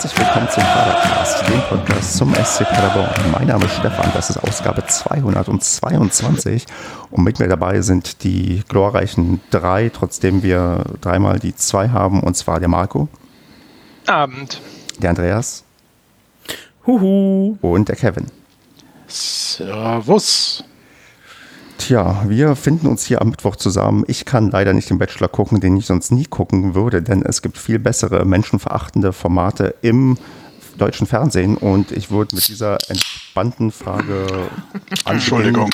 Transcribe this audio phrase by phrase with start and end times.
[0.00, 3.32] herzlich willkommen zum Padercast, dem Podcast zum SC Paderborn.
[3.32, 6.66] Mein Name ist Stefan, das ist Ausgabe 222
[7.10, 12.36] und mit mir dabei sind die glorreichen drei, trotzdem wir dreimal die zwei haben, und
[12.36, 13.08] zwar der Marco.
[14.06, 14.60] Abend.
[15.00, 15.64] Der Andreas.
[16.86, 17.58] Huhu.
[17.60, 18.26] Und der Kevin.
[19.08, 20.62] Servus.
[21.78, 24.04] Tja, wir finden uns hier am Mittwoch zusammen.
[24.08, 27.40] Ich kann leider nicht den Bachelor gucken, den ich sonst nie gucken würde, denn es
[27.40, 30.18] gibt viel bessere menschenverachtende Formate im
[30.76, 34.26] deutschen Fernsehen und ich würde mit dieser entspannten Frage
[35.04, 35.70] Entschuldigung.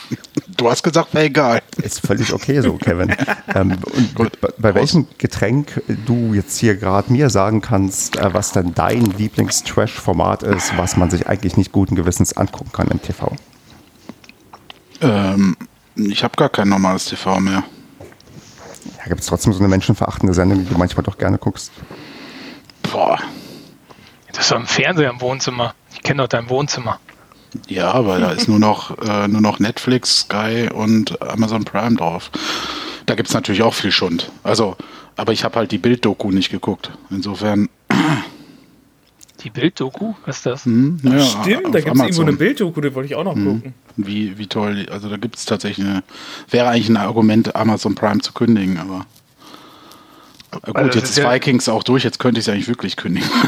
[0.57, 1.63] Du hast gesagt, wäre egal.
[1.83, 3.15] Ist völlig okay so, Kevin.
[3.55, 3.79] ähm,
[4.17, 8.75] und bei, bei welchem Getränk du jetzt hier gerade mir sagen kannst, äh, was denn
[8.75, 13.37] dein Lieblings-Trash-Format ist, was man sich eigentlich nicht guten Gewissens angucken kann im TV?
[15.01, 15.57] Ähm,
[15.97, 17.65] ich habe gar kein normales TV mehr.
[18.99, 21.73] Da gibt es trotzdem so eine menschenverachtende Sendung, die du manchmal doch gerne guckst.
[22.83, 23.19] Boah.
[24.29, 25.75] Das ist doch ein Fernseher im Wohnzimmer.
[25.93, 26.99] Ich kenne doch dein Wohnzimmer.
[27.69, 32.31] Ja, aber da ist nur noch, äh, nur noch Netflix, Sky und Amazon Prime drauf.
[33.07, 34.31] Da gibt es natürlich auch viel Schund.
[34.43, 34.77] Also,
[35.17, 36.91] aber ich habe halt die Bild-Doku nicht geguckt.
[37.11, 37.69] Insofern.
[39.45, 40.15] Die Bild-Doku?
[40.27, 40.65] Was ist das?
[40.65, 43.45] Hm, ja, Stimmt, da gibt es irgendwo eine Bilddoku, die wollte ich auch noch Hm.
[43.45, 43.75] gucken.
[43.97, 44.87] Wie, wie toll.
[44.91, 46.03] Also da gibt es tatsächlich eine.
[46.51, 49.07] Wäre eigentlich ein Argument, Amazon Prime zu kündigen, aber.
[50.51, 52.97] Gut, Also jetzt ist ist ja- Vikings auch durch, jetzt könnte ich es eigentlich wirklich
[52.97, 53.29] kündigen.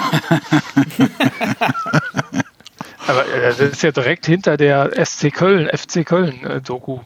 [3.07, 6.99] Aber äh, das ist ja direkt hinter der SC Köln, FC Köln äh, Doku.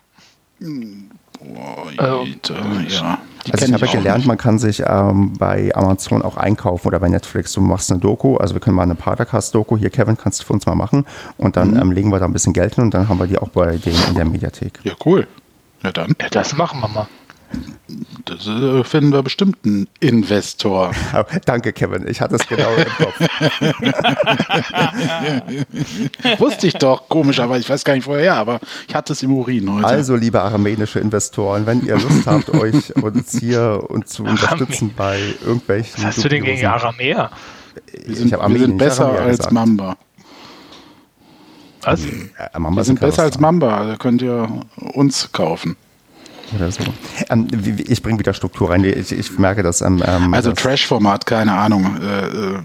[1.42, 2.54] Boah, Also, Alter,
[2.88, 3.18] ja.
[3.46, 4.26] Die Also ich habe auch gelernt, nicht.
[4.26, 7.52] man kann sich ähm, bei Amazon auch einkaufen oder bei Netflix.
[7.54, 10.52] Du machst eine Doku, also wir können mal eine Padercast-Doku, hier Kevin, kannst du für
[10.52, 11.06] uns mal machen
[11.38, 11.80] und dann Mhm.
[11.80, 13.78] ähm, legen wir da ein bisschen Geld hin und dann haben wir die auch bei
[13.78, 14.80] denen in der Mediathek.
[14.84, 15.26] Ja, cool.
[15.82, 16.14] Ja, dann.
[16.20, 17.06] Ja, das machen wir mal.
[18.24, 20.92] Das äh, finden wir bestimmt einen Investor.
[21.12, 23.18] Oh, danke Kevin, ich hatte es genau im Kopf.
[26.38, 29.32] Wusste ich doch, komisch, aber ich weiß gar nicht vorher, aber ich hatte es im
[29.32, 29.86] Urin heute.
[29.86, 35.18] Also liebe armenische Investoren, wenn ihr Lust habt, euch uns hier und zu unterstützen bei
[35.44, 36.04] irgendwelchen...
[36.04, 37.30] Was hast du denn gegen Aramäer?
[37.92, 39.52] wir Ich sind, wir sind besser als gesagt.
[39.52, 39.96] Mamba.
[41.82, 42.04] Was?
[42.04, 45.76] Äh, Mamba Wir sind besser als Mamba, da könnt ihr uns kaufen.
[46.56, 46.82] Oder so.
[47.28, 47.46] Ähm,
[47.86, 48.82] ich bringe wieder Struktur rein.
[48.84, 49.80] Ich, ich merke, dass...
[49.82, 51.96] Ähm, ähm, Also das- Trash-Format, keine Ahnung.
[52.02, 52.58] Äh, äh,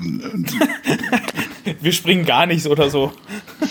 [1.82, 3.12] Wir springen gar nichts oder so.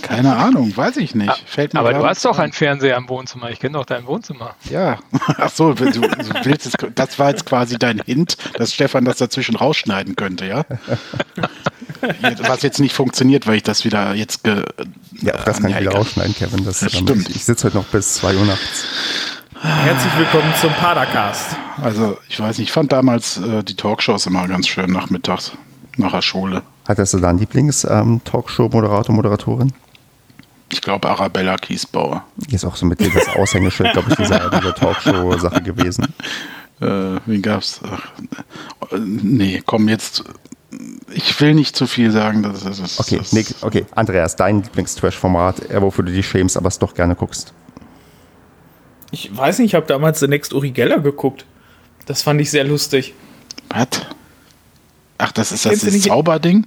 [0.03, 1.33] keine Ahnung, weiß ich nicht.
[1.47, 2.45] Fällt mir Aber du hast doch ein.
[2.45, 3.51] einen Fernseher im Wohnzimmer.
[3.51, 4.55] Ich kenne doch dein Wohnzimmer.
[4.71, 4.99] Ja.
[5.39, 6.01] Ach so, du, du
[6.45, 10.65] willst es, das war jetzt quasi dein Hint, dass Stefan das dazwischen rausschneiden könnte, ja?
[12.47, 14.63] Was jetzt nicht funktioniert, weil ich das wieder jetzt ge
[15.23, 16.65] Ja, auch das kann ich wieder rausschneiden, Kevin.
[16.65, 17.29] Das, Das stimmt.
[17.31, 18.85] Ich, ich sitze heute noch bis 2 Uhr nachts.
[19.65, 21.57] Herzlich willkommen zum Padercast.
[21.81, 25.53] Also, ich weiß nicht, ich fand damals äh, die Talkshows immer ganz schön nachmittags,
[25.97, 26.63] nach der Schule.
[26.87, 29.73] Hattest du da einen Lieblings-Talkshow-Moderator, Moderatorin?
[30.71, 32.25] Ich glaube, Arabella Kiesbauer.
[32.37, 36.13] Die ist auch so mit dir das Aushängeschild, glaube ich, dieser, dieser Talkshow-Sache gewesen.
[36.81, 37.81] Äh, wen gab's?
[37.89, 38.03] Ach,
[38.91, 40.25] äh, nee, komm, jetzt.
[41.13, 42.43] Ich will nicht zu viel sagen.
[42.43, 46.57] Das, das, das, Okay, das, Nick, okay, Andreas, dein Lieblings-Trash-Format, äh, wofür du dich schämst,
[46.57, 47.55] aber es doch gerne guckst.
[49.15, 51.45] Ich weiß nicht, ich habe damals The Next Uri Geller geguckt.
[52.07, 53.15] Das fand ich sehr lustig.
[53.69, 53.87] Was?
[55.19, 56.67] Ach, das ist das, das Zauberding?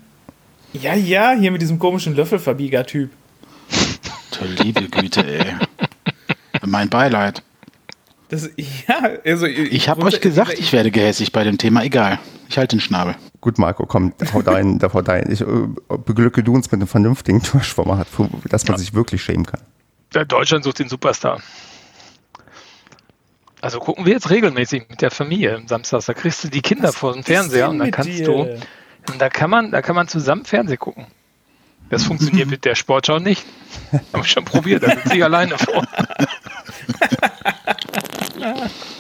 [0.72, 3.12] Ja, ja, hier mit diesem komischen Löffelverbieger-Typ.
[4.64, 5.56] Liebe Güte, ey.
[6.66, 7.44] Mein Beileid.
[8.30, 11.84] Das, ja, also Ich habe euch gesagt, ich werde gehässig bei dem Thema.
[11.84, 12.18] Egal.
[12.48, 13.16] Ich halte den Schnabel.
[13.42, 15.30] Gut, Marco, komm, hau dein, da hau dein.
[15.32, 15.46] Ich äh,
[16.06, 19.60] beglücke du uns mit einem vernünftigen Trash-Format, wo- dass man sich wirklich schämen kann.
[20.14, 21.42] Ja, Deutschland sucht den Superstar.
[23.62, 26.06] Also gucken wir jetzt regelmäßig mit der Familie am Samstag.
[26.06, 28.42] Da kriegst du die Kinder vor dem Fernseher und dann kannst du.
[29.10, 31.08] Und da kann man, da kann man zusammen Fernsehen gucken.
[31.90, 33.46] Das funktioniert mit der Sportschau nicht.
[34.14, 35.88] Habe ich schon probiert, da sitze ich alleine vor.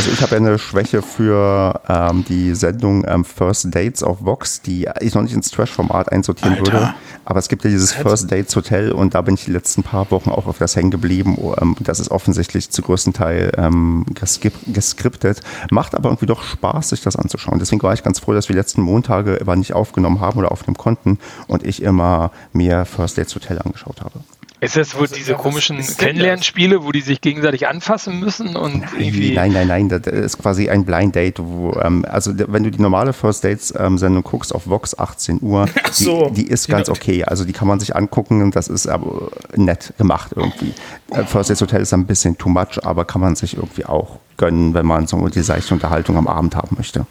[0.00, 4.62] Also ich habe ja eine Schwäche für ähm, die Sendung ähm, First Dates auf Vox,
[4.62, 6.72] die ich noch nicht ins Trash-Format einsortieren Alter.
[6.72, 6.94] würde.
[7.26, 10.10] Aber es gibt ja dieses First Dates Hotel und da bin ich die letzten paar
[10.10, 11.36] Wochen auch auf das hängen geblieben.
[11.38, 15.42] Oh, ähm, das ist offensichtlich zu größten Teil ähm, geskip- geskriptet.
[15.70, 17.58] Macht aber irgendwie doch Spaß, sich das anzuschauen.
[17.58, 20.50] Deswegen war ich ganz froh, dass wir die letzten Montage aber nicht aufgenommen haben oder
[20.50, 24.20] aufnehmen konnten und ich immer mir First Dates Hotel angeschaut habe.
[24.62, 25.78] Ist das wohl Was- diese was komischen?
[25.96, 29.32] Kennenlernspiele, wo die sich gegenseitig anfassen müssen und irgendwie.
[29.34, 32.80] Nein, nein, nein, das ist quasi ein Blind Date, wo, ähm, also wenn du die
[32.82, 36.28] normale First Dates ähm, Sendung guckst auf Vox 18 Uhr, so.
[36.28, 36.96] die, die ist ganz Genau.
[36.98, 40.74] okay, also die kann man sich angucken und das ist aber nett gemacht irgendwie.
[41.10, 44.18] Äh, First Dates Hotel ist ein bisschen too much, aber kann man sich irgendwie auch
[44.36, 47.06] gönnen, wenn man so die seichte Unterhaltung am Abend haben möchte.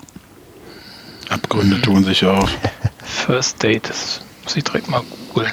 [1.29, 2.49] Abgründe tun sich auf.
[3.03, 5.01] First Date, das muss ich direkt mal
[5.33, 5.51] googeln.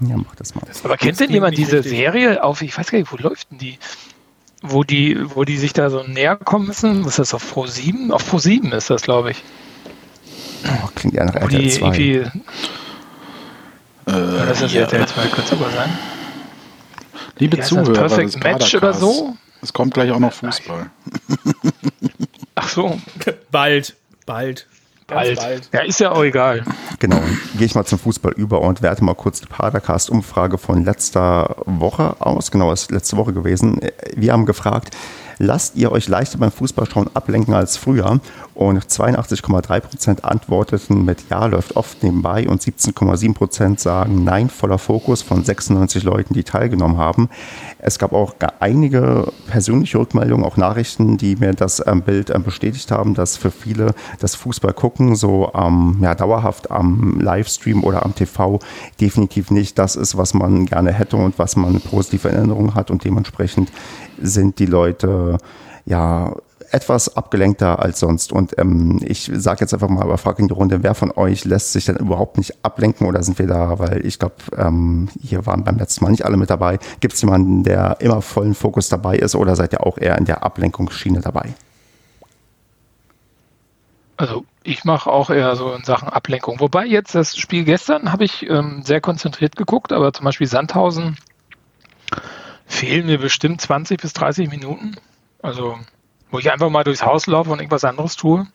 [0.00, 0.62] Ja, mach das mal.
[0.84, 3.78] Aber kennt denn jemand diese Serie auf, ich weiß gar nicht, wo läuft denn die?
[4.62, 7.04] Wo die, wo die sich da so näher kommen müssen?
[7.04, 8.10] Was ist das auf Pro 7?
[8.12, 9.42] Auf Pro 7 ist das, glaube ich.
[10.64, 11.86] Oh, klingt ja nach Wo die RTL 2.
[11.86, 12.12] irgendwie.
[14.06, 14.80] Äh, ist das ja.
[14.82, 15.26] RTL 2?
[15.28, 15.98] Könnte sogar sein.
[17.38, 17.84] Liebe heißt das?
[17.84, 19.36] Zuhörer, Perfect Match oder so?
[19.62, 20.90] Es kommt gleich auch noch Fußball.
[22.54, 23.00] Ach so,
[23.50, 24.66] Bald, bald.
[25.06, 25.68] Bald.
[25.72, 26.64] Ja, ist ja auch egal.
[26.98, 27.20] Genau,
[27.56, 32.16] gehe ich mal zum Fußball über und werte mal kurz die Padercast-Umfrage von letzter Woche
[32.18, 32.50] aus.
[32.50, 33.80] Genau, ist letzte Woche gewesen.
[34.16, 34.96] Wir haben gefragt,
[35.38, 38.20] lasst ihr euch leichter beim Fußballschauen ablenken als früher?
[38.54, 44.78] Und 82,3 Prozent antworteten mit Ja, läuft oft nebenbei und 17,7 Prozent sagen Nein, voller
[44.78, 47.28] Fokus von 96 Leuten, die teilgenommen haben.
[47.78, 52.90] Es gab auch einige persönliche Rückmeldungen, auch Nachrichten, die mir das ähm, Bild ähm, bestätigt
[52.90, 58.14] haben, dass für viele das Fußball gucken so ähm, ja, dauerhaft am Livestream oder am
[58.14, 58.58] TV
[59.00, 63.04] definitiv nicht das ist, was man gerne hätte und was man positive Erinnerungen hat und
[63.04, 63.70] dementsprechend
[64.20, 65.38] sind die Leute
[65.84, 66.34] ja
[66.70, 68.32] etwas abgelenkter als sonst.
[68.32, 71.44] Und ähm, ich sage jetzt einfach mal, aber frage in die Runde, wer von euch
[71.44, 75.46] lässt sich denn überhaupt nicht ablenken oder sind wir da, weil ich glaube, ähm, hier
[75.46, 76.78] waren beim letzten Mal nicht alle mit dabei.
[77.00, 80.24] Gibt es jemanden, der immer vollen Fokus dabei ist oder seid ihr auch eher in
[80.24, 81.54] der Ablenkungsschiene dabei?
[84.16, 86.58] Also ich mache auch eher so in Sachen Ablenkung.
[86.60, 91.16] Wobei jetzt das Spiel gestern habe ich ähm, sehr konzentriert geguckt, aber zum Beispiel Sandhausen
[92.66, 94.96] fehlen mir bestimmt 20 bis 30 Minuten.
[95.42, 95.78] Also
[96.30, 98.46] wo ich einfach mal durchs Haus laufe und irgendwas anderes tue.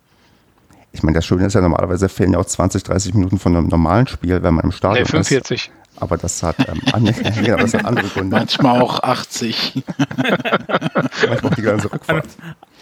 [0.91, 3.67] Ich meine, das Schöne ist ja normalerweise fehlen ja auch 20, 30 Minuten von einem
[3.67, 5.67] normalen Spiel, wenn man im Stadion Ne, 45.
[5.67, 5.71] ist.
[6.01, 7.05] Aber das hat, ähm, an,
[7.43, 8.35] genau, das hat andere Gründe.
[8.35, 9.83] Manchmal auch 80.
[10.17, 12.25] Manchmal auch die ganze Rückfahrt.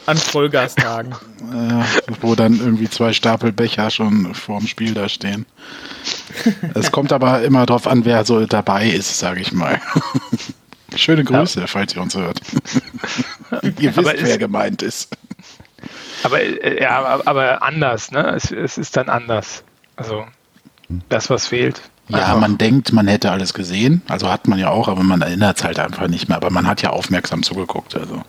[0.06, 1.12] An Vollgastagen.
[1.12, 1.84] äh,
[2.22, 5.46] wo dann irgendwie zwei Stapel Becher schon vorm Spiel da stehen.
[6.74, 9.80] Es kommt aber immer drauf an, wer so dabei ist, sage ich mal.
[10.96, 12.42] Schöne Grüße, falls ihr uns hört.
[13.80, 15.10] ihr wisst, ist- wer gemeint ist.
[16.24, 18.34] Aber, äh, ja, aber- anders, ne?
[18.36, 19.64] Es, es ist dann anders.
[19.96, 20.26] Also
[21.10, 21.82] das, was fehlt.
[22.10, 22.40] Ja, Einfach.
[22.40, 24.02] man denkt, man hätte alles gesehen.
[24.10, 26.38] Also hat man ja auch, aber man erinnert es halt einfach nicht mehr.
[26.38, 27.96] Aber man hat ja aufmerksam zugeguckt.
[27.96, 28.24] Also.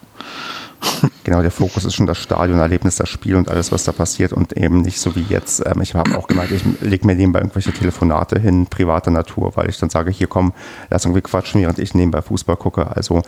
[1.24, 4.56] Genau, der Fokus ist schon das Stadionerlebnis, das Spiel und alles, was da passiert und
[4.56, 5.62] eben nicht so wie jetzt.
[5.64, 9.68] Ähm, ich habe auch gemeint, ich lege mir nebenbei irgendwelche Telefonate hin, privater Natur, weil
[9.68, 10.52] ich dann sage, hier komm,
[10.88, 12.96] lass irgendwie quatschen, während ich nebenbei Fußball gucke.
[12.96, 13.22] Also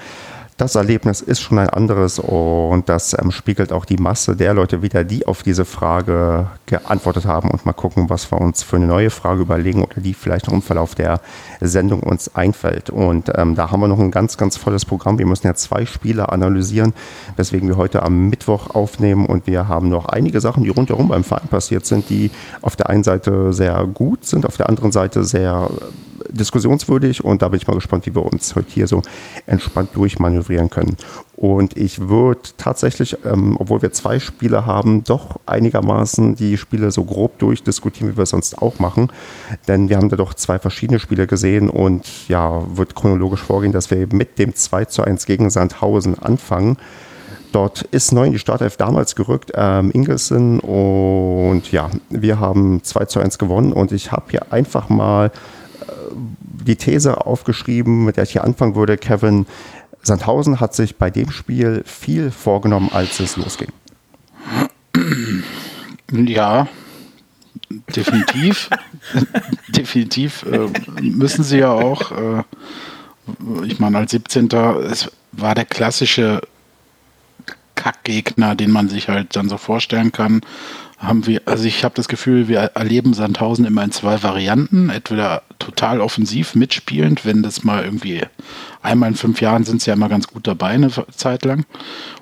[0.56, 4.82] das Erlebnis ist schon ein anderes und das ähm, spiegelt auch die Masse der Leute
[4.82, 8.86] wieder, die auf diese Frage geantwortet haben und mal gucken, was wir uns für eine
[8.86, 11.20] neue Frage überlegen oder die vielleicht noch im Verlauf der
[11.60, 12.90] Sendung uns einfällt.
[12.90, 15.18] Und ähm, da haben wir noch ein ganz, ganz volles Programm.
[15.18, 16.92] Wir müssen ja zwei Spiele analysieren,
[17.36, 21.24] weswegen wir heute am Mittwoch aufnehmen und wir haben noch einige Sachen, die rundherum beim
[21.24, 25.24] Verein passiert sind, die auf der einen Seite sehr gut sind, auf der anderen Seite
[25.24, 25.70] sehr
[26.30, 29.02] diskussionswürdig und da bin ich mal gespannt, wie wir uns heute hier so
[29.46, 30.96] entspannt durchmanövrieren können.
[31.36, 37.04] Und ich würde tatsächlich, ähm, obwohl wir zwei Spiele haben, doch einigermaßen die Spiele so
[37.04, 39.10] grob durchdiskutieren, wie wir es sonst auch machen.
[39.66, 43.90] Denn wir haben da doch zwei verschiedene Spiele gesehen und ja, wird chronologisch vorgehen, dass
[43.90, 46.76] wir mit dem 2 zu 1 gegen Sandhausen anfangen.
[47.52, 50.58] Dort ist neu in die Startelf damals gerückt, ähm, Ingelsen.
[50.60, 53.72] Und ja, wir haben 2 zu 1 gewonnen.
[53.72, 55.30] Und ich habe hier einfach mal
[56.64, 58.96] die These aufgeschrieben, mit der ich hier anfangen würde.
[58.96, 59.46] Kevin,
[60.02, 63.68] Sandhausen hat sich bei dem Spiel viel vorgenommen, als es losging.
[66.10, 66.68] Ja,
[67.94, 68.68] definitiv.
[69.68, 70.68] definitiv äh,
[71.00, 72.12] müssen sie ja auch.
[72.12, 72.42] Äh,
[73.64, 74.48] ich meine, als 17.
[74.90, 76.42] es war der klassische
[77.74, 80.40] Kackgegner, den man sich halt dann so vorstellen kann.
[81.02, 84.88] Haben wir, also ich habe das Gefühl, wir erleben Sandhausen immer in zwei Varianten.
[84.88, 88.22] Entweder total offensiv mitspielend, wenn das mal irgendwie
[88.82, 91.64] einmal in fünf Jahren sind sie ja immer ganz gut dabei, eine Zeit lang.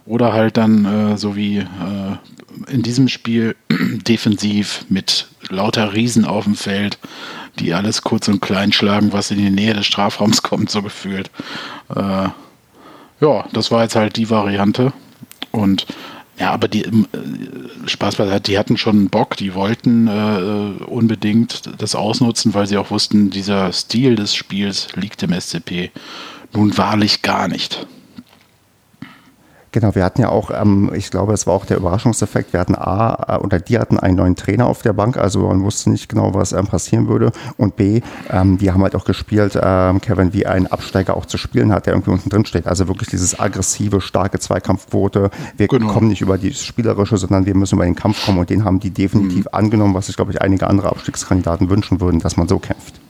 [0.06, 3.54] Oder halt dann äh, so wie äh, in diesem Spiel
[4.08, 6.98] defensiv mit lauter Riesen auf dem Feld,
[7.58, 11.30] die alles kurz und klein schlagen, was in die Nähe des Strafraums kommt, so gefühlt.
[11.94, 12.28] Äh,
[13.20, 14.94] ja, das war jetzt halt die Variante.
[15.52, 15.86] Und
[16.40, 16.90] ja, aber die äh,
[17.86, 22.90] Spaß beiseite, die hatten schon Bock, die wollten äh, unbedingt das ausnutzen, weil sie auch
[22.90, 25.90] wussten, dieser Stil des Spiels liegt im SCP
[26.52, 27.86] nun wahrlich gar nicht.
[29.72, 32.74] Genau, wir hatten ja auch, ähm, ich glaube, es war auch der Überraschungseffekt, wir hatten
[32.74, 36.08] A, äh, oder die hatten einen neuen Trainer auf der Bank, also man wusste nicht
[36.08, 37.30] genau, was ähm, passieren würde.
[37.56, 38.00] Und B,
[38.30, 41.86] ähm, die haben halt auch gespielt, ähm, Kevin, wie ein Absteiger auch zu spielen hat,
[41.86, 42.66] der irgendwie unten drin steht.
[42.66, 45.30] Also wirklich dieses aggressive, starke Zweikampfquote.
[45.56, 45.92] Wir genau.
[45.92, 48.80] kommen nicht über die Spielerische, sondern wir müssen über den Kampf kommen und den haben
[48.80, 49.50] die definitiv mhm.
[49.52, 53.00] angenommen, was sich, glaube ich, einige andere Abstiegskandidaten wünschen würden, dass man so kämpft.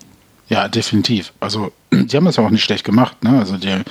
[0.50, 1.32] Ja, definitiv.
[1.38, 3.22] Also die haben das auch nicht schlecht gemacht.
[3.24, 3.38] Ne?
[3.38, 3.82] Also die äh,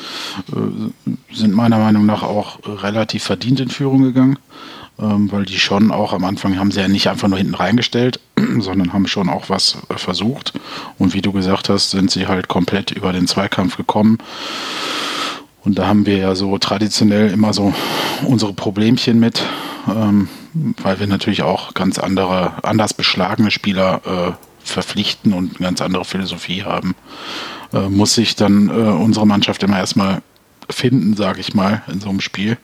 [1.33, 4.37] sind meiner Meinung nach auch relativ verdient in Führung gegangen,
[4.99, 8.19] ähm, weil die schon auch am Anfang haben sie ja nicht einfach nur hinten reingestellt,
[8.59, 10.53] sondern haben schon auch was äh, versucht.
[10.97, 14.17] Und wie du gesagt hast, sind sie halt komplett über den Zweikampf gekommen.
[15.63, 17.73] Und da haben wir ja so traditionell immer so
[18.25, 19.43] unsere Problemchen mit,
[19.87, 20.27] ähm,
[20.81, 26.05] weil wir natürlich auch ganz andere, anders beschlagene Spieler äh, verpflichten und eine ganz andere
[26.05, 26.95] Philosophie haben,
[27.73, 30.21] äh, muss sich dann äh, unsere Mannschaft immer erstmal
[30.69, 32.57] finden, sage ich mal, in so einem Spiel.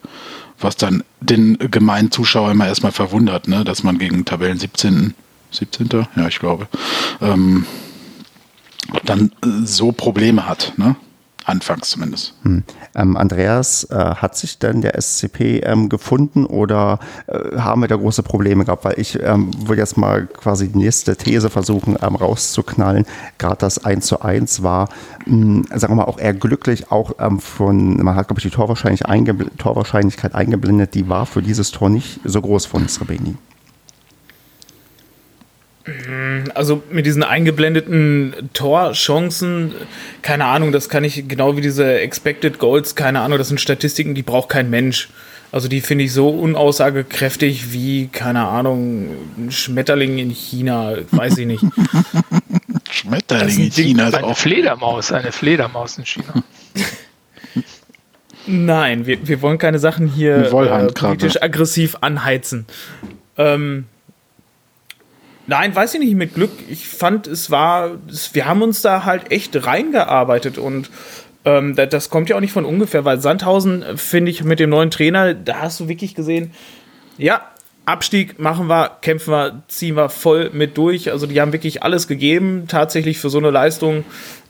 [0.60, 3.64] Was dann den gemeinen Zuschauer immer erstmal verwundert, ne?
[3.64, 5.14] dass man gegen Tabellen 17.
[5.52, 5.90] 17.
[6.16, 6.68] Ja, ich glaube,
[7.22, 7.66] ähm,
[9.04, 9.32] dann
[9.64, 10.74] so Probleme hat.
[10.78, 10.96] Ne?
[11.46, 12.34] Anfangs zumindest.
[12.42, 12.64] Hm.
[12.96, 17.96] Ähm, Andreas, äh, hat sich denn der SCP ähm, gefunden oder äh, haben wir da
[17.96, 18.84] große Probleme gehabt?
[18.84, 23.06] Weil ich ähm, würde jetzt mal quasi die nächste These versuchen ähm, rauszuknallen.
[23.38, 24.90] Gerade das 1 zu 1 war,
[25.28, 28.44] mh, hm, sagen wir mal, auch eher glücklich, auch ähm, von, man hat, glaube ich,
[28.44, 33.36] die Torwahrscheinlich eingebl Torwahrscheinlichkeit eingeblendet, die war für dieses Tor nicht so groß von Srebeni.
[36.56, 39.74] Also mit diesen eingeblendeten Torchancen,
[40.24, 44.16] keine Ahnung, das kann ich genau wie diese Expected Goals, keine Ahnung, das sind Statistiken,
[44.16, 45.10] die braucht kein Mensch.
[45.52, 51.46] Also die finde ich so unaussagekräftig wie, keine Ahnung, ein Schmetterling in China, weiß ich
[51.46, 51.64] nicht.
[52.92, 56.44] Schmetterling in China ist eine auch Fledermaus, eine Fledermaus in China.
[58.48, 62.66] Nein, wir, wir wollen keine Sachen hier äh, politisch aggressiv anheizen.
[63.38, 63.86] Ähm,
[65.48, 66.52] Nein, weiß ich nicht, mit Glück.
[66.70, 67.92] Ich fand, es war,
[68.34, 70.90] wir haben uns da halt echt reingearbeitet und
[71.46, 74.72] ähm, das, das, kommt ja auch nicht von ungefähr, weil Sandhausen, finde ich, mit dem
[74.72, 76.52] neuen Trainer, da hast du wirklich gesehen,
[77.18, 77.42] ja,
[77.86, 81.12] Abstieg machen wir, kämpfen wir, ziehen wir voll mit durch.
[81.12, 82.66] Also die haben wirklich alles gegeben.
[82.68, 84.04] Tatsächlich für so eine Leistung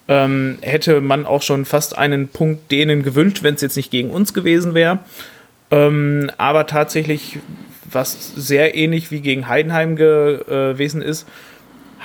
[0.07, 4.09] ähm, hätte man auch schon fast einen Punkt denen gewünscht, wenn es jetzt nicht gegen
[4.09, 4.99] uns gewesen wäre.
[5.69, 7.39] Ähm, aber tatsächlich
[7.95, 11.25] was sehr ähnlich wie gegen Heidenheim gewesen ist,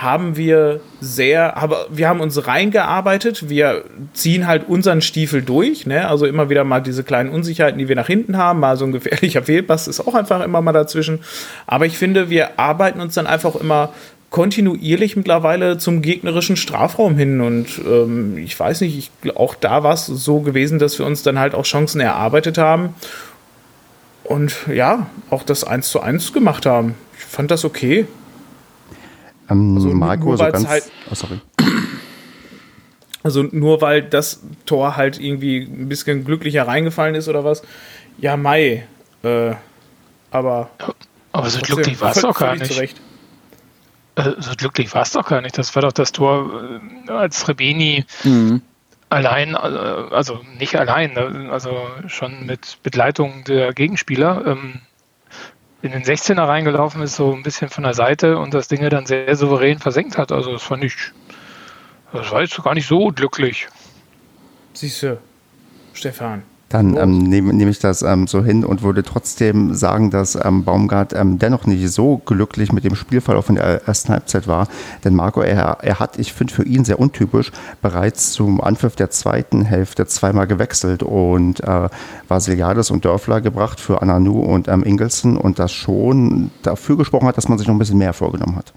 [0.03, 3.49] haben wir sehr, aber wir haben uns reingearbeitet.
[3.49, 6.09] Wir ziehen halt unseren Stiefel durch, ne?
[6.09, 8.61] Also immer wieder mal diese kleinen Unsicherheiten, die wir nach hinten haben.
[8.61, 11.21] Mal so ein gefährlicher Fehlpass ist auch einfach immer mal dazwischen.
[11.67, 13.93] Aber ich finde, wir arbeiten uns dann einfach immer
[14.31, 17.41] kontinuierlich mittlerweile zum gegnerischen Strafraum hin.
[17.41, 21.23] Und ähm, ich weiß nicht, ich, auch da war es so gewesen, dass wir uns
[21.23, 22.95] dann halt auch Chancen erarbeitet haben
[24.31, 26.95] und ja, auch das 1 zu 1 gemacht haben.
[27.19, 28.07] Ich fand das okay.
[29.51, 30.69] Ähm, also Marco, so ganz.
[30.69, 31.41] Halt, oh, sorry.
[33.25, 37.63] Also nur weil das Tor halt irgendwie ein bisschen glücklicher reingefallen ist oder was.
[38.19, 38.87] Ja, Mai.
[39.25, 39.55] Äh,
[40.31, 40.71] aber.
[41.33, 42.73] Aber so glücklich war es doch gar nicht.
[42.73, 43.01] Zurecht.
[44.15, 45.59] Äh, so glücklich war es doch gar nicht.
[45.59, 48.63] Das war doch das Tor, äh, als Rebeni mhm
[49.11, 54.81] allein, äh, also nicht allein, ne, also schon mit Begleitung der Gegenspieler ähm,
[55.83, 59.07] in den 16er reingelaufen ist, so ein bisschen von der Seite und das Ding dann
[59.07, 60.33] sehr souverän versenkt hat.
[60.33, 60.95] Also das fand ich,
[62.13, 63.69] das war jetzt gar nicht so glücklich.
[64.73, 65.19] Siehst du,
[65.93, 66.43] Stefan.
[66.71, 70.63] Dann ähm, nehme nehm ich das ähm, so hin und würde trotzdem sagen, dass ähm,
[70.65, 74.69] Baumgart ähm, dennoch nicht so glücklich mit dem Spielverlauf in der ersten Halbzeit war.
[75.05, 77.51] Denn Marco, er, er hat, ich finde für ihn sehr untypisch,
[77.83, 81.89] bereits zum Anpfiff der zweiten Hälfte zweimal gewechselt und äh,
[82.29, 87.37] Vasiliades und Dörfler gebracht für Ananu und ähm, Ingelsen und das schon dafür gesprochen hat,
[87.37, 88.73] dass man sich noch ein bisschen mehr vorgenommen hat.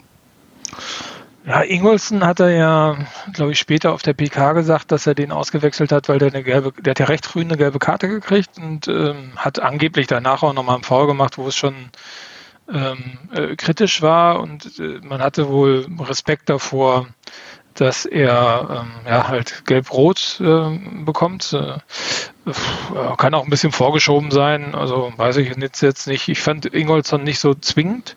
[1.45, 2.97] Ja, Ingolson hat er ja,
[3.33, 6.41] glaube ich, später auf der PK gesagt, dass er den ausgewechselt hat, weil der eine
[6.41, 10.41] gelbe, der hat ja recht früh eine gelbe Karte gekriegt und ähm, hat angeblich danach
[10.41, 11.89] auch nochmal einen Foul gemacht, wo es schon
[12.71, 17.07] ähm, äh, kritisch war und äh, man hatte wohl Respekt davor,
[17.73, 21.57] dass er ähm, ja halt gelb-rot äh, bekommt.
[23.17, 26.29] Kann auch ein bisschen vorgeschoben sein, also weiß ich jetzt nicht.
[26.29, 28.15] Ich fand Ingolson nicht so zwingend.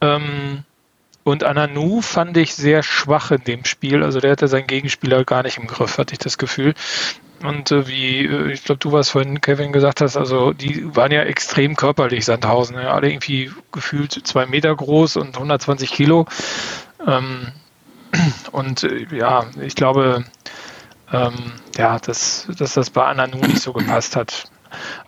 [0.00, 0.64] Ähm,
[1.28, 4.02] und Ananu fand ich sehr schwach in dem Spiel.
[4.02, 6.74] Also der hatte seinen Gegenspieler gar nicht im Griff, hatte ich das Gefühl.
[7.42, 11.12] Und äh, wie, äh, ich glaube, du warst vorhin, Kevin, gesagt hast, also die waren
[11.12, 12.76] ja extrem körperlich, Sandhausen.
[12.76, 16.26] Ja, alle irgendwie gefühlt zwei Meter groß und 120 Kilo.
[17.06, 17.48] Ähm,
[18.52, 20.24] und äh, ja, ich glaube,
[21.12, 24.50] ähm, ja, dass, dass das bei Ananu nicht so gepasst hat.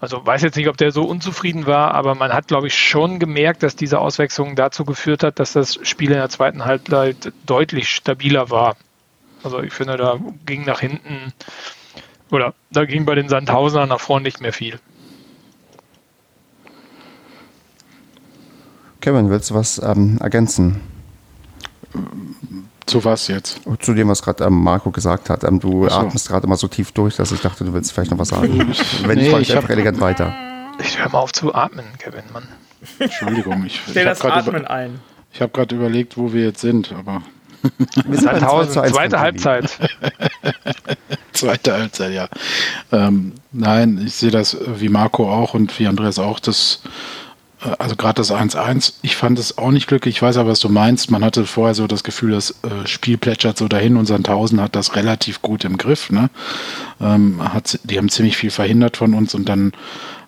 [0.00, 3.18] Also weiß jetzt nicht, ob der so unzufrieden war, aber man hat, glaube ich, schon
[3.18, 7.88] gemerkt, dass diese Auswechslung dazu geführt hat, dass das Spiel in der zweiten Halbzeit deutlich
[7.88, 8.76] stabiler war.
[9.42, 11.32] Also ich finde, da ging nach hinten
[12.30, 14.78] oder da ging bei den Sandhausenern nach vorne nicht mehr viel.
[19.00, 20.80] Kevin, willst du was ähm, ergänzen?
[22.90, 23.60] Zu was jetzt?
[23.78, 25.44] Zu dem, was gerade ähm, Marco gesagt hat.
[25.44, 25.94] Ähm, du so.
[25.94, 28.58] atmest gerade immer so tief durch, dass ich dachte, du willst vielleicht noch was sagen.
[29.04, 30.34] Wenn nee, ich, ich einfach elegant weiter.
[30.82, 32.48] Ich höre mal auf zu atmen, Kevin, Mann.
[32.98, 35.00] Entschuldigung, ich, Stell das Atmen ein.
[35.32, 37.22] Ich habe gerade überlegt, wo wir jetzt sind, aber.
[38.06, 39.78] Wir sind 2000, zweite Halbzeit.
[41.32, 42.28] zweite Halbzeit, ja.
[42.90, 46.88] Ähm, nein, ich sehe das wie Marco auch und wie Andreas auch, dass äh,
[47.78, 50.16] also gerade das 1-1, ich fand es auch nicht glücklich.
[50.16, 51.10] Ich weiß aber, was du meinst.
[51.10, 54.74] Man hatte vorher so das Gefühl, das äh, Spiel plätschert so dahin und Sandhausen hat
[54.74, 56.10] das relativ gut im Griff.
[56.10, 56.30] Ne?
[57.00, 59.72] Ähm, hat, die haben ziemlich viel verhindert von uns und dann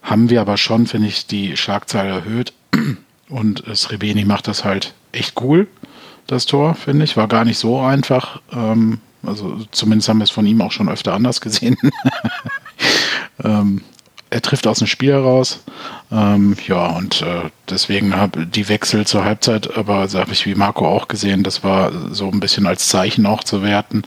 [0.02, 2.52] haben wir aber schon, finde ich, die Schlagzahl erhöht.
[3.28, 5.66] Und äh, Srebeni macht das halt echt cool,
[6.26, 7.16] das Tor, finde ich.
[7.16, 8.42] War gar nicht so einfach.
[8.52, 11.76] Ähm, also zumindest haben wir es von ihm auch schon öfter anders gesehen.
[13.44, 13.82] ähm,
[14.32, 15.62] er trifft aus dem Spiel heraus.
[16.10, 20.54] Ähm, ja, und äh, deswegen habe die Wechsel zur Halbzeit, aber so habe ich wie
[20.54, 24.02] Marco auch gesehen, das war so ein bisschen als Zeichen auch zu werten,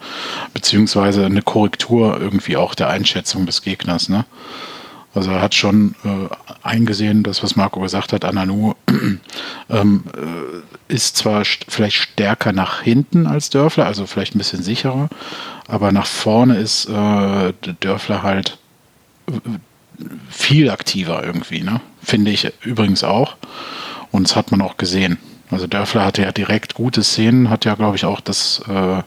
[0.53, 4.09] beziehungsweise eine Korrektur irgendwie auch der Einschätzung des Gegners.
[4.09, 4.25] Ne?
[5.13, 6.27] Also er hat schon äh,
[6.63, 8.73] eingesehen, das, was Marco gesagt hat, Ananu
[9.69, 14.63] ähm, äh, ist zwar st vielleicht stärker nach hinten als Dörfler, also vielleicht ein bisschen
[14.63, 15.09] sicherer,
[15.67, 18.57] aber nach vorne ist äh, Dörfler halt
[20.29, 21.81] viel aktiver irgendwie, ne?
[22.03, 23.35] Finde ich übrigens auch.
[24.11, 25.17] Und das hat man auch gesehen.
[25.51, 29.01] Also Dörfler hatte ja direkt gute Szenen, hat ja, glaube ich, auch das äh,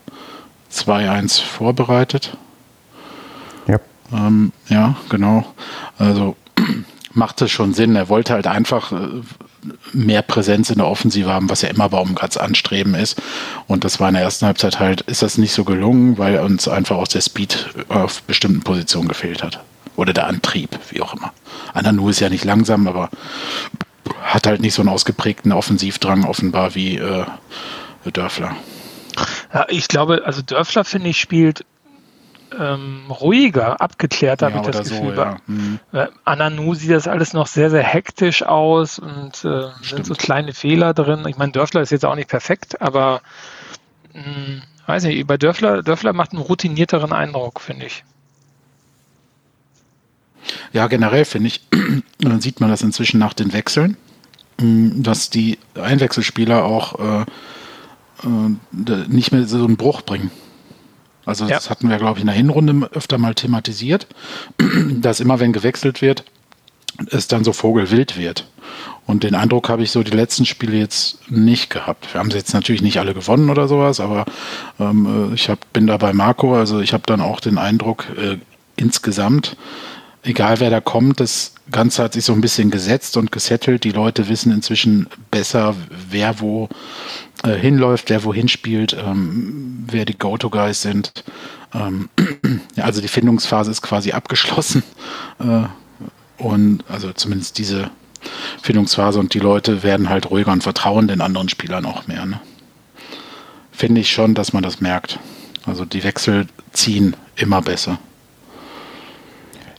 [0.73, 2.37] 2-1 vorbereitet.
[3.67, 3.79] Ja.
[4.13, 5.47] Ähm, ja, genau.
[5.99, 6.37] Also
[7.13, 7.97] macht es schon Sinn.
[7.97, 8.97] Er wollte halt einfach äh,
[9.93, 13.21] mehr Präsenz in der Offensive haben, was ja immer Baumgarts Anstreben ist.
[13.67, 16.69] Und das war in der ersten Halbzeit halt, ist das nicht so gelungen, weil uns
[16.69, 19.61] einfach auch der Speed auf bestimmten Positionen gefehlt hat.
[19.99, 21.33] Oder der Antrieb, wie auch immer.
[21.75, 23.11] Ananu ist ja nicht langsam, aber
[24.23, 27.25] hat halt nicht so einen ausgeprägten Offensivdrang offenbar wie äh,
[28.13, 28.55] Dörfler.
[29.53, 31.65] Ja, ich glaube, also Dörfler, finde ich, spielt
[32.57, 35.17] ähm, ruhiger, abgeklärter, ja, habe ich das Gefühl.
[35.17, 35.37] So, ja.
[35.49, 35.81] mhm.
[35.91, 40.53] Äh, Ananu sieht das alles noch sehr, sehr hektisch aus und äh, sind so kleine
[40.53, 41.27] Fehler drin.
[41.27, 43.21] Ich meine, Dörfler ist jetzt auch nicht perfekt, aber
[44.15, 48.05] mh, hm, weiß nicht, bei Dörfler, Dörfler macht einen routinierteren Eindruck, finde ich.
[50.73, 51.61] Ja, generell finde ich,
[52.19, 53.97] dann sieht man das inzwischen nach den Wechseln,
[54.61, 57.25] hm, dass die Einwechselspieler auch äh,
[58.25, 60.31] äh, nicht mehr so einen Bruch bringen.
[61.25, 61.71] Also das ja.
[61.71, 64.07] hatten wir, glaube ich, in der Hinrunde öfter mal thematisiert,
[65.01, 66.25] dass immer, wenn gewechselt wird,
[67.11, 68.47] es dann so vogelwild wird.
[69.07, 72.13] Und den Eindruck habe ich so die letzten Spiele jetzt nicht gehabt.
[72.13, 74.27] Wir haben sie jetzt natürlich nicht alle gewonnen oder sowas, aber
[74.79, 78.07] ähm, äh, ich hab, bin da bei Marco, also ich habe dann auch den Eindruck,
[78.17, 78.39] äh,
[78.77, 79.57] insgesamt
[80.23, 83.85] egal wer da kommt, das Ganze hat sich so ein bisschen gesetzt und gesettelt.
[83.85, 85.75] Die Leute wissen inzwischen besser,
[86.11, 86.69] wer wo
[87.45, 91.25] äh, hinläuft, wer wohin spielt, ähm, wer die Go-To-Guys sind.
[91.75, 92.09] Ähm,
[92.77, 94.83] also die Findungsphase ist quasi abgeschlossen.
[95.41, 95.69] Äh,
[96.39, 97.91] und also zumindest diese
[98.61, 102.27] Findungsphase und die Leute werden halt ruhiger und vertrauen den anderen Spielern auch mehr.
[102.27, 102.41] Ne?
[103.71, 105.21] Finde ich schon, dass man das merkt.
[105.65, 107.99] Also die Wechsel ziehen immer besser.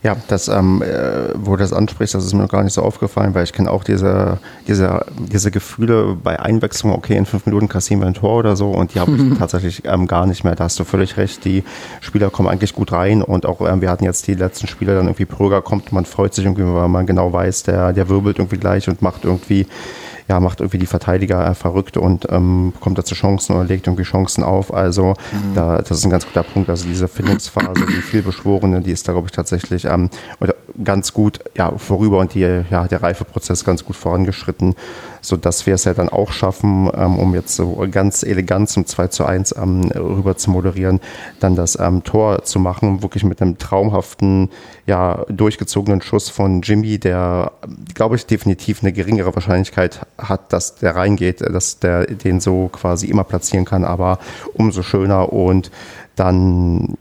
[0.02, 2.82] Ja, das, ähm, äh, wo du das ansprichst, das ist mir noch gar nicht so
[2.82, 7.68] aufgefallen, weil ich kenne auch diese, diese, diese Gefühle bei Einwechslung, okay, in fünf Minuten
[7.68, 10.56] kassieren wir ein Tor oder so und die habe ich tatsächlich ähm, gar nicht mehr.
[10.56, 11.66] Da hast du völlig recht, die
[12.00, 15.08] Spieler kommen eigentlich gut rein und auch ähm, wir hatten jetzt die letzten Spiele, dann
[15.08, 18.58] irgendwie Pröger kommt, man freut sich irgendwie, weil man genau weiß, der, der wirbelt irgendwie
[18.58, 19.68] gleich und macht irgendwie
[20.30, 23.88] ja, macht irgendwie die Verteidiger äh, verrückt und ähm, kommt da zu Chancen oder legt
[23.88, 24.72] irgendwie Chancen auf.
[24.72, 25.56] Also mhm.
[25.56, 26.70] da, das ist ein ganz guter Punkt.
[26.70, 30.12] Also diese Findungsphase, die vielbeschworene, die ist da, glaube ich, tatsächlich ähm,
[30.84, 34.76] ganz gut ja, vorüber und die, ja, der Reifeprozess ganz gut vorangeschritten,
[35.22, 39.08] sodass wir es ja dann auch schaffen, ähm, um jetzt so ganz elegant zum 2
[39.08, 41.00] zu 1 ähm, rüber zu moderieren,
[41.40, 44.50] dann das ähm, Tor zu machen, wirklich mit einem traumhaften,
[44.86, 47.52] ja, durchgezogenen Schuss von Jimmy, der,
[47.94, 53.08] glaube ich, definitiv eine geringere Wahrscheinlichkeit hat, dass der reingeht, dass der den so quasi
[53.08, 54.20] immer platzieren kann, aber
[54.54, 55.72] umso schöner und
[56.20, 56.98] dann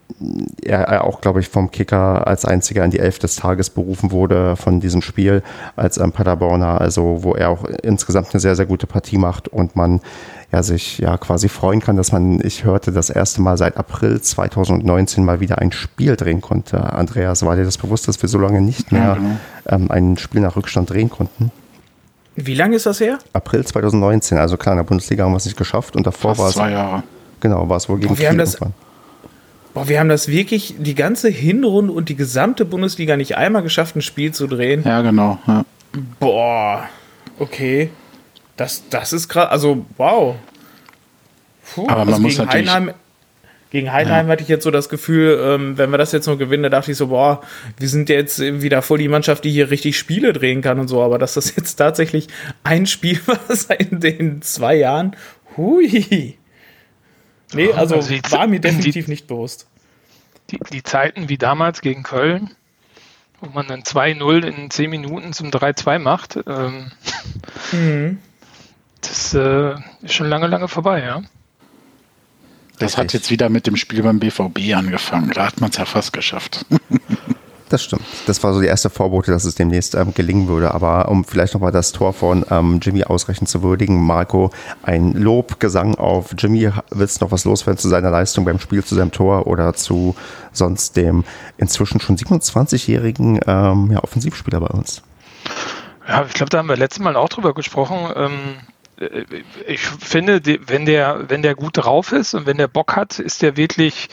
[0.62, 4.56] er, auch, glaube ich, vom Kicker als einziger in die Elf des Tages berufen wurde
[4.56, 5.42] von diesem Spiel
[5.76, 9.76] als ähm, Paderborner, also wo er auch insgesamt eine sehr, sehr gute Partie macht und
[9.76, 10.00] man
[10.50, 14.20] ja sich ja quasi freuen kann, dass man, ich hörte, das erste Mal seit April
[14.20, 16.92] 2019 mal wieder ein Spiel drehen konnte.
[16.92, 19.36] Andreas, war dir das bewusst, dass wir so lange nicht mehr ja, genau.
[19.66, 21.52] ähm, ein Spiel nach Rückstand drehen konnten?
[22.34, 23.18] Wie lange ist das her?
[23.32, 26.48] April 2019, also klar, in der Bundesliga haben wir es nicht geschafft und davor war
[26.48, 26.54] es.
[26.54, 27.02] Zwei Jahre.
[27.40, 28.58] Genau, war es wohl gegen Boah, wir haben das,
[29.78, 33.94] boah, wir haben das wirklich die ganze Hinrunde und die gesamte Bundesliga nicht einmal geschafft,
[33.96, 34.82] ein Spiel zu drehen.
[34.84, 35.38] Ja, genau.
[35.46, 35.64] Ja.
[36.18, 36.88] Boah,
[37.38, 37.90] okay.
[38.56, 39.50] Das, das ist krass.
[39.50, 40.34] Also, wow.
[41.74, 42.68] Puh, Aber man also muss natürlich.
[42.68, 42.94] Heinheim,
[43.70, 44.32] gegen Heidenheim ja.
[44.32, 46.90] hatte ich jetzt so das Gefühl, ähm, wenn wir das jetzt noch gewinnen, da dachte
[46.90, 47.42] ich so, boah,
[47.76, 51.02] wir sind jetzt wieder voll die Mannschaft, die hier richtig Spiele drehen kann und so.
[51.02, 52.26] Aber dass das jetzt tatsächlich
[52.64, 55.14] ein Spiel war in den zwei Jahren,
[55.56, 56.37] hui.
[57.52, 59.66] Nee, also, also war mir definitiv die, nicht bewusst.
[60.50, 62.50] Die, die Zeiten wie damals gegen Köln,
[63.40, 66.90] wo man dann 2-0 in 10 Minuten zum 3-2 macht, ähm,
[67.72, 68.18] mhm.
[69.00, 71.22] das äh, ist schon lange, lange vorbei, ja.
[72.78, 72.98] Das Richtig.
[72.98, 75.32] hat jetzt wieder mit dem Spiel beim BVB angefangen.
[75.34, 76.64] Da hat man es ja fast geschafft.
[77.68, 78.02] Das stimmt.
[78.26, 80.72] Das war so die erste Vorbote, dass es demnächst ähm, gelingen würde.
[80.72, 84.50] Aber um vielleicht nochmal das Tor von ähm, Jimmy ausreichend zu würdigen, Marco,
[84.82, 86.70] ein Lobgesang auf Jimmy.
[86.90, 90.16] Willst du noch was loswerden zu seiner Leistung beim Spiel, zu seinem Tor oder zu
[90.52, 91.24] sonst dem
[91.58, 95.02] inzwischen schon 27-jährigen ähm, ja, Offensivspieler bei uns?
[96.06, 97.98] Ja, ich glaube, da haben wir letztes Mal auch drüber gesprochen.
[98.16, 98.32] Ähm,
[98.98, 99.24] äh,
[99.66, 103.42] ich finde, wenn der, wenn der gut drauf ist und wenn der Bock hat, ist
[103.42, 104.08] der wirklich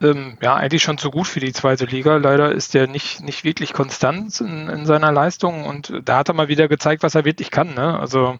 [0.00, 2.16] ähm, ja, eigentlich schon zu gut für die zweite Liga.
[2.16, 6.34] Leider ist der nicht, nicht wirklich konstant in, in seiner Leistung und da hat er
[6.34, 7.74] mal wieder gezeigt, was er wirklich kann.
[7.74, 7.98] Ne?
[7.98, 8.38] Also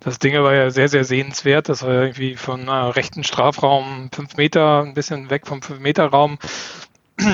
[0.00, 1.68] das Ding war ja sehr, sehr sehenswert.
[1.68, 6.06] Das war irgendwie von äh, rechten Strafraum fünf Meter, ein bisschen weg vom fünf Meter
[6.06, 6.38] Raum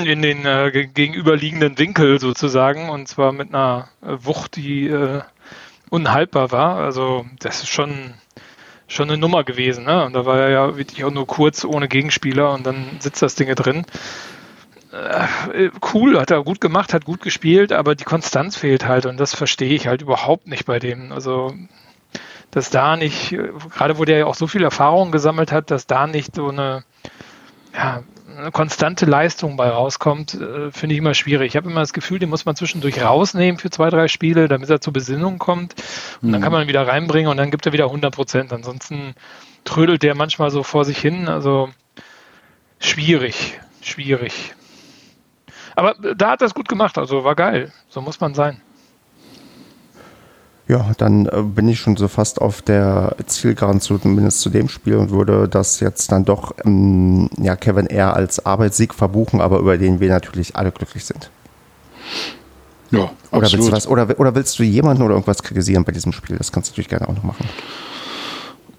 [0.05, 5.21] in den äh, gegenüberliegenden Winkel sozusagen und zwar mit einer Wucht, die äh,
[5.89, 6.77] unhaltbar war.
[6.77, 8.13] Also das ist schon
[8.89, 9.85] schon eine Nummer gewesen.
[9.85, 10.03] Ne?
[10.05, 13.35] Und da war er ja wirklich auch nur kurz ohne Gegenspieler und dann sitzt das
[13.35, 13.85] Ding drin.
[14.91, 19.19] Äh, cool, hat er gut gemacht, hat gut gespielt, aber die Konstanz fehlt halt und
[19.19, 21.11] das verstehe ich halt überhaupt nicht bei dem.
[21.11, 21.53] Also,
[22.49, 26.07] dass da nicht, gerade wo der ja auch so viel Erfahrung gesammelt hat, dass da
[26.07, 26.83] nicht so eine,
[27.75, 28.01] ja,
[28.39, 31.49] eine konstante Leistung bei rauskommt, äh, finde ich immer schwierig.
[31.49, 34.69] Ich habe immer das Gefühl, den muss man zwischendurch rausnehmen für zwei, drei Spiele, damit
[34.69, 35.75] er zur Besinnung kommt.
[36.21, 36.33] Und mhm.
[36.33, 38.53] dann kann man ihn wieder reinbringen und dann gibt er wieder 100 Prozent.
[38.53, 39.15] Ansonsten
[39.65, 41.27] trödelt der manchmal so vor sich hin.
[41.27, 41.69] Also
[42.79, 44.55] schwierig, schwierig.
[45.75, 47.71] Aber da hat er es gut gemacht, also war geil.
[47.89, 48.61] So muss man sein.
[50.69, 54.97] Ja, dann äh, bin ich schon so fast auf der Zielgeraden zumindest zu dem Spiel
[54.97, 59.79] und würde das jetzt dann doch ähm, ja, Kevin eher als Arbeitssieg verbuchen, aber über
[59.79, 61.31] den wir natürlich alle glücklich sind.
[62.91, 63.51] Ja, oder absolut.
[63.51, 66.37] Willst du was, oder, oder willst du jemanden oder irgendwas kritisieren bei diesem Spiel?
[66.37, 67.49] Das kannst du natürlich gerne auch noch machen.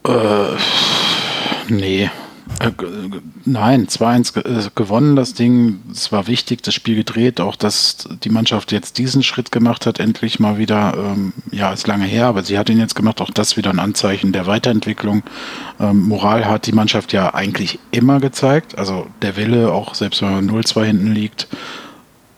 [0.06, 2.08] Äh, nee,
[3.44, 5.80] nein, 2-1 äh, gewonnen, das Ding.
[5.90, 7.40] Es war wichtig, das Spiel gedreht.
[7.40, 10.94] Auch, dass die Mannschaft jetzt diesen Schritt gemacht hat, endlich mal wieder.
[10.96, 13.20] Ähm, ja, ist lange her, aber sie hat ihn jetzt gemacht.
[13.20, 15.22] Auch das wieder ein Anzeichen der Weiterentwicklung.
[15.78, 18.78] Ähm, Moral hat die Mannschaft ja eigentlich immer gezeigt.
[18.78, 21.48] Also der Wille, auch selbst wenn man 0-2 hinten liegt,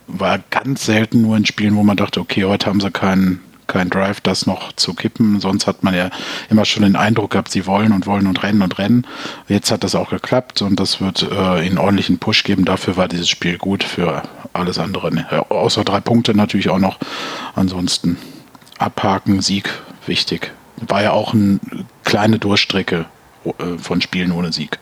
[0.06, 3.40] war ganz selten nur in Spielen, wo man dachte, okay, heute haben sie keinen
[3.72, 5.40] kein Drive, das noch zu kippen.
[5.40, 6.10] Sonst hat man ja
[6.50, 9.06] immer schon den Eindruck gehabt, sie wollen und wollen und rennen und rennen.
[9.48, 12.64] Jetzt hat das auch geklappt und das wird äh, einen ordentlichen Push geben.
[12.64, 15.12] Dafür war dieses Spiel gut für alles andere.
[15.12, 15.26] Ne?
[15.50, 16.98] Außer drei Punkte natürlich auch noch.
[17.54, 18.18] Ansonsten
[18.78, 19.70] abhaken, Sieg,
[20.06, 20.52] wichtig.
[20.76, 21.58] War ja auch eine
[22.04, 23.06] kleine Durchstrecke
[23.44, 24.78] äh, von Spielen ohne Sieg.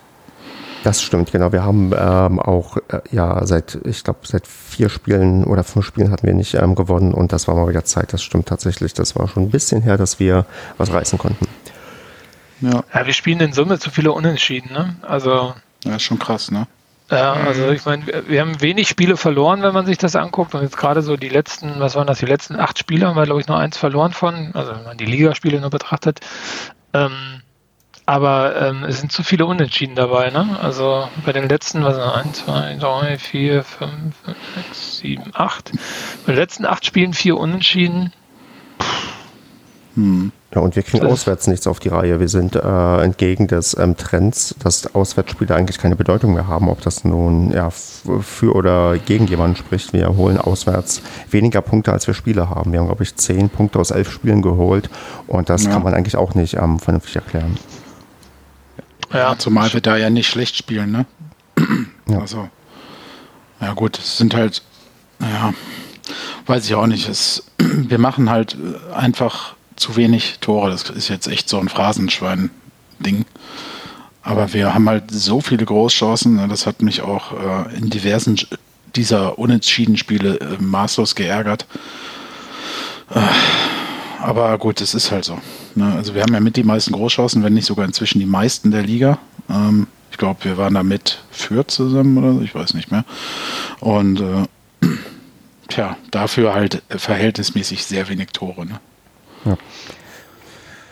[0.83, 1.53] Das stimmt, genau.
[1.53, 6.11] Wir haben ähm, auch, äh, ja, seit, ich glaube, seit vier Spielen oder fünf Spielen
[6.11, 8.13] hatten wir nicht ähm, gewonnen und das war mal wieder Zeit.
[8.13, 8.95] Das stimmt tatsächlich.
[8.95, 10.47] Das war schon ein bisschen her, dass wir
[10.79, 11.47] was reißen konnten.
[12.61, 14.97] Ja, ja wir spielen in Summe zu viele Unentschieden, ne?
[15.03, 15.55] Also.
[15.85, 16.67] Ja, ist schon krass, ne?
[17.11, 20.55] Ja, also ich meine, wir haben wenig Spiele verloren, wenn man sich das anguckt.
[20.55, 23.25] Und jetzt gerade so die letzten, was waren das, die letzten acht Spiele haben wir,
[23.25, 26.21] glaube ich, nur eins verloren von, also wenn man die Ligaspiele nur betrachtet.
[26.95, 27.40] Ähm,
[28.11, 30.59] aber ähm, es sind zu viele Unentschieden dabei, ne?
[30.61, 34.15] Also bei den letzten, was sind 1, 2, 3, 4, 5,
[34.67, 35.73] 6, 7, 8.
[36.27, 38.13] Bei den letzten acht Spielen vier Unentschieden.
[39.95, 40.33] Hm.
[40.53, 42.19] Ja, und wir kriegen das auswärts nichts auf die Reihe.
[42.19, 46.81] Wir sind äh, entgegen des ähm, Trends, dass Auswärtsspiele eigentlich keine Bedeutung mehr haben, ob
[46.81, 49.93] das nun ja, für oder gegen jemanden spricht.
[49.93, 52.73] Wir holen auswärts weniger Punkte, als wir Spiele haben.
[52.73, 54.91] Wir haben, glaube ich, zehn Punkte aus elf Spielen geholt
[55.29, 55.71] und das ja.
[55.71, 57.57] kann man eigentlich auch nicht ähm, vernünftig erklären.
[59.13, 61.07] Ja, zumal wir da ja nicht schlecht spielen, ne?
[62.09, 62.21] Ja.
[62.21, 62.49] Also,
[63.61, 64.63] ja gut, es sind halt,
[65.19, 65.53] naja,
[66.47, 67.09] weiß ich auch nicht.
[67.09, 68.57] Es, wir machen halt
[68.95, 70.71] einfach zu wenig Tore.
[70.71, 73.25] Das ist jetzt echt so ein Phrasenschwein-Ding.
[74.23, 76.37] Aber wir haben halt so viele Großchancen.
[76.37, 78.39] Ne, das hat mich auch äh, in diversen
[78.97, 81.67] dieser Unentschieden-Spiele äh, maßlos geärgert.
[83.15, 83.21] Äh,
[84.23, 85.39] aber gut, es ist halt so.
[85.75, 85.93] Ne?
[85.97, 88.83] Also wir haben ja mit die meisten Großchancen, wenn nicht sogar inzwischen die meisten der
[88.83, 89.19] Liga.
[89.49, 93.05] Ähm, ich glaube, wir waren da mit Fürth zusammen oder so, ich weiß nicht mehr.
[93.81, 94.87] Und äh,
[95.69, 98.67] tja, dafür halt verhältnismäßig sehr wenig Tore.
[98.67, 98.81] Ne?
[99.45, 99.57] Ja.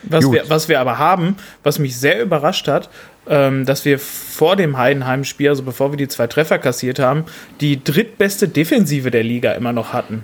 [0.03, 2.89] Was wir, was wir aber haben, was mich sehr überrascht hat,
[3.27, 7.25] ähm, dass wir vor dem Heidenheim-Spiel, also bevor wir die zwei Treffer kassiert haben,
[7.59, 10.23] die drittbeste Defensive der Liga immer noch hatten.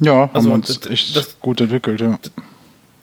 [0.00, 2.18] Ja, also, haben uns das, echt das, gut entwickelt, ja.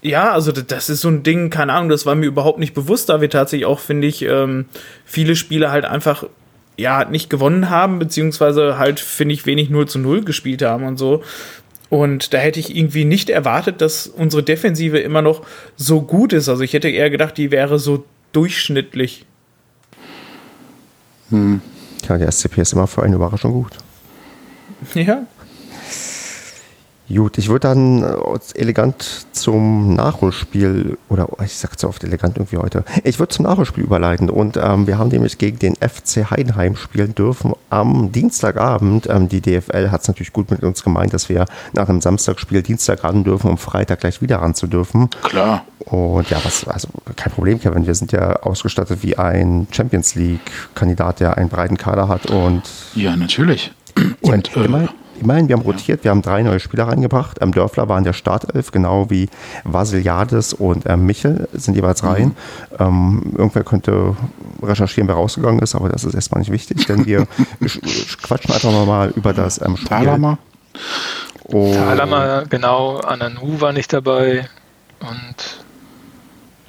[0.02, 3.08] Ja, also das ist so ein Ding, keine Ahnung, das war mir überhaupt nicht bewusst,
[3.10, 4.66] da wir tatsächlich auch, finde ich, ähm,
[5.06, 6.26] viele Spiele halt einfach
[6.78, 10.98] ja nicht gewonnen haben, beziehungsweise halt, finde ich, wenig 0 zu 0 gespielt haben und
[10.98, 11.24] so.
[11.90, 15.46] Und da hätte ich irgendwie nicht erwartet, dass unsere Defensive immer noch
[15.78, 16.50] so gut ist.
[16.50, 19.26] Also ich hätte eher gedacht, die wäre so durchschnittlich.
[21.30, 21.62] Hm.
[22.10, 23.78] Ja, der SCP ist immer für eine Überraschung gut.
[24.96, 25.28] Ja.
[27.14, 32.38] Gut, ich würde dann äh, elegant zum Nachholspiel, oder oh, ich sage so oft elegant
[32.38, 36.30] irgendwie heute, ich würde zum Nachholspiel überleiten und ähm, wir haben nämlich gegen den FC
[36.32, 39.08] Heidenheim spielen dürfen am Dienstagabend.
[39.10, 42.62] Ähm, die DFL hat es natürlich gut mit uns gemeint, dass wir nach einem Samstagspiel
[42.62, 45.10] Dienstag ran dürfen, um Freitag gleich wieder ran zu dürfen.
[45.24, 45.66] Klar.
[45.86, 51.20] Und ja, was, also kein Problem, Kevin, wir sind ja ausgestattet wie ein Champions League-Kandidat,
[51.20, 52.64] der einen breiten Kader hat und...
[52.96, 53.72] Ja, natürlich.
[54.22, 54.88] Und, und äh,
[55.20, 57.40] immerhin, wir haben rotiert, wir haben drei neue Spieler reingebracht.
[57.42, 59.30] Ähm, Dörfler war in der Startelf, genau wie
[59.64, 62.28] Vasiliades und ähm, Michel sind jeweils rein.
[62.28, 62.36] Mhm.
[62.80, 64.16] Ähm, irgendwer könnte
[64.62, 67.28] recherchieren, wer rausgegangen ist, aber das ist erstmal nicht wichtig, denn wir
[68.22, 69.90] quatschen einfach mal über das ähm, Spiel.
[69.90, 70.38] Talama.
[71.46, 71.74] Oh.
[71.74, 74.48] Talama, genau, Ananu war nicht dabei
[75.00, 75.64] und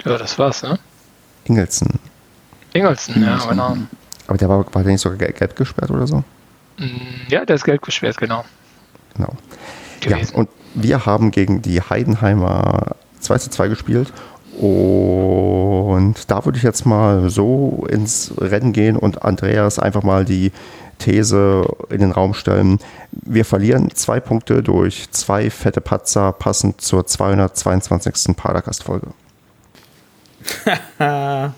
[0.03, 0.77] ja, das war's, ne?
[1.45, 1.99] Ingelsen.
[2.73, 3.77] Ingelsen, ja, genau.
[4.27, 6.23] Aber der war, war der nicht sogar gelb gesperrt oder so?
[6.77, 8.43] Mm, ja, der ist Geld gesperrt, genau.
[9.13, 9.33] Genau.
[10.05, 14.13] Ja, und wir haben gegen die Heidenheimer 2 zu 2 gespielt.
[14.57, 20.51] Und da würde ich jetzt mal so ins Rennen gehen und Andreas einfach mal die
[20.97, 22.79] These in den Raum stellen.
[23.11, 28.37] Wir verlieren zwei Punkte durch zwei fette Patzer passend zur 222.
[28.37, 29.07] Padercast-Folge.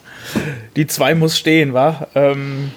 [0.75, 2.07] die zwei muss stehen, wa?
[2.15, 2.71] Ähm,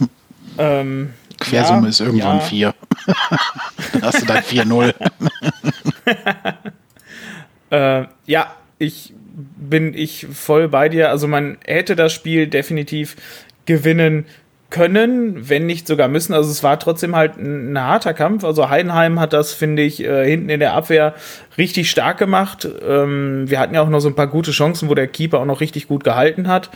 [0.58, 2.42] ähm, Quersumme ja, ist irgendwann ja.
[2.42, 2.74] 4.
[3.92, 4.94] dann hast du dann 4-0.
[8.02, 11.10] äh, ja, ich bin ich voll bei dir.
[11.10, 13.16] Also man hätte das Spiel definitiv
[13.66, 14.26] gewinnen
[14.70, 16.34] können, wenn nicht sogar müssen.
[16.34, 18.42] Also es war trotzdem halt ein, harter Kampf.
[18.42, 21.14] Also Heidenheim hat das, finde ich, äh, hinten in der Abwehr
[21.56, 22.68] richtig stark gemacht.
[22.86, 25.44] Ähm, wir hatten ja auch noch so ein paar gute Chancen, wo der Keeper auch
[25.44, 26.70] noch richtig gut gehalten hat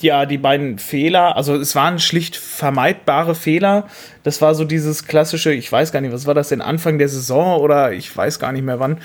[0.00, 3.88] ja, die beiden Fehler, also es waren schlicht vermeidbare Fehler.
[4.22, 7.08] Das war so dieses klassische, ich weiß gar nicht, was war das denn, Anfang der
[7.08, 8.98] Saison oder ich weiß gar nicht mehr wann,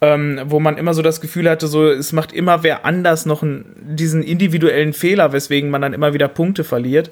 [0.00, 3.42] ähm, wo man immer so das Gefühl hatte, so es macht immer wer anders noch
[3.42, 7.10] einen, diesen individuellen Fehler, weswegen man dann immer wieder Punkte verliert.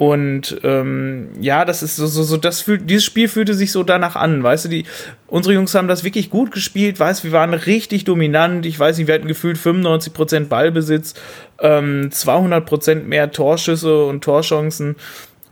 [0.00, 3.82] Und ähm, ja, das ist so, so, so das fühlt, dieses Spiel fühlte sich so
[3.82, 4.86] danach an, weißt du, die,
[5.26, 9.08] unsere Jungs haben das wirklich gut gespielt, weißt wir waren richtig dominant, ich weiß nicht,
[9.08, 11.12] wir hatten gefühlt 95% Ballbesitz,
[11.60, 14.96] ähm, 200% mehr Torschüsse und Torchancen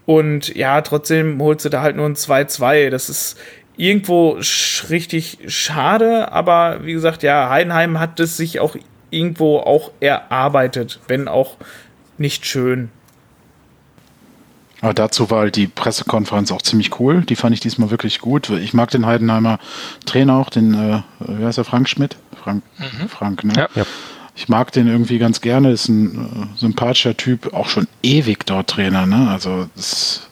[0.07, 3.39] und ja, trotzdem holst du da halt nur ein 2-2, das ist
[3.77, 8.77] irgendwo sch richtig schade, aber wie gesagt, ja, Heidenheim hat es sich auch
[9.11, 11.59] irgendwo auch erarbeitet, wenn auch
[12.17, 12.89] nicht schön.
[14.81, 17.23] Aber dazu war halt die Pressekonferenz auch ziemlich cool.
[17.23, 18.49] Die fand ich diesmal wirklich gut.
[18.51, 19.59] Ich mag den Heidenheimer
[20.07, 22.17] Trainer auch, den, äh, wie heißt er, Frank Schmidt?
[22.43, 23.09] Frank, mhm.
[23.09, 23.55] Frank ne?
[23.57, 23.69] Ja.
[23.75, 23.85] ja.
[24.37, 28.71] Ich mag den irgendwie ganz gerne, ist ein äh, sympathischer Typ, auch schon ewig dort
[28.71, 29.29] Trainer, ne?
[29.31, 30.29] Also ist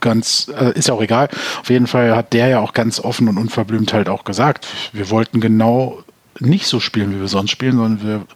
[0.00, 1.28] ganz, äh, ist ja auch egal.
[1.60, 5.10] Auf jeden Fall hat der ja auch ganz offen und unverblümt halt auch gesagt, wir
[5.10, 6.02] wollten genau
[6.38, 8.26] nicht so spielen, wie wir sonst spielen, sondern wir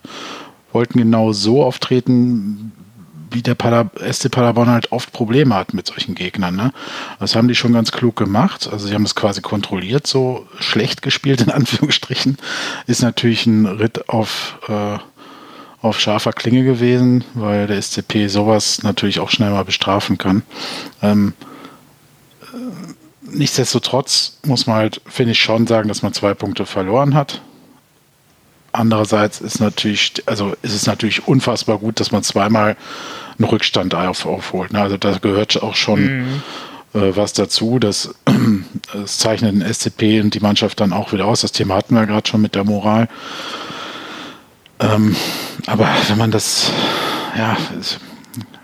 [0.72, 2.72] wollten genau so auftreten,
[3.30, 6.56] wie der Pader, SC Paderborn halt oft Probleme hat mit solchen Gegnern.
[6.56, 6.72] Ne?
[7.18, 8.68] Das haben die schon ganz klug gemacht.
[8.70, 12.38] Also sie haben es quasi kontrolliert, so schlecht gespielt in Anführungsstrichen.
[12.86, 14.98] Ist natürlich ein Ritt auf, äh,
[15.82, 20.42] auf scharfer Klinge gewesen, weil der SCP sowas natürlich auch schnell mal bestrafen kann.
[21.02, 21.34] Ähm,
[22.42, 22.56] äh,
[23.22, 27.40] nichtsdestotrotz muss man halt, finde ich, schon sagen, dass man zwei Punkte verloren hat.
[28.72, 32.76] Andererseits ist natürlich, also ist es natürlich unfassbar gut, dass man zweimal
[33.38, 34.72] einen Rückstand auf, aufholt.
[34.72, 34.80] Ne?
[34.80, 36.42] Also da gehört auch schon mhm.
[36.94, 37.78] äh, was dazu.
[37.78, 38.14] Das,
[38.92, 41.40] das zeichnet den SCP und die Mannschaft dann auch wieder aus.
[41.40, 43.08] Das Thema hatten wir gerade schon mit der Moral.
[44.78, 45.16] Ähm,
[45.66, 46.70] aber wenn man das,
[47.36, 47.56] ja,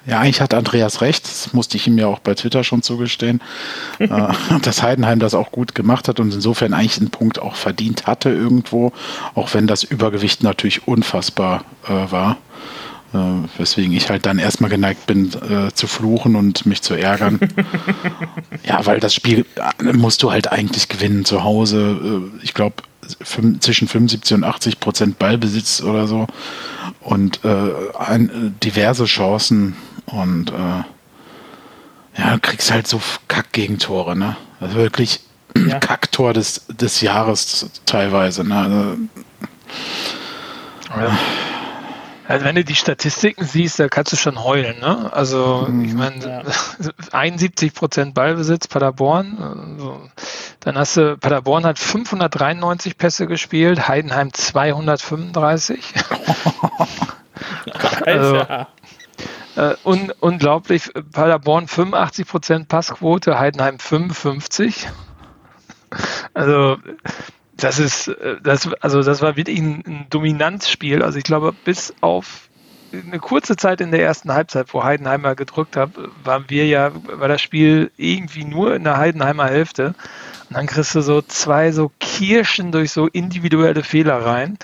[0.07, 3.41] ja, eigentlich hat Andreas recht, das musste ich ihm ja auch bei Twitter schon zugestehen,
[3.99, 4.09] äh,
[4.63, 8.31] dass Heidenheim das auch gut gemacht hat und insofern eigentlich einen Punkt auch verdient hatte
[8.31, 8.93] irgendwo,
[9.35, 12.37] auch wenn das Übergewicht natürlich unfassbar äh, war.
[13.15, 13.19] Äh,
[13.59, 17.39] weswegen ich halt dann erstmal geneigt bin äh, zu fluchen und mich zu ärgern.
[18.65, 19.47] ja, weil das Spiel
[19.79, 22.31] äh, musst du halt eigentlich gewinnen zu Hause.
[22.35, 22.77] Äh, ich glaube,
[23.61, 26.27] zwischen 75 und 80 Prozent Ballbesitz oder so
[27.01, 30.83] und äh, ein, diverse Chancen und äh,
[32.19, 34.37] ja, kriegst halt so Kack-Gegentore, ne?
[34.61, 35.21] Also wirklich
[35.57, 35.79] ja.
[35.81, 38.59] Kacktor des, des Jahres teilweise, ne?
[38.59, 38.97] Also,
[41.01, 41.19] ja.
[42.29, 44.81] Also wenn du die Statistiken siehst, da kannst du schon heulen.
[44.81, 45.13] Ne?
[45.13, 45.97] Also ich mhm.
[45.97, 46.43] meine, ja.
[47.13, 49.39] 71 Prozent Ballbesitz Paderborn.
[49.39, 50.01] Also,
[50.61, 55.95] dann hast du, Paderborn hat 593 Pässe gespielt, Heidenheim 235.
[58.05, 58.47] also,
[59.57, 64.89] äh, un, unglaublich, Paderborn 85 Prozent Passquote, Heidenheim 55.
[66.35, 66.79] Also
[67.57, 71.03] das ist, äh, das, also das war wirklich ein, ein Dominanzspiel.
[71.03, 72.49] Also ich glaube, bis auf
[72.93, 75.91] eine kurze Zeit in der ersten Halbzeit, wo Heidenheimer gedrückt hat,
[76.23, 79.95] waren wir ja, war das Spiel irgendwie nur in der Heidenheimer Hälfte.
[80.49, 84.59] Und dann kriegst du so zwei so Kirschen durch so individuelle Fehler rein.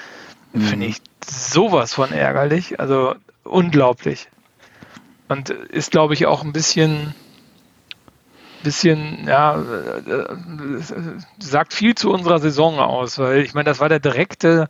[0.53, 0.61] Mhm.
[0.63, 2.79] Finde ich sowas von ärgerlich.
[2.79, 4.29] Also unglaublich.
[5.29, 7.15] Und ist, glaube ich, auch ein bisschen
[8.63, 10.37] bisschen, ja, äh,
[11.39, 14.69] sagt viel zu unserer Saison aus, weil ich meine, das war der direkte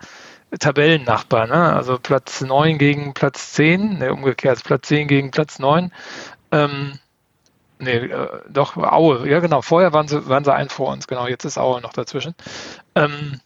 [0.58, 1.72] Tabellennachbar, ne?
[1.72, 5.92] Also Platz 9 gegen Platz 10, ne, umgekehrt, Platz 10 gegen Platz 9.
[6.50, 6.98] Ähm,
[7.78, 11.26] nee, äh, doch, Aue, ja genau, vorher waren sie, waren sie ein vor uns, genau,
[11.26, 12.34] jetzt ist Aue noch dazwischen.
[12.94, 13.40] Ähm,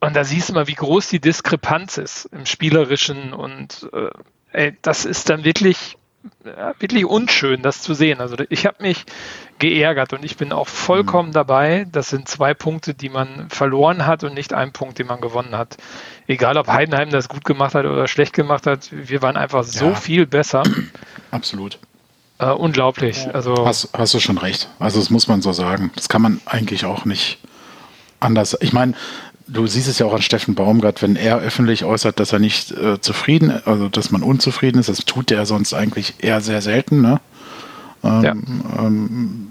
[0.00, 4.10] und da siehst du mal, wie groß die Diskrepanz ist im Spielerischen und äh,
[4.52, 5.98] ey, das ist dann wirklich
[6.42, 8.20] wirklich unschön, das zu sehen.
[8.20, 9.04] Also ich habe mich
[9.58, 11.34] geärgert und ich bin auch vollkommen mhm.
[11.34, 11.86] dabei.
[11.90, 15.56] Das sind zwei Punkte, die man verloren hat und nicht ein Punkt, den man gewonnen
[15.56, 15.76] hat.
[16.26, 19.86] Egal, ob Heidenheim das gut gemacht hat oder schlecht gemacht hat, wir waren einfach so
[19.86, 19.94] ja.
[19.94, 20.62] viel besser.
[21.30, 21.78] Absolut.
[22.38, 23.32] Äh, unglaublich.
[23.34, 24.68] Also hast, hast du schon recht.
[24.78, 25.90] Also das muss man so sagen.
[25.94, 27.38] Das kann man eigentlich auch nicht
[28.18, 28.56] anders.
[28.60, 28.94] Ich meine,
[29.52, 32.72] du siehst es ja auch an Steffen Baumgart, wenn er öffentlich äußert, dass er nicht
[32.72, 37.00] äh, zufrieden, also dass man unzufrieden ist, das tut er sonst eigentlich eher sehr selten,
[37.00, 37.20] ne?
[38.02, 38.32] Ähm, ja.
[38.32, 39.48] ähm,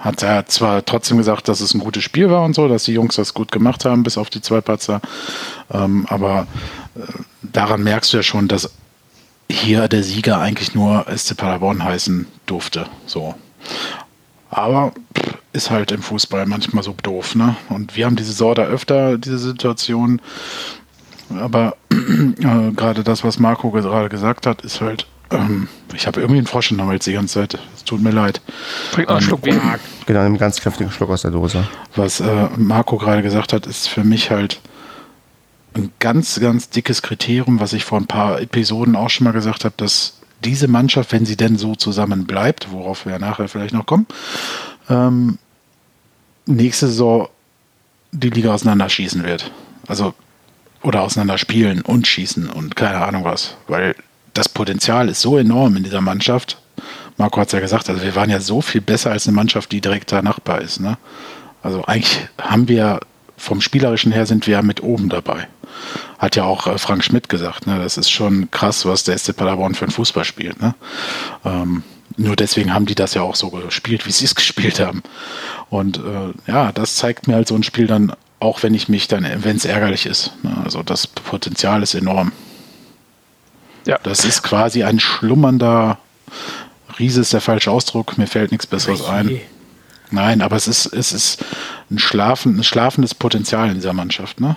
[0.00, 2.94] hat er zwar trotzdem gesagt, dass es ein gutes Spiel war und so, dass die
[2.94, 5.00] Jungs das gut gemacht haben, bis auf die zwei Patzer.
[5.70, 6.46] Ähm, aber
[6.96, 7.00] äh,
[7.42, 8.70] daran merkst du ja schon, dass
[9.50, 12.86] hier der Sieger eigentlich nur SC Paderborn heißen durfte.
[13.06, 13.34] So.
[14.52, 14.92] Aber
[15.54, 17.56] ist halt im Fußball manchmal so doof, ne?
[17.70, 20.20] Und wir haben diese Sorte öfter, diese Situation.
[21.38, 26.38] Aber äh, gerade das, was Marco gerade gesagt hat, ist halt, ähm, ich habe irgendwie
[26.38, 27.58] einen Frosch in der Hals die ganze Zeit.
[27.74, 28.42] Es tut mir leid.
[28.92, 29.60] Trink mal einen ähm, Schluck Bier.
[30.04, 31.66] Genau, einen ganz kräftigen Schluck aus der Dose.
[31.96, 34.60] Was äh, Marco gerade gesagt hat, ist für mich halt
[35.74, 39.64] ein ganz, ganz dickes Kriterium, was ich vor ein paar Episoden auch schon mal gesagt
[39.64, 43.86] habe, dass diese Mannschaft, wenn sie denn so zusammen bleibt, worauf wir nachher vielleicht noch
[43.86, 44.06] kommen,
[44.88, 45.38] ähm,
[46.46, 47.28] nächste Saison
[48.12, 49.50] die Liga auseinanderschießen wird.
[49.86, 50.14] Also,
[50.82, 53.56] oder auseinanderspielen und schießen und keine Ahnung was.
[53.68, 53.94] Weil
[54.34, 56.58] das Potenzial ist so enorm in dieser Mannschaft.
[57.16, 59.70] Marco hat es ja gesagt, also wir waren ja so viel besser als eine Mannschaft,
[59.72, 60.80] die direkter Nachbar ist.
[60.80, 60.98] Ne?
[61.62, 63.00] Also eigentlich haben wir
[63.36, 65.48] vom Spielerischen her sind wir ja mit oben dabei.
[66.18, 67.66] Hat ja auch äh, Frank Schmidt gesagt.
[67.66, 67.78] Ne?
[67.78, 70.60] Das ist schon krass, was der SC Paderborn für ein Fußball spielt.
[70.60, 70.74] Ne?
[71.44, 71.82] Ähm,
[72.16, 75.02] nur deswegen haben die das ja auch so gespielt, wie sie es gespielt haben.
[75.70, 79.08] Und äh, ja, das zeigt mir halt so ein Spiel dann, auch wenn ich mich
[79.08, 80.32] dann, wenn es ärgerlich ist.
[80.42, 80.56] Ne?
[80.64, 82.32] Also das Potenzial ist enorm.
[83.86, 83.98] Ja.
[84.02, 85.98] Das ist quasi ein schlummernder
[86.98, 89.40] Riese ist der falsche Ausdruck, mir fällt nichts Besseres ein.
[90.10, 91.44] Nein, aber es ist, es ist
[91.90, 94.56] ein, Schlafen, ein schlafendes Potenzial in dieser Mannschaft, ne?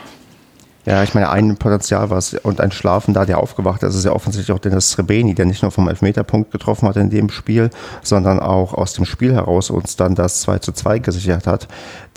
[0.86, 4.06] Ja, ich meine, ein Potenzial war es und ein Schlafen da, der aufgewacht ist, ist
[4.06, 7.72] ja offensichtlich auch Dennis Srebeni, der nicht nur vom Elfmeterpunkt getroffen hat in dem Spiel,
[8.04, 11.68] sondern auch aus dem Spiel heraus uns dann das 2 zu 2 gesichert hat,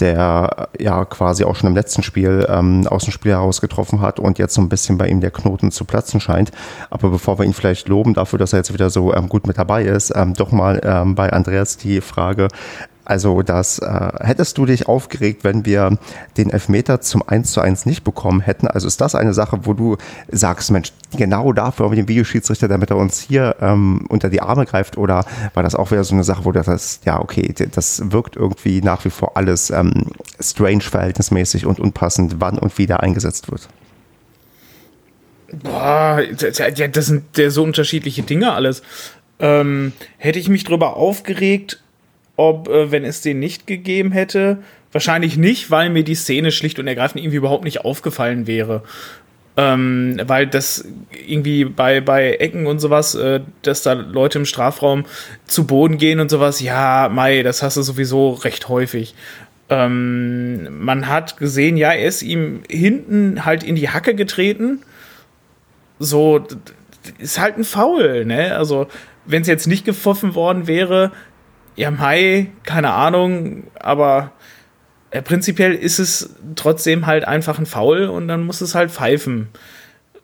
[0.00, 4.20] der ja quasi auch schon im letzten Spiel ähm, aus dem Spiel heraus getroffen hat
[4.20, 6.52] und jetzt so ein bisschen bei ihm der Knoten zu platzen scheint.
[6.90, 9.57] Aber bevor wir ihn vielleicht loben dafür, dass er jetzt wieder so ähm, gut mit
[9.57, 12.49] dabei ist, ähm, doch mal ähm, bei Andreas die Frage,
[13.09, 15.98] Also das äh, hättest du dich aufgeregt, wenn wir
[16.36, 18.68] den Elfmeter zum 1 zu 1 nicht bekommen hätten?
[18.68, 19.96] Also ist das eine Sache, wo du
[20.30, 24.42] sagst, Mensch, genau dafür haben wir den Videoschiedsrichter, damit er uns hier ähm, unter die
[24.42, 24.98] Arme greift?
[24.98, 28.36] Oder war das auch wieder so eine Sache, wo du das, ja, okay, das wirkt
[28.36, 33.50] irgendwie nach wie vor alles ähm, strange verhältnismäßig und unpassend, wann und wie der eingesetzt
[33.50, 33.70] wird?
[35.62, 38.82] Boah, das sind so unterschiedliche Dinge alles.
[39.40, 41.80] Ähm, hätte ich mich darüber aufgeregt,
[42.39, 44.59] ob, äh, wenn es den nicht gegeben hätte,
[44.93, 48.82] wahrscheinlich nicht, weil mir die Szene schlicht und ergreifend irgendwie überhaupt nicht aufgefallen wäre.
[49.57, 50.84] Ähm, weil das
[51.26, 55.05] irgendwie bei, bei Ecken und sowas, äh, dass da Leute im Strafraum
[55.47, 59.16] zu Boden gehen und sowas, ja, Mai, das hast du sowieso recht häufig.
[59.68, 64.82] Ähm, man hat gesehen, ja, er ist ihm hinten halt in die Hacke getreten.
[65.99, 66.47] So,
[67.18, 68.57] ist halt ein Foul, ne?
[68.57, 68.86] Also,
[69.26, 71.11] wenn es jetzt nicht gepfiffen worden wäre,
[71.79, 74.33] ja, Mai, keine Ahnung, aber
[75.12, 79.47] äh, prinzipiell ist es trotzdem halt einfach ein Foul und dann muss es halt pfeifen.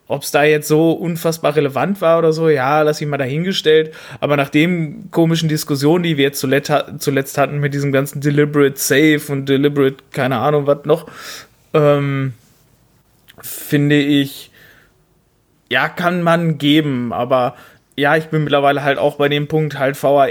[0.07, 3.93] Ob es da jetzt so unfassbar relevant war oder so, ja, lass ich mal dahingestellt.
[4.19, 8.77] Aber nach den komischen Diskussionen, die wir jetzt zuletzt, zuletzt hatten mit diesem ganzen Deliberate
[8.77, 11.09] Safe und Deliberate, keine Ahnung, was noch,
[11.73, 12.33] ähm,
[13.41, 14.51] finde ich,
[15.71, 17.55] ja, kann man geben, aber
[17.97, 20.27] ja, ich bin mittlerweile halt auch bei dem Punkt, halt VAR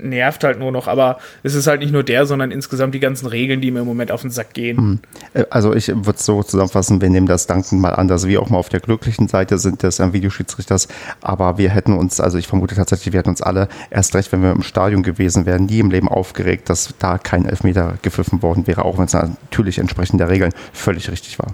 [0.00, 3.26] nervt halt nur noch, aber es ist halt nicht nur der, sondern insgesamt die ganzen
[3.26, 4.76] Regeln, die mir im Moment auf den Sack gehen.
[4.76, 5.00] Hm.
[5.34, 8.42] Äh, also ich würde es so zusammenfassen, wir nehmen das Danken mal an, dass wir
[8.42, 10.88] auch mal auf der glücklichen Seite sind des ähm, Videoschiedsrichters,
[11.20, 14.42] aber wir hätten uns, also ich vermute tatsächlich, wir hätten uns alle erst recht, wenn
[14.42, 18.66] wir im Stadion gewesen wären, nie im Leben aufgeregt, dass da kein Elfmeter gepfiffen worden
[18.66, 21.52] wäre, auch wenn es natürlich entsprechend der Regeln völlig richtig war.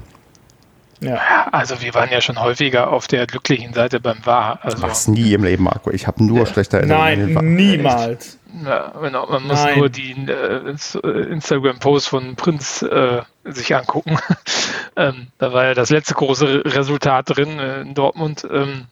[1.06, 1.48] Ja.
[1.52, 4.58] Also wir waren ja schon häufiger auf der glücklichen Seite beim War.
[4.62, 5.90] Also, Was nie im Leben, Marco.
[5.90, 6.46] Ich habe nur ja.
[6.46, 7.34] schlechte Erinnerungen.
[7.34, 8.38] Nein, niemals.
[8.64, 9.26] Ja, genau.
[9.26, 9.78] Man muss Nein.
[9.78, 14.16] nur die äh, Instagram-Post von Prinz äh, sich angucken.
[14.96, 18.46] ähm, da war ja das letzte große Resultat drin äh, in Dortmund.
[18.50, 18.86] Ähm,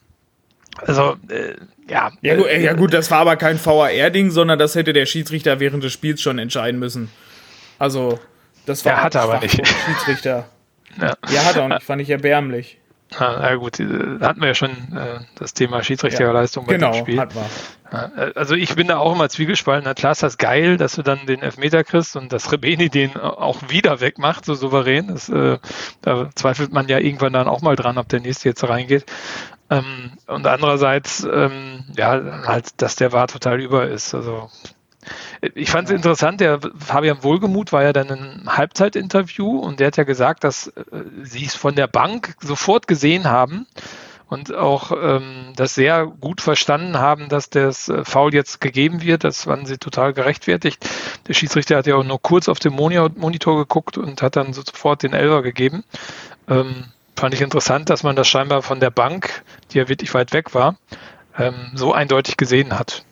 [0.79, 1.55] also, äh,
[1.89, 2.11] ja.
[2.23, 5.85] Ja gut, ja gut, das war aber kein VAR-Ding, sondern das hätte der Schiedsrichter während
[5.85, 7.11] des Spiels schon entscheiden müssen.
[7.79, 8.19] Also,
[8.67, 8.93] das war.
[8.93, 9.61] Er hatte aber nicht.
[9.67, 10.47] Schiedsrichter.
[11.01, 12.79] Ja, ja hat er nicht, fand ich erbärmlich.
[13.19, 17.01] Ja, na gut, da hatten wir ja schon äh, das Thema Schiedsrichterleistung ja, genau, dem
[17.01, 17.21] Spiel.
[17.21, 17.45] Hat man.
[17.93, 19.85] Ja, äh, also ich bin da auch immer zwiegespalten.
[19.85, 23.17] Na klar ist das geil, dass du dann den Elfmeter kriegst und dass Rebeni den
[23.17, 25.09] auch wieder wegmacht, so souverän.
[25.09, 25.59] Das, äh,
[26.01, 29.05] da zweifelt man ja irgendwann dann auch mal dran, ob der nächste jetzt reingeht.
[29.69, 34.15] Ähm, und andererseits, ähm, ja, halt, dass der war total über ist.
[34.15, 34.51] Also
[35.55, 39.97] ich fand es interessant, der Fabian Wohlgemuth war ja dann im Halbzeitinterview und der hat
[39.97, 40.83] ja gesagt, dass äh,
[41.23, 43.67] sie es von der Bank sofort gesehen haben
[44.33, 49.25] und auch ähm, das sehr gut verstanden haben, dass das äh, Foul jetzt gegeben wird.
[49.25, 50.89] Das waren sie total gerechtfertigt.
[51.29, 55.03] Der Schiedsrichter hat ja auch nur kurz auf den Monitor geguckt und hat dann sofort
[55.03, 55.85] den Elfer gegeben.
[56.49, 56.85] Ähm,
[57.15, 60.55] fand ich interessant, dass man das scheinbar von der Bank, die ja wirklich weit weg
[60.55, 60.77] war,
[61.39, 63.05] ähm, so eindeutig gesehen hat.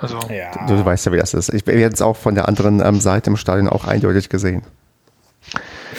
[0.00, 0.66] Also, ja.
[0.66, 1.52] du, du, weißt ja, wie das ist.
[1.52, 4.62] Ich werde es auch von der anderen ähm, Seite im Stadion auch eindeutig gesehen.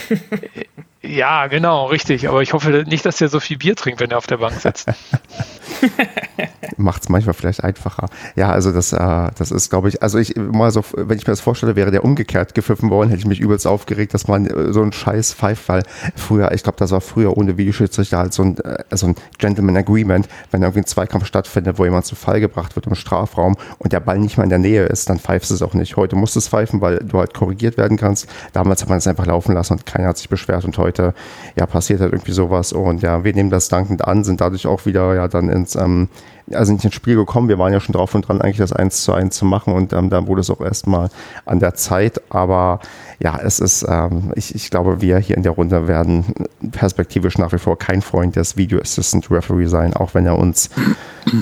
[1.01, 2.27] ja, genau, richtig.
[2.27, 4.59] Aber ich hoffe nicht, dass er so viel Bier trinkt, wenn er auf der Bank
[4.59, 4.87] sitzt.
[6.77, 8.07] macht es manchmal vielleicht einfacher.
[8.35, 11.31] Ja, also das, äh, das ist, glaube ich, also ich mal so, wenn ich mir
[11.31, 14.73] das vorstelle, wäre der umgekehrt gepfiffen worden, hätte ich mich übelst aufgeregt, dass man äh,
[14.73, 15.83] so einen Scheiß pfeift, weil
[16.15, 19.77] früher, ich glaube, das war früher ohne Videoschiedsrichter halt so ein, äh, so ein Gentleman
[19.77, 23.93] Agreement, wenn irgendwie ein Zweikampf stattfindet, wo jemand zu Fall gebracht wird im Strafraum und
[23.93, 25.95] der Ball nicht mal in der Nähe ist, dann pfeifst du es auch nicht.
[25.95, 28.27] Heute musst du es pfeifen, weil du halt korrigiert werden kannst.
[28.53, 31.13] Damals hat man es einfach laufen lassen und keiner hat sich beschwert und heute,
[31.55, 34.85] ja, passiert halt irgendwie sowas und ja, wir nehmen das dankend an, sind dadurch auch
[34.85, 36.09] wieder ja dann ins ähm,
[36.51, 37.49] also nicht ins Spiel gekommen.
[37.49, 39.93] Wir waren ja schon drauf und dran, eigentlich das 1 zu 1 zu machen und
[39.93, 41.09] ähm, dann wurde es auch erstmal
[41.45, 42.21] an der Zeit.
[42.29, 42.79] Aber
[43.19, 46.25] ja, es ist, ähm, ich, ich glaube, wir hier in der Runde werden
[46.71, 50.69] perspektivisch nach wie vor kein Freund des Video Assistant Referee sein, auch wenn er uns,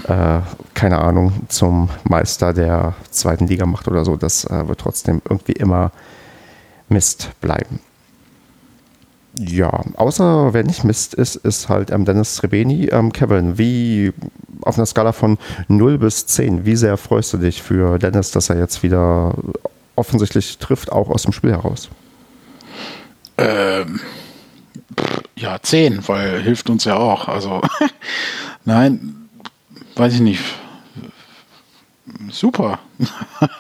[0.08, 0.39] äh,
[0.74, 4.18] keine Ahnung, zum Meister der zweiten Liga macht oder so.
[4.18, 5.91] Das äh, wird trotzdem irgendwie immer
[6.89, 7.80] Mist bleiben.
[9.38, 12.88] Ja, außer wer nicht Mist ist, ist halt ähm, Dennis Rebeni.
[12.88, 14.12] Ähm, Kevin, wie
[14.62, 15.38] auf einer Skala von
[15.68, 19.34] 0 bis 10, wie sehr freust du dich für Dennis, dass er jetzt wieder
[19.95, 21.89] offensichtlich trifft, auch aus dem Spiel heraus?
[23.38, 23.99] Ähm,
[25.36, 27.28] ja, 10, weil hilft uns ja auch.
[27.28, 27.62] Also,
[28.66, 29.30] nein,
[29.95, 30.43] weiß ich nicht.
[32.32, 32.80] Super.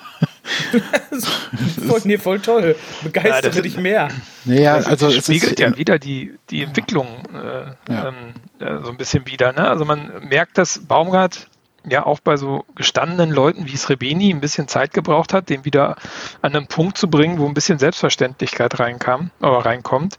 [2.03, 2.75] nee, voll toll.
[3.03, 4.09] Begeistere ja, dich mehr.
[4.45, 8.07] Naja, also es spiegelt ja wieder die, die Entwicklung äh, ja.
[8.07, 9.53] ähm, äh, so ein bisschen wieder.
[9.53, 9.67] Ne?
[9.67, 11.47] Also man merkt, dass Baumgart
[11.87, 15.95] ja auch bei so gestandenen Leuten wie Srebeni ein bisschen Zeit gebraucht hat, den wieder
[16.41, 20.17] an einen Punkt zu bringen, wo ein bisschen Selbstverständlichkeit reinkam, oder reinkommt.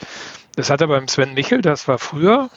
[0.56, 2.50] Das hat er beim Sven Michel, das war früher.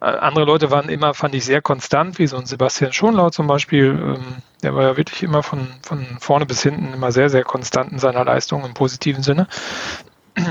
[0.00, 3.46] Äh, andere Leute waren immer, fand ich, sehr konstant, wie so ein Sebastian Schonlau zum
[3.46, 3.86] Beispiel.
[3.86, 7.92] Ähm, der war ja wirklich immer von, von vorne bis hinten immer sehr, sehr konstant
[7.92, 9.46] in seiner Leistung im positiven Sinne.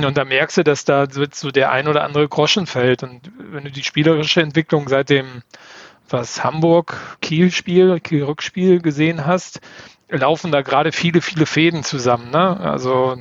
[0.06, 3.04] Und da merkst du, dass da so der ein oder andere Groschen fällt.
[3.04, 5.44] Und wenn du die spielerische Entwicklung seit dem
[6.10, 9.60] was Hamburg-Kiel-Spiel, Kiel-Rückspiel gesehen hast,
[10.10, 12.32] laufen da gerade viele, viele Fäden zusammen.
[12.32, 12.60] Ne?
[12.60, 13.18] Also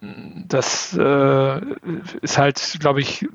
[0.00, 1.60] das äh,
[2.20, 3.26] ist halt, glaube ich,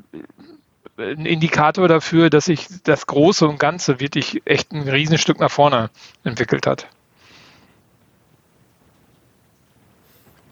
[1.00, 5.90] ein Indikator dafür, dass sich das Große und Ganze wirklich echt ein Riesenstück nach vorne
[6.24, 6.88] entwickelt hat.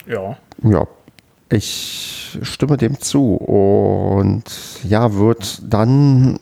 [0.05, 0.37] Ja.
[0.63, 0.87] Ja,
[1.49, 4.43] ich stimme dem zu und
[4.83, 6.39] ja, wird dann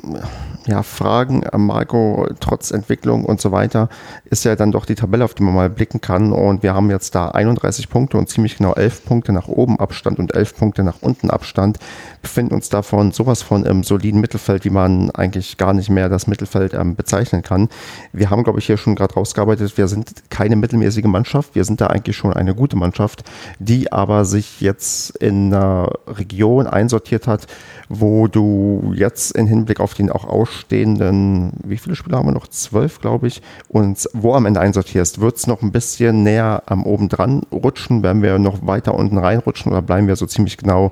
[0.68, 3.90] ja, Fragen, äh, Marco, trotz Entwicklung und so weiter,
[4.26, 6.32] ist ja dann doch die Tabelle, auf die man mal blicken kann.
[6.32, 10.20] Und wir haben jetzt da 31 Punkte und ziemlich genau 11 Punkte nach oben Abstand
[10.20, 11.78] und 11 Punkte nach unten Abstand.
[12.22, 16.28] Befinden uns davon sowas von im soliden Mittelfeld, wie man eigentlich gar nicht mehr das
[16.28, 17.70] Mittelfeld ähm, bezeichnen kann.
[18.12, 21.54] Wir haben, glaube ich, hier schon gerade rausgearbeitet, wir sind keine mittelmäßige Mannschaft.
[21.54, 23.24] Wir sind da eigentlich schon eine gute Mannschaft,
[23.60, 27.48] die aber sich jetzt in einer Region einsortiert hat,
[27.90, 32.48] wo du jetzt in Hinblick auf den auch ausstehenden, wie viele Spieler haben wir noch?
[32.48, 36.84] Zwölf, glaube ich, und wo am Ende einsortierst, wird es noch ein bisschen näher am
[36.84, 38.04] oben dran rutschen?
[38.04, 40.92] Werden wir noch weiter unten reinrutschen oder bleiben wir so ziemlich genau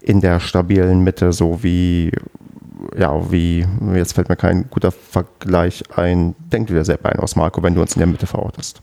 [0.00, 2.12] in der stabilen Mitte, so wie
[2.96, 6.34] ja, wie, jetzt fällt mir kein guter Vergleich ein.
[6.50, 8.82] Denk dir selber ein aus, Marco, wenn du uns in der Mitte verortest.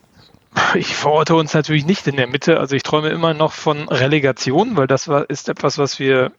[0.75, 2.59] Ich verorte uns natürlich nicht in der Mitte.
[2.59, 6.31] Also ich träume immer noch von Relegation, weil das ist etwas, was wir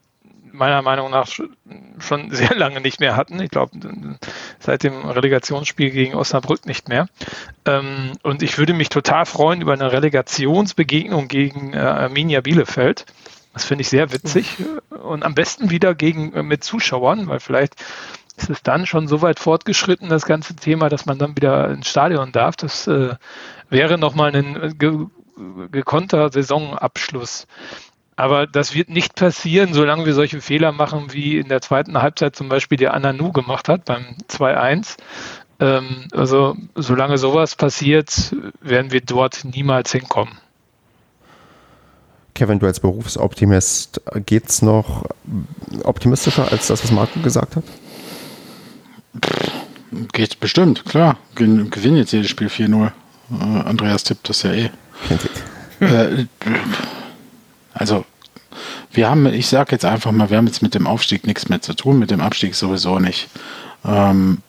[0.51, 3.41] meiner Meinung nach schon sehr lange nicht mehr hatten.
[3.41, 3.77] Ich glaube,
[4.59, 7.07] seit dem Relegationsspiel gegen Osnabrück nicht mehr.
[7.65, 13.05] Ähm, und ich würde mich total freuen über eine Relegationsbegegnung gegen äh, Arminia Bielefeld.
[13.53, 14.57] Das finde ich sehr witzig.
[14.89, 17.75] Und am besten wieder gegen, äh, mit Zuschauern, weil vielleicht
[18.37, 21.89] ist es dann schon so weit fortgeschritten, das ganze Thema, dass man dann wieder ins
[21.89, 22.55] Stadion darf.
[22.55, 23.15] Das äh,
[23.69, 25.05] wäre nochmal ein ge
[25.71, 27.47] gekonnter Saisonabschluss.
[28.17, 32.35] Aber das wird nicht passieren, solange wir solche Fehler machen, wie in der zweiten Halbzeit
[32.35, 34.97] zum Beispiel der Ananu gemacht hat beim 2-1.
[35.61, 40.37] Ähm, also solange sowas passiert, werden wir dort niemals hinkommen.
[42.33, 45.05] Kevin, du als Berufsoptimist, geht's noch
[45.83, 47.63] optimistischer als das, was Marco gesagt hat?
[50.13, 51.17] Geht bestimmt, klar.
[51.35, 52.91] Gewinnen jetzt jedes Spiel 4-0.
[53.31, 54.69] Äh, Andreas tippt das ja eh.
[55.79, 56.25] äh,
[57.73, 58.05] also
[58.91, 61.61] wir haben, ich sage jetzt einfach mal, wir haben jetzt mit dem Aufstieg nichts mehr
[61.61, 63.29] zu tun, mit dem Abstieg sowieso nicht.
[63.85, 64.39] Ähm,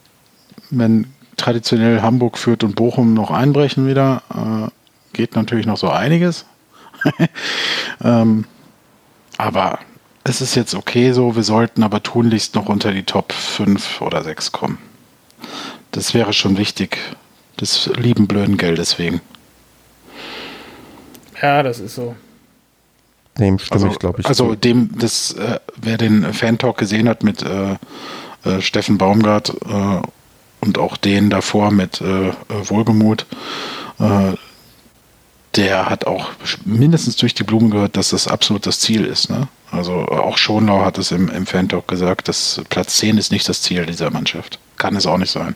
[0.69, 4.69] wenn traditionell Hamburg, Fürth und Bochum noch einbrechen wieder, äh,
[5.13, 6.45] geht natürlich noch so einiges.
[8.03, 8.45] ähm,
[9.37, 9.79] aber
[10.23, 14.23] es ist jetzt okay so, wir sollten aber tunlichst noch unter die Top 5 oder
[14.23, 14.77] 6 kommen.
[15.91, 16.97] Das wäre schon wichtig,
[17.61, 19.21] des lieben blöden Geldes wegen.
[21.41, 22.15] Ja, das ist so.
[23.37, 24.27] Dem stimme also, ich, glaube ich.
[24.27, 27.77] Also dem, das, äh, wer den Fan-Talk gesehen hat mit äh,
[28.43, 30.01] äh, Steffen Baumgart äh,
[30.59, 33.25] und auch den davor mit äh, äh, Wohlgemut,
[35.55, 36.31] der hat auch
[36.65, 39.29] mindestens durch die Blumen gehört, dass das absolut das Ziel ist.
[39.29, 39.47] Ne?
[39.69, 43.61] Also auch Schonlau hat es im, im Fan-Talk gesagt, dass Platz 10 ist nicht das
[43.61, 44.57] Ziel dieser Mannschaft.
[44.77, 45.55] Kann es auch nicht sein.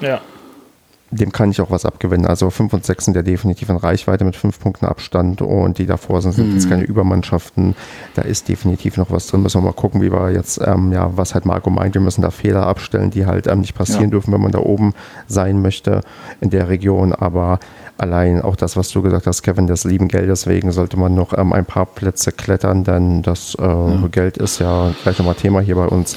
[0.00, 0.20] Ja,
[1.14, 2.26] dem kann ich auch was abgewinnen.
[2.26, 5.86] Also 5 und 6 sind ja definitiv in Reichweite mit 5 Punkten Abstand und die
[5.86, 6.54] davor sind, sind mhm.
[6.54, 7.74] jetzt keine Übermannschaften.
[8.14, 9.42] Da ist definitiv noch was drin.
[9.42, 11.94] Müssen wir mal gucken, wie wir jetzt, ähm, ja, was halt Marco meint.
[11.94, 14.10] Wir müssen da Fehler abstellen, die halt ähm, nicht passieren ja.
[14.10, 14.94] dürfen, wenn man da oben
[15.26, 16.00] sein möchte
[16.40, 17.12] in der Region.
[17.12, 17.58] Aber
[17.96, 21.36] allein auch das, was du gesagt hast, Kevin, das lieben Geld, deswegen sollte man noch
[21.36, 24.08] ähm, ein paar Plätze klettern, denn das äh, ja.
[24.10, 26.16] Geld ist ja gleich nochmal Thema hier bei uns.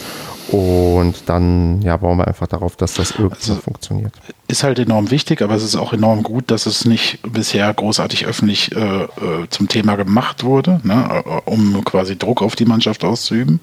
[0.49, 4.13] Und dann ja, bauen wir einfach darauf, dass das irgendwie also, funktioniert.
[4.47, 8.25] Ist halt enorm wichtig, aber es ist auch enorm gut, dass es nicht bisher großartig
[8.25, 9.07] öffentlich äh, äh
[9.49, 13.59] zum Thema gemacht wurde, ne, äh, um quasi Druck auf die Mannschaft auszuüben,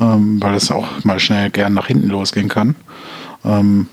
[0.00, 2.76] ähm, weil es auch mal schnell gern nach hinten losgehen kann.
[3.44, 3.88] Ähm,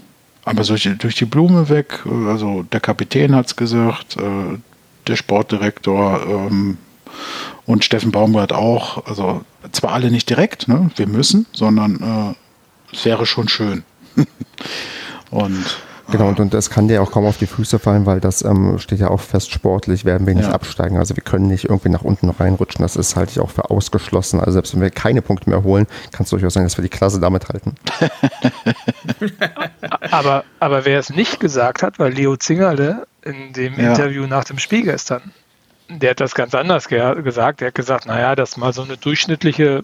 [0.45, 4.57] aber durch, durch die Blume weg, äh, also der Kapitän hat es gesagt, äh,
[5.07, 6.77] der Sportdirektor ähm,
[7.65, 9.05] und Steffen Baumgart auch.
[9.05, 9.41] Also
[9.72, 10.89] zwar alle nicht direkt, ne?
[10.95, 12.36] wir müssen, sondern
[12.91, 13.84] äh, es wäre schon schön.
[15.30, 15.65] und
[16.09, 18.80] Genau, und, und das kann dir auch kaum auf die Füße fallen, weil das ähm,
[18.80, 20.53] steht ja auch fest sportlich, werden wir nicht ja.
[20.53, 20.97] absteigen.
[20.97, 22.82] Also wir können nicht irgendwie nach unten noch reinrutschen.
[22.82, 24.39] Das ist halte ich auch für ausgeschlossen.
[24.39, 26.89] Also selbst wenn wir keine Punkte mehr holen, kann es durchaus sein, dass wir die
[26.89, 27.76] Klasse damit halten.
[30.11, 33.89] aber, aber wer es nicht gesagt hat, war Leo Zingerle in dem ja.
[33.89, 35.34] Interview nach dem Spiel gestern.
[35.89, 37.61] Der hat das ganz anders ge gesagt.
[37.61, 39.83] Er hat gesagt, naja, das mal so eine durchschnittliche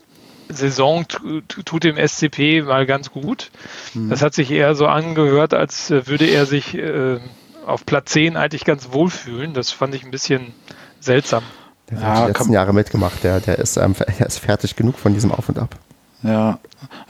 [0.49, 3.51] Saison tut dem SCP mal ganz gut.
[3.93, 4.09] Mhm.
[4.09, 7.19] Das hat sich eher so angehört, als äh, würde er sich äh,
[7.65, 9.53] auf Platz 10 eigentlich ganz wohlfühlen.
[9.53, 10.53] Das fand ich ein bisschen
[10.99, 11.43] seltsam.
[11.89, 13.23] Der hat ja, die letzten Jahre mitgemacht.
[13.23, 15.75] Der, der, ist, ähm, der ist fertig genug von diesem Auf und Ab.
[16.23, 16.59] Ja,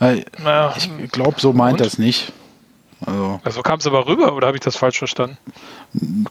[0.00, 2.32] ich glaube, so meint er es nicht.
[3.06, 5.36] Also, also kam es aber rüber oder habe ich das falsch verstanden?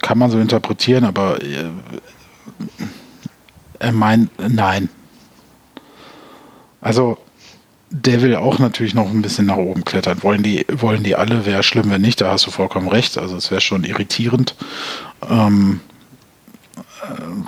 [0.02, 1.70] Kann man so interpretieren, aber äh,
[3.80, 4.90] er meint, nein,
[6.82, 7.18] also
[7.90, 10.24] der will auch natürlich noch ein bisschen nach oben klettern.
[10.24, 13.18] Wollen die, wollen die alle, wäre schlimm, wenn nicht, da hast du vollkommen recht.
[13.20, 14.56] Also es wäre schon irritierend.
[15.30, 15.80] Ähm,
[17.04, 17.44] äh,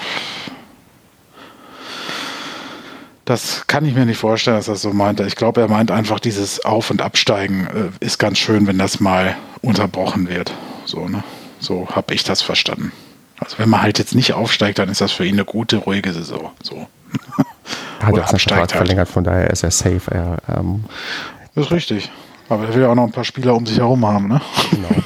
[3.26, 5.20] das kann ich mir nicht vorstellen, dass er das so meint.
[5.20, 7.68] Ich glaube, er meint einfach, dieses Auf- und Absteigen
[8.00, 10.54] äh, ist ganz schön, wenn das mal unterbrochen wird.
[10.86, 11.24] So, ne?
[11.60, 12.92] So habe ich das verstanden.
[13.40, 16.14] Also wenn man halt jetzt nicht aufsteigt, dann ist das für ihn eine gute, ruhige
[16.14, 16.52] Saison.
[16.64, 16.88] So.
[18.02, 20.02] Hat er seinen Vertrag verlängert, von daher ist er safe.
[20.12, 20.86] Er, ähm,
[21.54, 22.12] das ist richtig.
[22.50, 24.42] Aber er will ja auch noch ein paar Spieler um sich herum haben, ne?
[24.72, 24.90] Genau.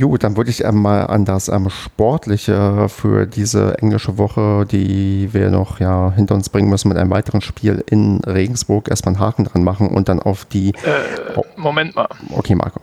[0.00, 5.28] Gut, dann würde ich ähm, mal an das ähm, Sportliche für diese englische Woche, die
[5.32, 9.20] wir noch ja hinter uns bringen müssen, mit einem weiteren Spiel in Regensburg erstmal einen
[9.22, 10.70] Haken dran machen und dann auf die.
[10.70, 11.44] Äh, oh.
[11.56, 12.08] Moment mal.
[12.30, 12.80] Okay, Marco.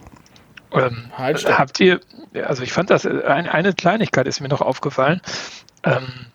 [0.71, 1.99] Ähm, habt ihr,
[2.45, 5.21] also ich fand das, ein, eine Kleinigkeit ist mir noch aufgefallen.
[5.83, 6.27] Ähm,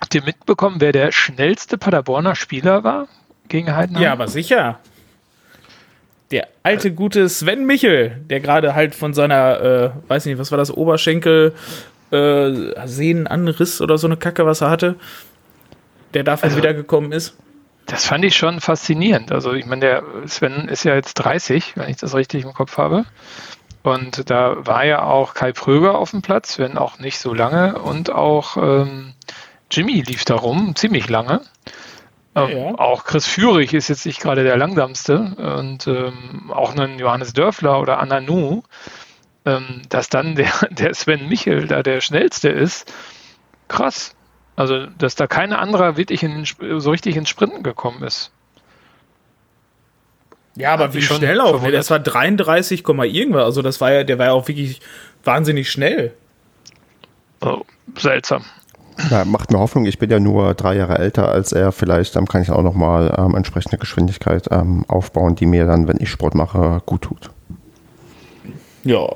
[0.00, 3.08] Habt ihr mitbekommen, wer der schnellste Paderborner Spieler war
[3.48, 4.02] gegen Heidenheim?
[4.02, 4.78] Ja, aber sicher.
[6.30, 10.58] Der alte gute Sven Michel, der gerade halt von seiner, äh, weiß nicht, was war
[10.58, 11.54] das, Oberschenkel,
[12.12, 14.96] äh, Sehnenanriss oder so eine Kacke, was er hatte,
[16.14, 17.36] der davon also, wiedergekommen ist.
[17.88, 19.32] Das fand ich schon faszinierend.
[19.32, 22.76] Also ich meine, der Sven ist ja jetzt 30, wenn ich das richtig im Kopf
[22.76, 23.06] habe.
[23.82, 27.78] Und da war ja auch Kai Pröger auf dem Platz, wenn auch nicht so lange.
[27.78, 29.14] Und auch ähm,
[29.70, 31.40] Jimmy lief da rum, ziemlich lange.
[32.34, 32.78] Ähm, ja.
[32.78, 37.80] Auch Chris Führig ist jetzt nicht gerade der langsamste und ähm, auch ein Johannes Dörfler
[37.80, 38.64] oder Anna Nu,
[39.46, 42.92] ähm, dass dann der, der Sven Michel da der schnellste ist,
[43.66, 44.14] krass.
[44.58, 46.44] Also, dass da kein anderer wirklich in,
[46.78, 48.32] so richtig ins Sprinten gekommen ist.
[50.56, 51.50] Ja, aber wie schnell auch.
[51.50, 51.78] Verwundert.
[51.78, 53.44] Das war 33, irgendwas.
[53.44, 54.80] Also, das war ja, der war ja auch wirklich
[55.22, 56.12] wahnsinnig schnell.
[57.40, 57.60] Oh,
[57.96, 58.44] seltsam.
[59.10, 59.86] Ja, macht mir Hoffnung.
[59.86, 61.70] Ich bin ja nur drei Jahre älter als er.
[61.70, 65.98] Vielleicht ähm, kann ich auch nochmal ähm, entsprechende Geschwindigkeit ähm, aufbauen, die mir dann, wenn
[66.00, 67.30] ich Sport mache, gut tut.
[68.82, 69.06] Ja.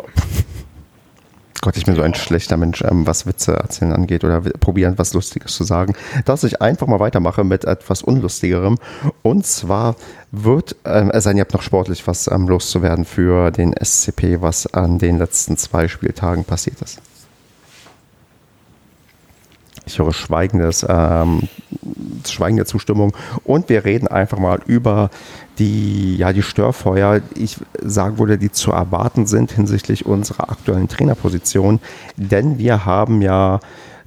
[1.65, 5.15] Gott, ich bin so ein schlechter Mensch, ähm, was Witze erzählen angeht oder probieren, was
[5.15, 5.95] Lustiges zu sagen,
[6.25, 8.79] dass ich einfach mal weitermache mit etwas Unlustigerem.
[9.23, 9.95] Und zwar
[10.33, 14.67] wird ähm, es sein, ihr habt noch sportlich was ähm, loszuwerden für den SCP, was
[14.75, 17.01] an den letzten zwei Spieltagen passiert ist.
[19.85, 21.49] Ich höre schweigendes, ähm,
[22.27, 23.17] schweigende Zustimmung.
[23.45, 25.11] Und wir reden einfach mal über
[25.59, 31.81] die, ja, die Störfeuer, ich sagen würde, die zu erwarten sind hinsichtlich unserer aktuellen Trainerposition.
[32.17, 33.61] Denn wir haben ja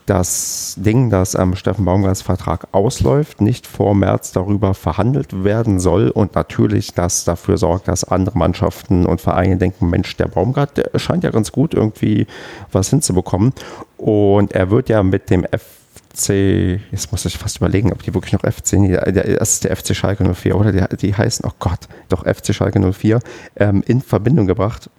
[0.06, 6.10] das Ding, dass ähm, Steffen Baumgarts Vertrag ausläuft, nicht vor März darüber verhandelt werden soll
[6.10, 10.99] und natürlich das dafür sorgt, dass andere Mannschaften und Vereine denken, Mensch, der Baumgart, der
[10.99, 12.28] scheint ja ganz gut irgendwie
[12.72, 13.53] was hinzubekommen
[13.97, 18.34] und er wird ja mit dem FC, jetzt muss ich fast überlegen, ob die wirklich
[18.34, 20.72] noch FC, nee, das ist der FC Schalke 04, oder?
[20.72, 23.20] Die, die heißen, oh Gott, doch FC Schalke 04,
[23.56, 24.89] ähm, in Verbindung gebracht.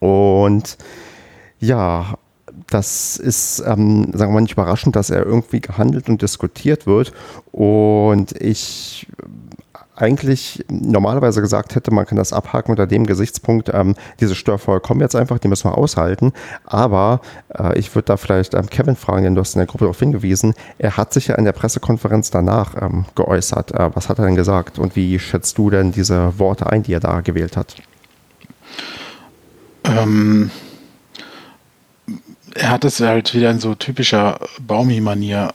[0.00, 0.76] Und
[1.60, 2.18] ja,
[2.72, 7.12] das ist, ähm, sagen wir mal, nicht überraschend, dass er irgendwie gehandelt und diskutiert wird.
[7.52, 9.06] Und ich
[9.94, 15.00] eigentlich normalerweise gesagt hätte, man kann das abhaken unter dem Gesichtspunkt, ähm, diese Störfeuer kommen
[15.00, 16.32] jetzt einfach, die müssen wir aushalten.
[16.64, 17.20] Aber
[17.56, 19.98] äh, ich würde da vielleicht ähm, Kevin fragen, denn du hast in der Gruppe darauf
[19.98, 23.72] hingewiesen, er hat sich ja in der Pressekonferenz danach ähm, geäußert.
[23.72, 26.94] Äh, was hat er denn gesagt und wie schätzt du denn diese Worte ein, die
[26.94, 27.76] er da gewählt hat?
[29.84, 30.50] Ähm,
[32.54, 35.52] er hat es halt wieder in so typischer Baumi-Manier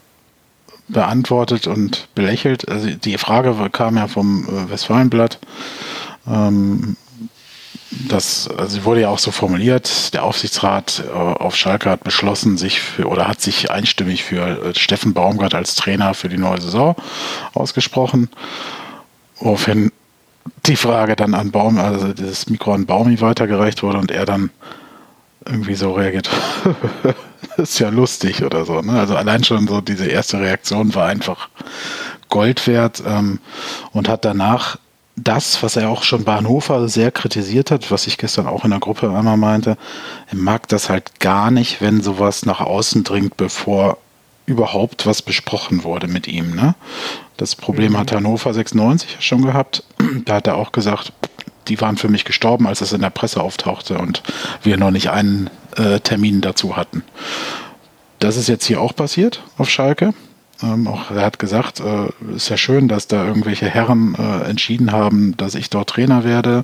[0.88, 2.70] beantwortet und belächelt.
[2.70, 5.40] Also die Frage kam ja vom äh, Westfalenblatt.
[6.28, 6.96] Ähm,
[7.90, 12.82] das also wurde ja auch so formuliert, der Aufsichtsrat äh, auf Schalke hat beschlossen, sich
[12.82, 16.96] für oder hat sich einstimmig für äh, Steffen Baumgart als Trainer für die neue Saison
[17.54, 18.30] ausgesprochen.
[19.40, 19.92] Woraufhin
[20.66, 24.50] die Frage dann an Baum, also das Mikro an Baumi weitergereicht wurde und er dann
[25.46, 26.30] irgendwie so reagiert.
[27.58, 28.82] das ist ja lustig oder so.
[28.82, 29.00] Ne?
[29.00, 31.50] Also allein schon so diese erste Reaktion war einfach
[32.30, 33.40] Gold wert ähm,
[33.92, 34.78] und hat danach
[35.16, 38.70] das, was er auch schon bei Hannover sehr kritisiert hat, was ich gestern auch in
[38.70, 39.78] der Gruppe einmal meinte,
[40.30, 43.98] er mag das halt gar nicht, wenn sowas nach außen dringt, bevor
[44.46, 46.56] überhaupt was besprochen wurde mit ihm.
[46.56, 46.76] Ne?
[47.36, 47.98] Das Problem mhm.
[47.98, 49.84] hat Hannover 96 schon gehabt.
[50.26, 51.12] Da hat er auch gesagt,
[51.68, 54.24] die waren für mich gestorben, als es in der Presse auftauchte und
[54.64, 57.04] wir noch nicht einen äh, Termin dazu hatten.
[58.20, 60.14] Das ist jetzt hier auch passiert auf Schalke.
[60.64, 64.92] Ähm, auch er hat gesagt, äh, ist ja schön, dass da irgendwelche Herren äh, entschieden
[64.92, 66.64] haben, dass ich dort Trainer werde.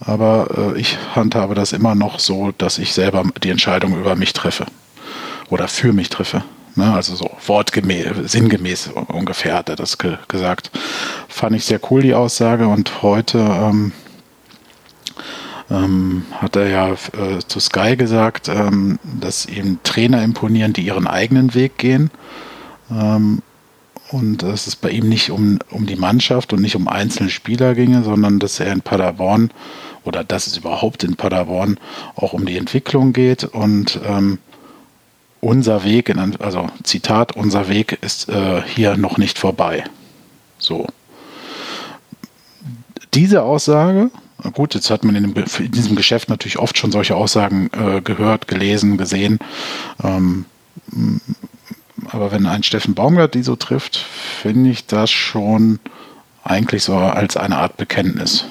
[0.00, 4.32] Aber äh, ich handhabe das immer noch so, dass ich selber die Entscheidung über mich
[4.32, 4.66] treffe
[5.50, 6.44] oder für mich treffe.
[6.76, 6.92] Ne?
[6.94, 10.70] Also so wortgemäß, sinngemäß ungefähr hat er das ge gesagt.
[11.28, 12.68] Fand ich sehr cool, die Aussage.
[12.68, 13.92] Und heute ähm,
[15.70, 21.06] ähm, hat er ja äh, zu Sky gesagt, ähm, dass ihm Trainer imponieren, die ihren
[21.06, 22.10] eigenen Weg gehen.
[22.90, 23.42] Ähm,
[24.12, 27.74] und dass es bei ihm nicht um, um die Mannschaft und nicht um einzelne Spieler
[27.74, 29.50] ginge, sondern dass er in Paderborn
[30.04, 31.78] oder dass es überhaupt in Paderborn
[32.14, 34.38] auch um die Entwicklung geht und ähm,
[35.40, 39.84] unser Weg, in, also Zitat, unser Weg ist äh, hier noch nicht vorbei.
[40.58, 40.86] So.
[43.14, 44.10] Diese Aussage,
[44.52, 48.00] gut, jetzt hat man in, dem, in diesem Geschäft natürlich oft schon solche Aussagen äh,
[48.00, 49.38] gehört, gelesen, gesehen.
[50.02, 50.44] Ähm,
[52.08, 55.80] aber wenn ein Steffen Baumgart die so trifft, finde ich das schon
[56.44, 58.44] eigentlich so als eine Art Bekenntnis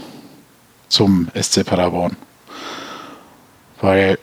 [0.90, 2.18] zum SC Paderborn.
[3.82, 4.18] Weil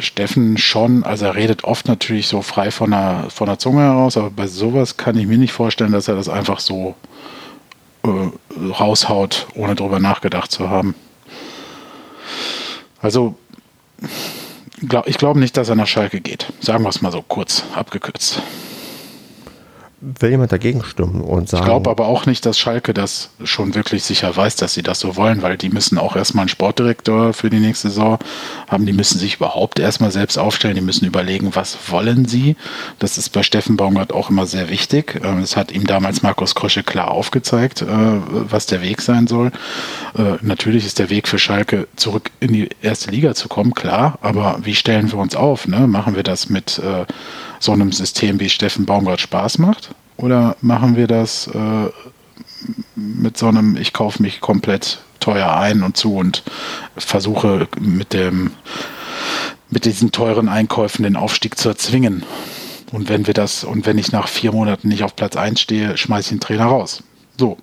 [0.00, 4.16] Steffen schon, also er redet oft natürlich so frei von der, von der Zunge heraus,
[4.16, 6.94] aber bei sowas kann ich mir nicht vorstellen, dass er das einfach so
[8.04, 8.08] äh,
[8.60, 10.94] raushaut, ohne drüber nachgedacht zu haben.
[13.00, 13.36] Also
[15.06, 16.52] ich glaube nicht, dass er nach Schalke geht.
[16.60, 18.40] Sagen wir es mal so kurz abgekürzt
[20.00, 21.64] will jemand dagegen stimmen und sagen.
[21.64, 25.00] Ich glaube aber auch nicht, dass Schalke das schon wirklich sicher weiß, dass sie das
[25.00, 28.18] so wollen, weil die müssen auch erstmal einen Sportdirektor für die nächste Saison
[28.68, 28.86] haben.
[28.86, 30.76] Die müssen sich überhaupt erstmal selbst aufstellen.
[30.76, 32.56] Die müssen überlegen, was wollen sie.
[33.00, 35.20] Das ist bei Steffen Baumgart auch immer sehr wichtig.
[35.20, 39.50] Das hat ihm damals Markus Krösche klar aufgezeigt, äh, was der Weg sein soll.
[40.16, 44.18] Äh, natürlich ist der Weg für Schalke zurück in die erste Liga zu kommen, klar.
[44.20, 45.66] Aber wie stellen wir uns auf?
[45.66, 45.88] Ne?
[45.88, 47.04] Machen wir das mit äh,
[47.58, 49.90] so einem System wie Steffen Baumgart Spaß macht?
[50.16, 51.90] Oder machen wir das äh,
[52.96, 56.42] mit so einem, ich kaufe mich komplett teuer ein und zu und
[56.96, 58.52] versuche mit dem
[59.70, 62.22] mit diesen teuren Einkäufen den Aufstieg zu erzwingen.
[62.90, 65.96] Und wenn wir das, und wenn ich nach vier Monaten nicht auf Platz 1 stehe,
[65.96, 67.02] schmeiße ich den Trainer raus.
[67.36, 67.58] So,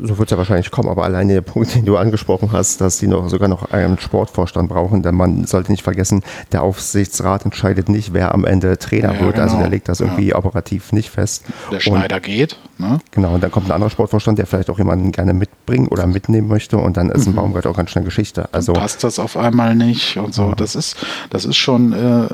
[0.00, 2.98] so wird es ja wahrscheinlich kommen, aber alleine der Punkt, den du angesprochen hast, dass
[2.98, 6.22] die noch sogar noch einen Sportvorstand brauchen, denn man sollte nicht vergessen,
[6.52, 9.34] der Aufsichtsrat entscheidet nicht, wer am Ende Trainer ja, wird.
[9.34, 9.44] Genau.
[9.44, 10.36] Also der legt das irgendwie ja.
[10.36, 11.44] operativ nicht fest.
[11.72, 12.56] Der Schneider und, geht.
[12.78, 12.98] Ne?
[13.10, 16.48] Genau, und dann kommt ein anderer Sportvorstand, der vielleicht auch jemanden gerne mitbringen oder mitnehmen
[16.48, 17.36] möchte und dann ist ein mhm.
[17.36, 18.48] Baumgart auch ganz schnell Geschichte.
[18.52, 20.50] Also dann passt das auf einmal nicht und so.
[20.50, 20.54] Ja.
[20.54, 20.96] Das ist,
[21.30, 22.28] das ist schon äh, äh,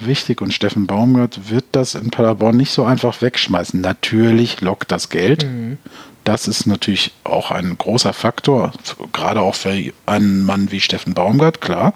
[0.00, 3.80] wichtig und Steffen Baumgart wird das in Paderborn nicht so einfach wegschmeißen.
[3.80, 5.44] Natürlich lockt das Geld.
[5.44, 5.78] Mhm.
[6.26, 8.72] Das ist natürlich auch ein großer Faktor,
[9.12, 11.94] gerade auch für einen Mann wie Steffen Baumgart, klar.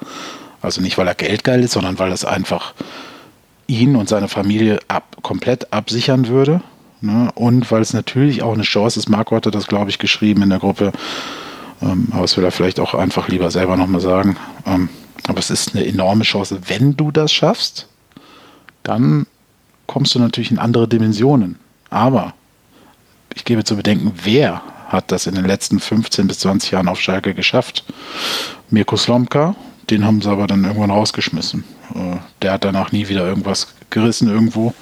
[0.62, 2.74] Also nicht, weil er geldgeil ist, sondern weil es einfach
[3.66, 6.61] ihn und seine Familie ab, komplett absichern würde.
[7.01, 7.33] Ne?
[7.35, 10.51] Und weil es natürlich auch eine Chance ist, Marco hatte das, glaube ich, geschrieben in
[10.51, 10.93] der Gruppe,
[11.83, 14.37] ähm, aber es will er vielleicht auch einfach lieber selber nochmal sagen.
[14.64, 14.91] Ähm,
[15.26, 17.89] aber es ist eine enorme Chance, wenn du das schaffst,
[18.85, 19.26] dann
[19.89, 21.59] kommst du natürlich in andere Dimensionen.
[21.91, 22.35] Aber
[23.35, 27.01] ich gebe zu bedenken, wer hat das in den letzten 15 bis 20 Jahren auf
[27.01, 27.85] Schalke geschafft?
[28.70, 29.55] Mirko Slomka,
[29.89, 31.64] den haben sie aber dann irgendwann rausgeschmissen.
[31.95, 34.74] Äh, der hat danach nie wieder irgendwas gerissen irgendwo.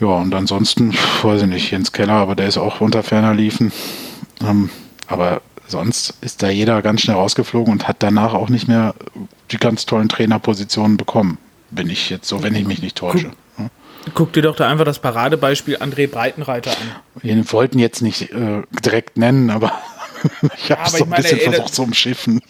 [0.00, 0.92] Ja, und ansonsten,
[1.22, 3.72] weiß ich nicht, Jens Keller, aber der ist auch unter ferner liefen.
[4.40, 4.70] Ähm,
[5.06, 8.94] aber sonst ist da jeder ganz schnell rausgeflogen und hat danach auch nicht mehr
[9.50, 11.38] die ganz tollen Trainerpositionen bekommen.
[11.70, 13.30] Bin ich jetzt so, wenn ich mich nicht täusche.
[13.56, 13.70] Guck
[14.34, 17.22] dir doch da einfach das Paradebeispiel André Breitenreiter an.
[17.22, 19.72] Wir wollten jetzt nicht äh, direkt nennen, aber
[20.56, 22.40] ich habe es so ein meine, bisschen ey, versucht zu umschiffen.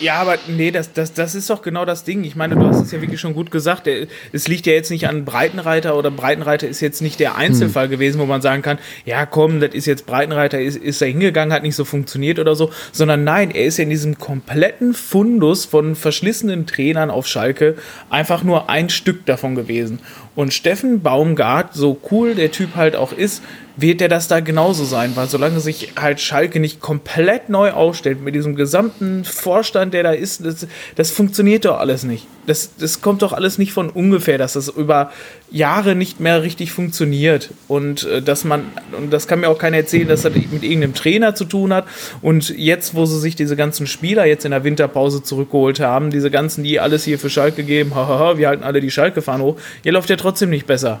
[0.00, 2.24] Ja, aber nee, das, das, das ist doch genau das Ding.
[2.24, 3.88] Ich meine, du hast es ja wirklich schon gut gesagt.
[4.32, 7.90] Es liegt ja jetzt nicht an Breitenreiter oder Breitenreiter ist jetzt nicht der Einzelfall hm.
[7.92, 11.54] gewesen, wo man sagen kann, ja komm, das ist jetzt Breitenreiter, ist, ist da hingegangen,
[11.54, 15.64] hat nicht so funktioniert oder so, sondern nein, er ist ja in diesem kompletten Fundus
[15.64, 17.76] von verschlissenen Trainern auf Schalke
[18.10, 20.00] einfach nur ein Stück davon gewesen.
[20.34, 23.42] Und Steffen Baumgart, so cool der Typ halt auch ist,
[23.76, 28.20] wird der das da genauso sein, weil solange sich halt Schalke nicht komplett neu aufstellt
[28.20, 32.26] mit diesem gesamten Vorstand, der da ist, das, das funktioniert doch alles nicht.
[32.46, 35.12] Das, das kommt doch alles nicht von ungefähr, dass das über
[35.54, 38.64] Jahre nicht mehr richtig funktioniert und äh, dass man,
[38.98, 41.86] und das kann mir auch keiner erzählen, dass das mit irgendeinem Trainer zu tun hat
[42.22, 46.28] und jetzt, wo sie sich diese ganzen Spieler jetzt in der Winterpause zurückgeholt haben, diese
[46.32, 49.92] ganzen, die alles hier für Schalke geben, hahaha, wir halten alle die Schalke-Fahnen hoch, ihr
[49.92, 50.98] läuft ja trotzdem nicht besser.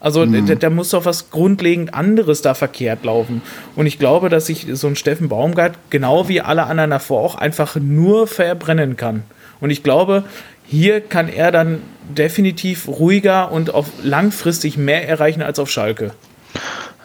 [0.00, 0.46] Also mhm.
[0.46, 3.40] da, da, muss doch was grundlegend anderes da verkehrt laufen.
[3.74, 7.36] Und ich glaube, dass sich so ein Steffen Baumgart, genau wie alle anderen davor auch,
[7.36, 9.22] einfach nur verbrennen kann.
[9.62, 10.24] Und ich glaube,
[10.66, 16.12] hier kann er dann definitiv ruhiger und auf langfristig mehr erreichen als auf Schalke.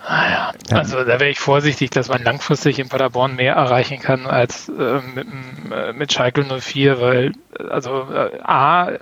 [0.09, 4.25] Naja, ah also da wäre ich vorsichtig, dass man langfristig in Paderborn mehr erreichen kann
[4.25, 5.27] als äh, mit,
[5.71, 7.31] äh, mit Schalke 04, weil
[7.69, 8.93] also äh, A,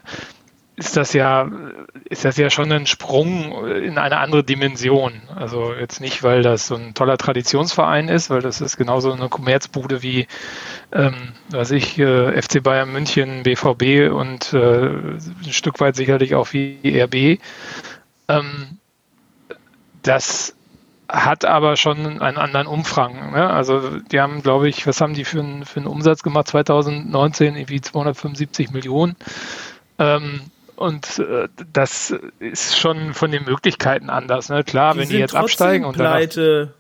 [0.78, 1.50] ist das ja,
[2.06, 5.24] ist das ja schon ein Sprung in eine andere Dimension.
[5.36, 9.28] Also jetzt nicht, weil das so ein toller Traditionsverein ist, weil das ist genauso eine
[9.28, 10.28] Kommerzbude wie,
[10.92, 11.16] ähm,
[11.50, 15.20] was ich, äh, FC Bayern München, BVB und äh, ein
[15.50, 17.42] Stück weit sicherlich auch wie RB.
[18.28, 18.78] Ähm,
[20.04, 20.56] das
[21.10, 23.32] hat aber schon einen anderen Umfang.
[23.32, 23.50] Ne?
[23.50, 27.56] Also die haben, glaube ich, was haben die für, einen, für einen Umsatz gemacht 2019?
[27.56, 29.16] Irgendwie 275 Millionen.
[29.98, 30.42] Ähm,
[30.78, 34.50] und äh, das ist schon von den Möglichkeiten anders.
[34.50, 34.64] Ne?
[34.64, 36.74] Klar, die wenn die jetzt absteigen und pleite.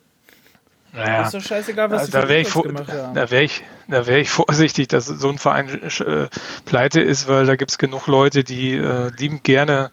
[0.93, 4.87] Naja, ist doch scheißegal, was da wäre ich, da wär ich, da wär ich vorsichtig,
[4.87, 6.27] dass so ein Verein äh,
[6.65, 9.91] pleite ist, weil da gibt es genug Leute, die äh, liebend gerne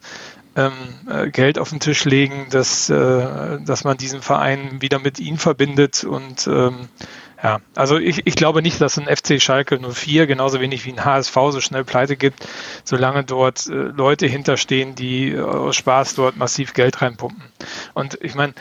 [0.57, 0.73] ähm,
[1.11, 5.39] äh, Geld auf den Tisch legen, dass, äh, dass man diesen Verein wieder mit ihnen
[5.39, 6.89] verbindet und ähm,
[7.43, 11.05] ja, also ich, ich glaube nicht, dass ein FC Schalke 04 genauso wenig wie ein
[11.05, 12.47] HSV so schnell pleite gibt,
[12.85, 17.43] solange dort äh, Leute hinterstehen, die äh, aus Spaß dort massiv Geld reinpumpen.
[17.93, 18.55] Und ich meine,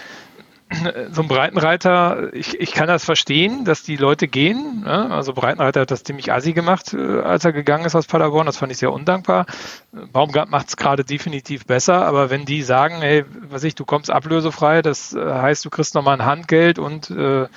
[1.12, 4.82] so ein Breitenreiter, ich, ich kann das verstehen, dass die Leute gehen.
[4.86, 5.12] Ne?
[5.12, 8.46] Also Breitenreiter hat das ziemlich assi gemacht, äh, als er gegangen ist aus Paderborn.
[8.46, 9.46] Das fand ich sehr undankbar.
[9.92, 14.10] Baumgart macht es gerade definitiv besser, aber wenn die sagen, hey, was ich, du kommst
[14.10, 17.48] ablösefrei, das heißt, du kriegst nochmal ein Handgeld und äh,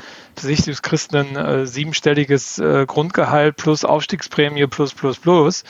[0.40, 5.64] sich, du kriegst ein äh, siebenstelliges äh, Grundgehalt plus Aufstiegsprämie plus plus plus.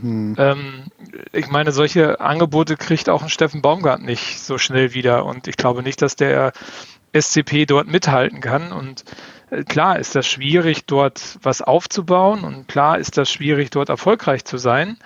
[0.00, 0.36] Mhm.
[0.38, 0.84] Ähm,
[1.32, 5.56] ich meine, solche Angebote kriegt auch ein Steffen Baumgart nicht so schnell wieder und ich
[5.56, 6.52] glaube nicht, dass der
[7.12, 8.72] SCP dort mithalten kann.
[8.72, 9.04] Und
[9.50, 14.44] äh, klar ist das schwierig, dort was aufzubauen und klar ist das schwierig, dort erfolgreich
[14.44, 14.96] zu sein.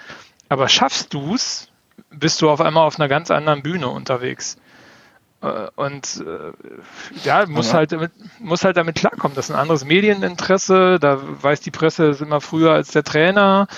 [0.48, 1.68] Aber schaffst du es,
[2.10, 4.56] bist du auf einmal auf einer ganz anderen Bühne unterwegs.
[5.42, 6.52] Äh, und äh,
[7.24, 9.34] ja, muss halt, damit, muss halt damit klarkommen.
[9.34, 13.68] Das ist ein anderes Medieninteresse, da weiß die Presse es immer früher als der Trainer.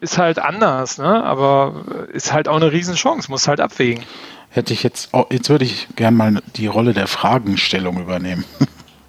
[0.00, 1.22] Ist halt anders, ne?
[1.22, 4.02] aber ist halt auch eine Riesenchance, muss halt abwägen
[4.50, 8.44] hätte ich jetzt, oh, jetzt würde ich gern mal die Rolle der Fragenstellung übernehmen.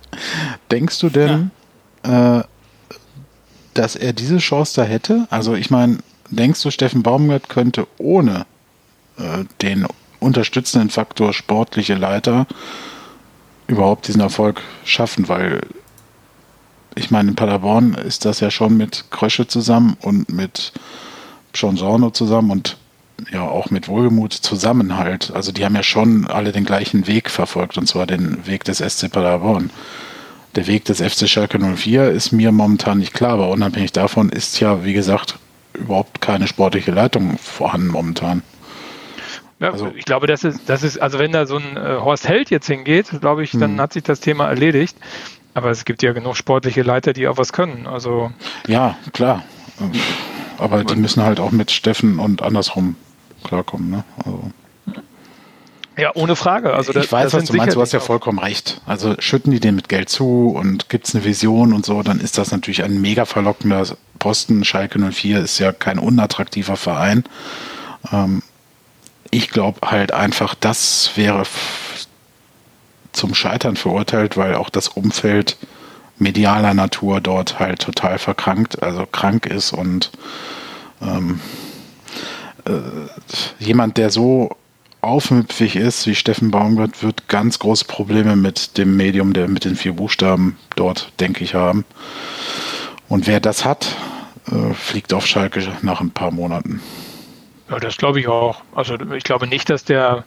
[0.71, 1.51] Denkst du denn,
[2.05, 2.39] ja.
[2.39, 2.43] äh,
[3.73, 5.27] dass er diese Chance da hätte?
[5.29, 8.45] Also ich meine, denkst du, Steffen Baumgart könnte ohne
[9.17, 9.87] äh, den
[10.19, 12.47] unterstützenden Faktor sportliche Leiter
[13.67, 15.27] überhaupt diesen Erfolg schaffen?
[15.29, 15.61] Weil
[16.95, 20.73] ich meine, in Paderborn ist das ja schon mit Krösche zusammen und mit
[21.53, 22.77] John Sorno zusammen und
[23.31, 25.31] ja auch mit Wohlgemut Zusammenhalt.
[25.33, 28.77] Also die haben ja schon alle den gleichen Weg verfolgt, und zwar den Weg des
[28.77, 29.69] SC Paderborn.
[30.55, 34.59] Der Weg des FC Schalke 04 ist mir momentan nicht klar, aber unabhängig davon ist
[34.59, 35.37] ja, wie gesagt,
[35.73, 38.41] überhaupt keine sportliche Leitung vorhanden momentan.
[39.59, 42.27] Ja, also, ich glaube, das ist, das ist, also wenn da so ein äh, Horst
[42.27, 43.81] Held jetzt hingeht, glaube ich, dann hm.
[43.81, 44.97] hat sich das Thema erledigt.
[45.53, 47.87] Aber es gibt ja genug sportliche Leiter, die auch was können.
[47.87, 48.31] Also
[48.67, 49.43] ja, klar.
[50.57, 52.95] Aber die müssen halt auch mit Steffen und andersrum
[53.43, 53.89] klarkommen.
[53.89, 54.03] Ne?
[54.17, 54.51] Also.
[55.97, 56.73] Ja, ohne Frage.
[56.73, 58.81] Also ich weiß, was du meinst, du hast ja vollkommen recht.
[58.85, 62.21] Also schütten die den mit Geld zu und gibt es eine Vision und so, dann
[62.21, 63.85] ist das natürlich ein mega verlockender
[64.17, 64.63] Posten.
[64.63, 67.25] Schalke 04 ist ja kein unattraktiver Verein.
[68.13, 68.43] Ähm,
[69.31, 71.43] ich glaube halt einfach, das wäre
[73.11, 75.57] zum Scheitern verurteilt, weil auch das Umfeld
[76.17, 80.11] medialer Natur dort halt total verkrankt, also krank ist und
[81.01, 81.39] ähm,
[82.65, 84.55] äh, jemand, der so
[85.01, 89.75] aufmüpfig ist wie Steffen Baumgart, wird ganz große Probleme mit dem Medium, der mit den
[89.75, 91.85] vier Buchstaben dort, denke ich, haben.
[93.07, 93.95] Und wer das hat,
[94.51, 96.81] äh, fliegt auf Schalke nach ein paar Monaten.
[97.69, 98.61] Ja, das glaube ich auch.
[98.73, 100.23] Also ich glaube nicht, dass der.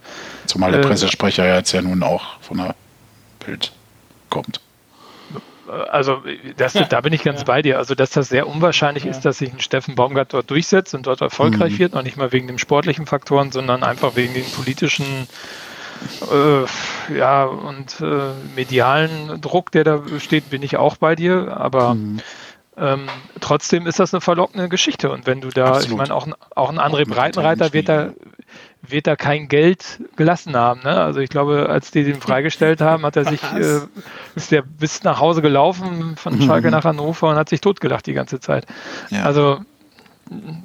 [0.46, 2.74] Zumal der äh, Pressesprecher ja jetzt ja nun auch von der
[3.44, 3.72] Bild
[4.28, 4.60] kommt
[5.90, 6.22] also
[6.56, 7.44] das, da bin ich ganz ja.
[7.44, 7.78] bei dir.
[7.78, 9.10] Also dass das sehr unwahrscheinlich ja.
[9.10, 11.78] ist, dass sich ein Steffen Baumgart dort durchsetzt und dort erfolgreich mhm.
[11.78, 15.06] wird, noch nicht mal wegen den sportlichen Faktoren, sondern einfach wegen den politischen
[16.30, 21.94] äh, ja, und äh, medialen Druck, der da besteht, bin ich auch bei dir, aber
[21.94, 22.20] mhm.
[22.82, 23.06] Ähm,
[23.40, 25.10] trotzdem ist das eine verlockende Geschichte.
[25.10, 25.88] Und wenn du da, Absolut.
[25.88, 26.26] ich meine, auch,
[26.56, 28.10] auch ein André Breitenreiter wird da,
[28.82, 30.80] wird da kein Geld gelassen haben.
[30.82, 31.00] Ne?
[31.00, 33.80] Also ich glaube, als die den freigestellt haben, hat er sich, äh,
[34.34, 36.72] ist der bis nach Hause gelaufen von Schalke mhm.
[36.72, 38.66] nach Hannover und hat sich totgelacht die ganze Zeit.
[39.10, 39.22] Ja.
[39.22, 39.60] Also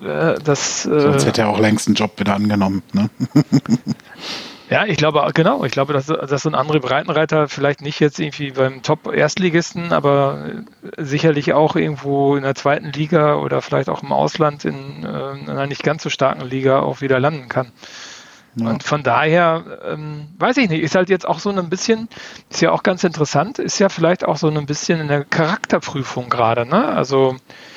[0.02, 0.86] äh, das.
[0.86, 2.82] Äh, Sonst hätte er auch längst einen Job wieder angenommen.
[2.94, 3.10] Ne?
[4.70, 5.64] Ja, ich glaube, genau.
[5.64, 10.64] Ich glaube, dass, dass so ein André Breitenreiter vielleicht nicht jetzt irgendwie beim Top-Erstligisten, aber
[10.98, 15.50] sicherlich auch irgendwo in der zweiten Liga oder vielleicht auch im Ausland in, äh, in
[15.50, 17.72] einer nicht ganz so starken Liga auch wieder landen kann.
[18.60, 18.70] Ja.
[18.70, 22.10] Und von daher, ähm, weiß ich nicht, ist halt jetzt auch so ein bisschen,
[22.50, 26.28] ist ja auch ganz interessant, ist ja vielleicht auch so ein bisschen in der Charakterprüfung
[26.30, 26.88] gerade, ne?
[26.88, 27.77] Also äh,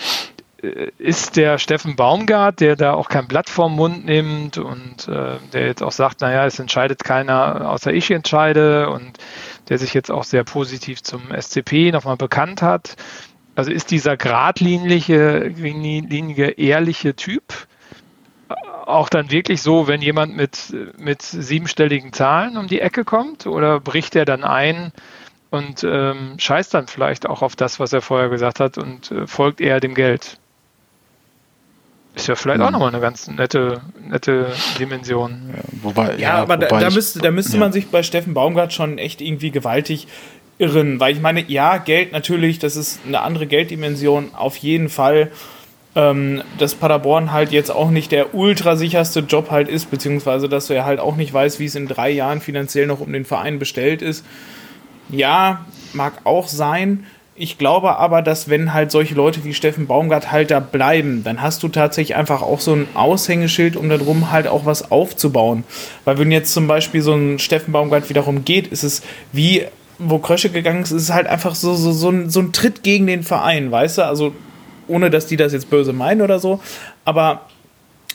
[0.98, 5.66] ist der Steffen Baumgart, der da auch kein Blatt vorm Mund nimmt und äh, der
[5.66, 9.18] jetzt auch sagt, naja, es entscheidet keiner, außer ich entscheide und
[9.68, 12.96] der sich jetzt auch sehr positiv zum SCP nochmal bekannt hat.
[13.54, 17.42] Also ist dieser geradlinige, linige, ehrliche Typ
[18.86, 23.80] auch dann wirklich so, wenn jemand mit, mit siebenstelligen Zahlen um die Ecke kommt oder
[23.80, 24.92] bricht er dann ein
[25.50, 29.26] und ähm, scheißt dann vielleicht auch auf das, was er vorher gesagt hat und äh,
[29.26, 30.39] folgt eher dem Geld?
[32.14, 32.66] Ist ja vielleicht mhm.
[32.66, 35.50] auch nochmal eine ganz nette, nette Dimension.
[35.54, 37.60] Ja, wobei, ja, ja aber wobei da, da, müsste, da müsste ja.
[37.60, 40.08] man sich bei Steffen Baumgart schon echt irgendwie gewaltig
[40.58, 41.00] irren.
[41.00, 45.30] Weil ich meine, ja, Geld natürlich, das ist eine andere Gelddimension, auf jeden Fall.
[45.96, 50.74] Ähm, dass Paderborn halt jetzt auch nicht der ultrasicherste Job halt ist, beziehungsweise dass du
[50.74, 53.58] ja halt auch nicht weißt, wie es in drei Jahren finanziell noch um den Verein
[53.58, 54.24] bestellt ist.
[55.08, 57.06] Ja, mag auch sein.
[57.42, 61.40] Ich glaube aber, dass wenn halt solche Leute wie Steffen Baumgart halt da bleiben, dann
[61.40, 65.64] hast du tatsächlich einfach auch so ein Aushängeschild, um darum halt auch was aufzubauen.
[66.04, 69.00] Weil wenn jetzt zum Beispiel so ein Steffen Baumgart wiederum geht, ist es
[69.32, 69.64] wie,
[69.98, 72.82] wo Krösche gegangen ist, ist es halt einfach so, so, so, ein, so ein Tritt
[72.82, 74.04] gegen den Verein, weißt du?
[74.04, 74.34] Also
[74.86, 76.60] ohne, dass die das jetzt böse meinen oder so.
[77.06, 77.46] Aber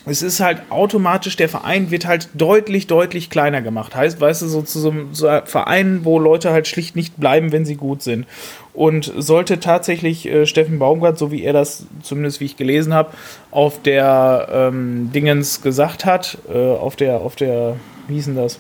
[0.08, 3.96] es ist halt automatisch, der Verein wird halt deutlich, deutlich kleiner gemacht.
[3.96, 7.66] Heißt, weißt du, so zu so einem Verein, wo Leute halt schlicht nicht bleiben, wenn
[7.66, 8.28] sie gut sind.
[8.74, 13.12] Und sollte tatsächlich äh, Steffen Baumgart, so wie er das zumindest wie ich gelesen habe,
[13.52, 17.78] auf der ähm, Dingens gesagt hat, äh, auf der, auf der,
[18.08, 18.60] wie hieß denn das?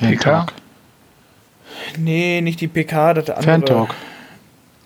[0.00, 0.46] PK?
[1.98, 3.44] Nee, nicht die PK, das andere.
[3.44, 3.94] Fantalk.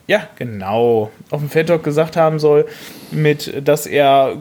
[0.07, 1.11] Ja, genau.
[1.31, 2.67] Auf dem Fantalk gesagt haben soll,
[3.13, 4.37] mit, dass er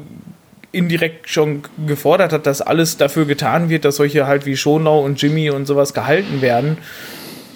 [0.71, 5.21] indirekt schon gefordert hat, dass alles dafür getan wird, dass solche halt wie Schonau und
[5.21, 6.77] Jimmy und sowas gehalten werden.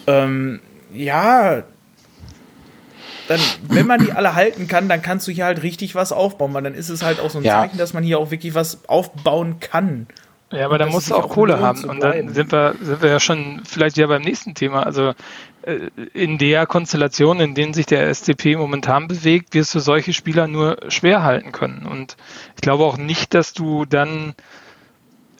[0.08, 0.60] Ähm,
[0.94, 1.64] ja,
[3.28, 6.54] dann, wenn man die alle halten kann, dann kannst du hier halt richtig was aufbauen,
[6.54, 7.62] weil dann ist es halt auch so ein ja.
[7.62, 10.08] Zeichen, dass man hier auch wirklich was aufbauen kann.
[10.52, 11.84] Ja, aber da musst du auch Kohle haben.
[11.86, 14.84] Und dann sind wir, sind wir ja schon vielleicht ja beim nächsten Thema.
[14.84, 15.14] Also
[16.14, 20.78] in der Konstellation, in denen sich der SCP momentan bewegt, wirst du solche Spieler nur
[20.90, 21.86] schwer halten können.
[21.86, 22.18] Und
[22.56, 24.36] ich glaube auch nicht, dass du dann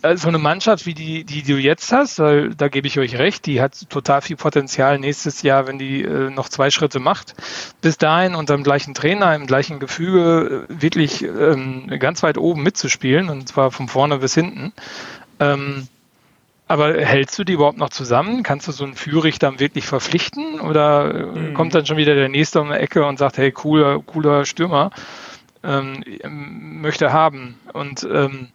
[0.04, 3.18] äh, so eine Mannschaft wie die, die du jetzt hast, weil da gebe ich euch
[3.18, 7.34] recht, die hat total viel Potenzial nächstes Jahr, wenn die äh, noch zwei Schritte macht.
[7.82, 12.64] Bis dahin unter dem gleichen Trainer, im gleichen Gefüge, äh, wirklich ähm, ganz weit oben
[12.64, 14.74] mitzuspielen und zwar von vorne bis hinten.
[15.40, 15.88] Ähm,
[16.68, 18.44] aber hältst du die überhaupt noch zusammen?
[18.44, 20.62] Kannst du so einen Führig dann wirklich verpflichten?
[20.62, 21.54] Oder mhm.
[21.54, 24.92] kommt dann schon wieder der Nächste um die Ecke und sagt, hey, cooler, cooler Stürmer,
[25.64, 26.04] ähm,
[26.82, 27.60] möchte haben?
[27.74, 28.50] Und ähm,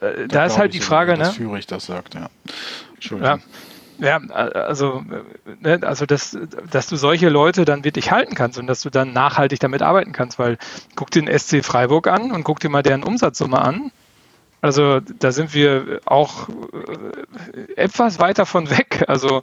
[0.00, 1.26] äh, da, da ist halt die Frage, ne?
[1.26, 2.28] Führig das sagt, ja.
[2.94, 3.38] Entschuldigung.
[3.38, 3.44] Ja.
[4.00, 5.04] Ja, also,
[5.60, 6.36] ne, also dass,
[6.70, 10.12] dass du solche Leute dann wirklich halten kannst und dass du dann nachhaltig damit arbeiten
[10.12, 10.56] kannst, weil
[10.96, 13.92] guck dir den SC Freiburg an und guck dir mal deren Umsatzsumme an
[14.62, 19.04] also da sind wir auch äh, etwas weiter von weg.
[19.08, 19.42] Also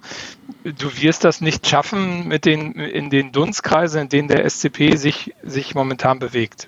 [0.64, 5.34] du wirst das nicht schaffen mit den in den Dunstkreisen, in denen der SCP sich,
[5.44, 6.68] sich momentan bewegt.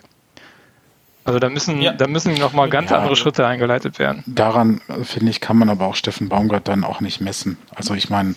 [1.25, 1.91] Also da müssen, ja.
[1.91, 4.23] da müssen noch mal ganz ja, andere Schritte eingeleitet werden.
[4.25, 7.57] Daran, finde ich, kann man aber auch Steffen Baumgart dann auch nicht messen.
[7.75, 8.33] Also ich meine,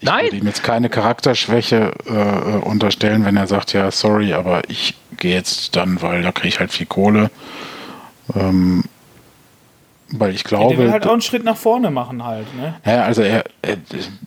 [0.00, 0.24] ich Nein.
[0.24, 5.34] würde ihm jetzt keine Charakterschwäche äh, unterstellen, wenn er sagt, ja, sorry, aber ich gehe
[5.34, 7.30] jetzt dann, weil da kriege ich halt viel Kohle.
[8.34, 8.84] Ähm,
[10.10, 10.64] weil ich glaube.
[10.64, 12.46] Ja, der will halt auch einen Schritt nach vorne machen halt.
[12.56, 12.74] Ne?
[12.84, 13.76] Ja, also er, er,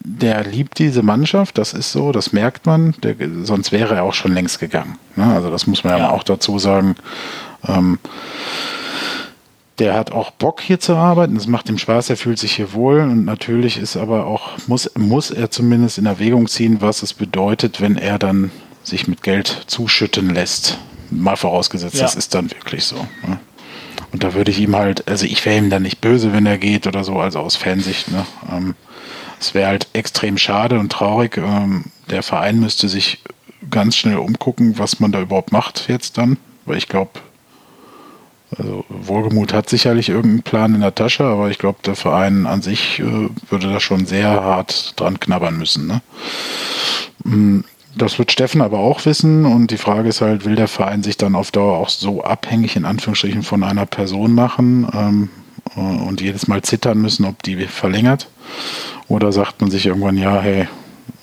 [0.03, 2.95] der liebt diese Mannschaft, das ist so, das merkt man.
[3.03, 4.97] Der, sonst wäre er auch schon längst gegangen.
[5.15, 5.25] Ne?
[5.25, 6.95] Also das muss man ja, ja auch dazu sagen.
[7.67, 7.99] Ähm,
[9.79, 12.73] der hat auch Bock hier zu arbeiten, das macht ihm Spaß, er fühlt sich hier
[12.73, 17.13] wohl und natürlich ist aber auch, muss, muss er zumindest in Erwägung ziehen, was es
[17.13, 18.51] bedeutet, wenn er dann
[18.83, 20.79] sich mit Geld zuschütten lässt.
[21.11, 22.01] Mal vorausgesetzt, ja.
[22.01, 22.95] das ist dann wirklich so.
[22.95, 23.39] Ne?
[24.11, 26.57] Und da würde ich ihm halt, also ich wäre ihm dann nicht böse, wenn er
[26.57, 28.09] geht oder so, also aus Fansicht.
[28.11, 28.25] Ne?
[28.51, 28.75] Ähm,
[29.39, 31.37] es wäre halt extrem schade und traurig.
[31.37, 33.21] Ähm, der Verein müsste sich
[33.69, 36.37] ganz schnell umgucken, was man da überhaupt macht jetzt dann.
[36.65, 37.11] Weil ich glaube,
[38.57, 42.61] also Wohlgemut hat sicherlich irgendeinen Plan in der Tasche, aber ich glaube, der Verein an
[42.61, 45.87] sich äh, würde da schon sehr hart dran knabbern müssen.
[45.87, 47.63] Ne?
[47.97, 51.17] Das wird Steffen aber auch wissen und die Frage ist halt, will der Verein sich
[51.17, 55.29] dann auf Dauer auch so abhängig in Anführungsstrichen von einer Person machen ähm,
[55.75, 58.29] äh, und jedes Mal zittern müssen, ob die verlängert?
[59.07, 60.67] Oder sagt man sich irgendwann, ja, hey,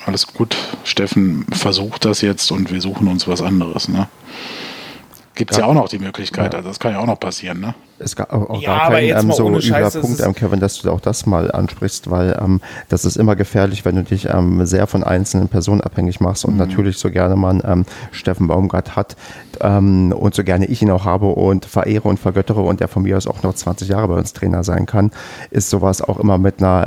[0.07, 3.89] alles gut, Steffen versucht das jetzt und wir suchen uns was anderes.
[3.89, 4.09] Ne?
[5.35, 5.65] Gibt es ja.
[5.65, 5.69] ja.
[5.69, 6.59] auch noch die Möglichkeit, ja.
[6.59, 7.61] also das kann ja auch noch passieren.
[7.61, 7.75] Ne?
[8.05, 11.01] Es gab auch, ja, gar kein ähm, so übler Punkt, ähm, Kevin, dass du auch
[11.01, 15.03] das mal ansprichst, weil ähm, das ist immer gefährlich, wenn du dich ähm, sehr von
[15.03, 16.59] einzelnen Personen abhängig machst und mhm.
[16.59, 19.17] natürlich so gerne man ähm, Steffen Baumgart hat
[19.61, 23.03] ähm, und so gerne ich ihn auch habe und verehre und vergöttere und der von
[23.03, 25.11] mir aus auch noch 20 Jahre bei uns Trainer sein kann,
[25.51, 26.85] ist sowas auch immer mit einer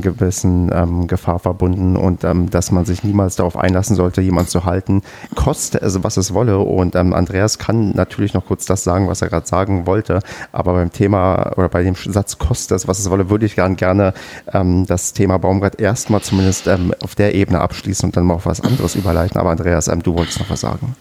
[0.00, 5.02] gewissen Gefahr verbunden und dass man sich niemals darauf einlassen sollte, jemanden zu halten,
[5.34, 9.28] koste es, was es wolle und Andreas kann natürlich noch kurz das sagen, was er
[9.28, 10.20] gerade sagen wollte,
[10.52, 13.76] aber beim Thema oder bei dem Satz kostet es, was es wolle, würde ich gern,
[13.76, 14.14] gerne
[14.52, 18.46] ähm, das Thema Baumgart erstmal zumindest ähm, auf der Ebene abschließen und dann mal auf
[18.46, 19.38] was anderes überleiten.
[19.38, 20.94] Aber Andreas, ähm, du wolltest noch was sagen.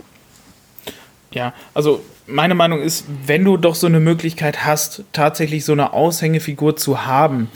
[1.31, 5.93] Ja, also meine Meinung ist, wenn du doch so eine Möglichkeit hast, tatsächlich so eine
[5.93, 7.49] Aushängefigur zu haben,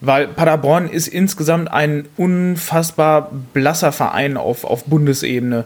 [0.00, 5.64] weil Paderborn ist insgesamt ein unfassbar blasser Verein auf, auf Bundesebene.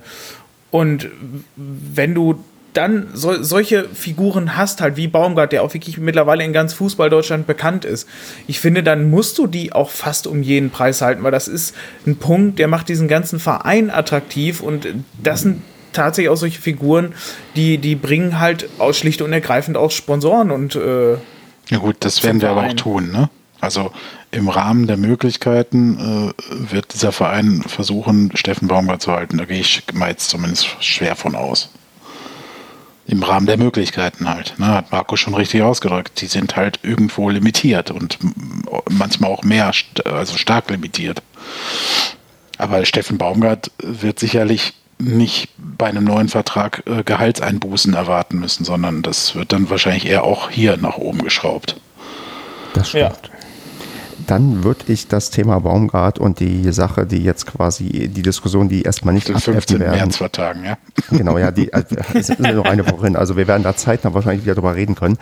[0.70, 1.09] Und
[1.57, 2.43] wenn du
[2.73, 7.47] dann so, solche Figuren hast, halt wie Baumgart, der auch wirklich mittlerweile in ganz Fußball-Deutschland
[7.47, 8.09] bekannt ist,
[8.47, 11.75] ich finde, dann musst du die auch fast um jeden Preis halten, weil das ist
[12.07, 14.87] ein Punkt, der macht diesen ganzen Verein attraktiv und
[15.23, 15.62] das sind
[15.93, 17.14] tatsächlich auch solche Figuren,
[17.57, 21.12] die, die bringen halt aus, schlicht und ergreifend auch Sponsoren und äh,
[21.68, 23.29] Ja gut, das werden wir aber auch tun, ne?
[23.61, 23.93] Also
[24.33, 29.39] im Rahmen der Möglichkeiten äh, wird dieser Verein versuchen, Steffen Baumgart zu halten.
[29.39, 31.70] Da gehe ich mal jetzt zumindest schwer von aus
[33.07, 34.55] im Rahmen der Möglichkeiten halt.
[34.59, 34.67] Ne?
[34.67, 36.21] Hat Marco schon richtig ausgedrückt.
[36.21, 38.19] Die sind halt irgendwo limitiert und
[38.91, 39.73] manchmal auch mehr,
[40.05, 41.23] also stark limitiert.
[42.59, 49.03] Aber Steffen Baumgart wird sicherlich nicht bei einem neuen Vertrag äh, Gehaltseinbußen erwarten müssen, sondern
[49.03, 51.77] das wird dann wahrscheinlich eher auch hier nach oben geschraubt.
[52.75, 53.03] Das stimmt.
[53.03, 53.32] Ja
[54.27, 58.83] dann würde ich das Thema Baumgart und die Sache, die jetzt quasi, die Diskussion, die
[58.83, 59.81] erstmal nicht Den 15.
[59.81, 59.97] werden.
[59.97, 60.77] März vertagen, ja.
[61.11, 63.16] Genau, ja, die also, ist noch eine Woche hin.
[63.16, 65.18] Also wir werden da zeitnah wahrscheinlich wieder drüber reden können.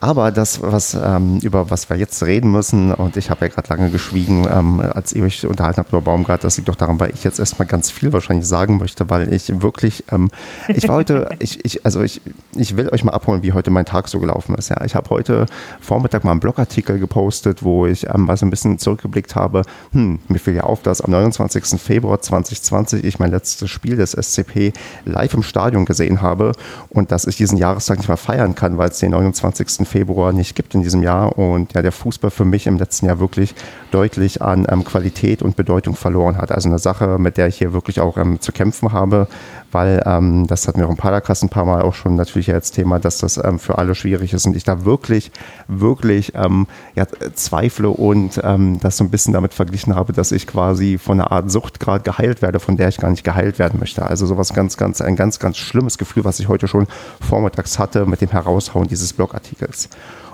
[0.00, 3.68] Aber das, was ähm, über was wir jetzt reden müssen, und ich habe ja gerade
[3.68, 7.10] lange geschwiegen, ähm, als ihr euch unterhalten habt über Baumgart, das liegt doch daran, weil
[7.10, 10.30] ich jetzt erstmal ganz viel wahrscheinlich sagen möchte, weil ich wirklich, ähm,
[10.68, 12.20] ich war heute, ich, ich, also ich,
[12.54, 14.68] ich will euch mal abholen, wie heute mein Tag so gelaufen ist.
[14.70, 15.46] Ja, ich habe heute
[15.80, 19.62] Vormittag mal einen Blogartikel gepostet, wo ich ähm, mal so ein bisschen zurückgeblickt habe,
[19.92, 21.80] hm, mir fiel ja auf, dass am 29.
[21.80, 24.72] Februar 2020 ich mein letztes Spiel des SCP
[25.04, 26.52] live im Stadion gesehen habe
[26.88, 29.86] und dass ich diesen Jahrestag nicht mehr feiern kann, weil es den 29.
[29.86, 33.18] Februar nicht gibt in diesem Jahr und ja, der Fußball für mich im letzten Jahr
[33.18, 33.54] wirklich
[33.90, 36.52] deutlich an ähm, Qualität und Bedeutung verloren hat.
[36.52, 39.26] Also eine Sache, mit der ich hier wirklich auch ähm, zu kämpfen habe,
[39.72, 42.70] weil ähm, das hatten wir auch im Padercast ein paar Mal auch schon natürlich als
[42.70, 45.30] Thema, dass das ähm, für alle schwierig ist und ich da wirklich,
[45.68, 50.46] wirklich ähm, ja, zweifle und ähm, das so ein bisschen damit verglichen habe, dass ich
[50.46, 53.78] quasi von einer Art Sucht gerade geheilt werde, von der ich gar nicht geheilt werden
[53.80, 54.04] möchte.
[54.04, 56.86] Also sowas ganz, ganz, ein ganz, ganz schlimmes Gefühl, was ich heute schon
[57.20, 59.88] vormittags hatte mit dem Heraushauen dieses Blogartikels.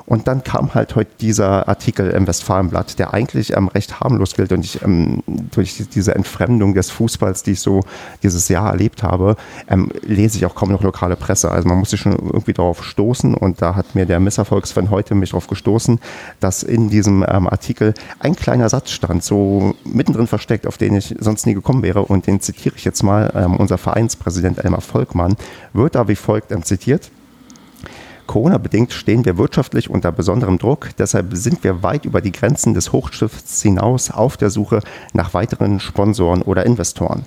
[0.07, 4.52] Und dann kam halt heute dieser Artikel im Westfalenblatt, der eigentlich ähm, recht harmlos gilt
[4.52, 7.80] und ich ähm, durch diese Entfremdung des Fußballs, die ich so
[8.22, 9.36] dieses Jahr erlebt habe,
[9.68, 11.50] ähm, lese ich auch kaum noch lokale Presse.
[11.50, 15.16] Also man muss sich schon irgendwie darauf stoßen und da hat mir der Misserfolgsfan heute
[15.16, 15.98] mich darauf gestoßen,
[16.38, 21.16] dass in diesem ähm, Artikel ein kleiner Satz stand, so mittendrin versteckt, auf den ich
[21.18, 23.32] sonst nie gekommen wäre und den zitiere ich jetzt mal.
[23.34, 25.36] Ähm, unser Vereinspräsident Elmar Volkmann
[25.72, 27.11] wird da wie folgt ähm, zitiert.
[28.26, 30.90] Corona-bedingt stehen wir wirtschaftlich unter besonderem Druck.
[30.98, 34.80] Deshalb sind wir weit über die Grenzen des Hochstifts hinaus auf der Suche
[35.12, 37.24] nach weiteren Sponsoren oder Investoren.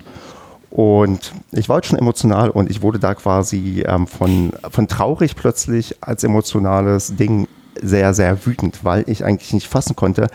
[0.70, 5.34] Und ich war jetzt schon emotional und ich wurde da quasi ähm, von, von traurig
[5.34, 7.48] plötzlich als emotionales Ding
[7.82, 10.28] sehr, sehr wütend, weil ich eigentlich nicht fassen konnte,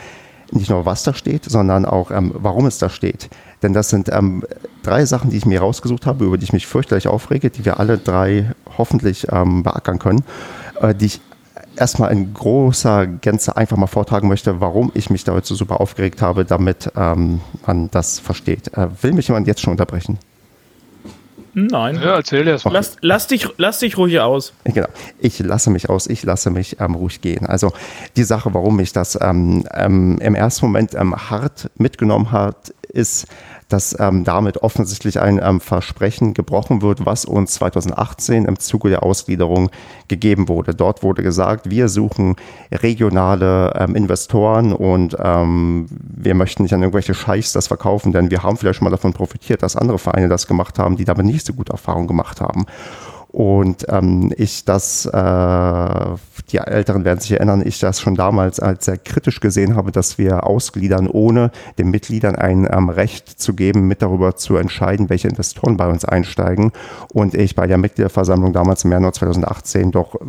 [0.52, 3.30] nicht nur was da steht, sondern auch ähm, warum es da steht.
[3.64, 4.44] Denn das sind ähm,
[4.84, 7.80] drei Sachen, die ich mir rausgesucht habe, über die ich mich fürchterlich aufrege, die wir
[7.80, 10.24] alle drei hoffentlich ähm, beackern können,
[10.82, 11.22] äh, die ich
[11.76, 15.82] erstmal in großer Gänze einfach mal vortragen möchte, warum ich mich da heute so super
[15.82, 18.74] aufgeregt habe, damit ähm, man das versteht.
[18.78, 20.18] Äh, will mich jemand jetzt schon unterbrechen?
[21.56, 21.96] Nein.
[21.96, 22.72] Ja, erzähl erst mal.
[22.72, 24.54] Lass, lass, dich, lass dich ruhig aus.
[24.66, 24.90] Genau.
[25.20, 27.46] Ich lasse mich aus, ich lasse mich ähm, ruhig gehen.
[27.46, 27.72] Also
[28.18, 33.28] die Sache, warum mich das ähm, ähm, im ersten Moment ähm, hart mitgenommen hat, ist,
[33.70, 39.04] dass ähm, damit offensichtlich ein ähm, Versprechen gebrochen wird, was uns 2018 im Zuge der
[39.04, 39.72] Ausgliederung
[40.08, 40.76] gegeben wurde.
[40.76, 42.36] Dort wurde gesagt, wir suchen
[42.72, 48.44] regionale ähm, Investoren und ähm, wir möchten nicht an irgendwelche Scheichs das verkaufen, denn wir
[48.44, 51.46] haben vielleicht schon mal davon profitiert, dass andere Vereine das gemacht haben, die damit nicht
[51.46, 52.66] so gute Erfahrungen gemacht haben.
[53.36, 56.06] Und ähm, ich das, äh,
[56.52, 60.18] die Älteren werden sich erinnern, ich das schon damals als sehr kritisch gesehen habe, dass
[60.18, 65.28] wir ausgliedern, ohne den Mitgliedern ein ähm, Recht zu geben, mit darüber zu entscheiden, welche
[65.28, 66.72] Investoren bei uns einsteigen.
[67.12, 70.20] Und ich bei der Mitgliederversammlung damals im Januar 2018 doch äh,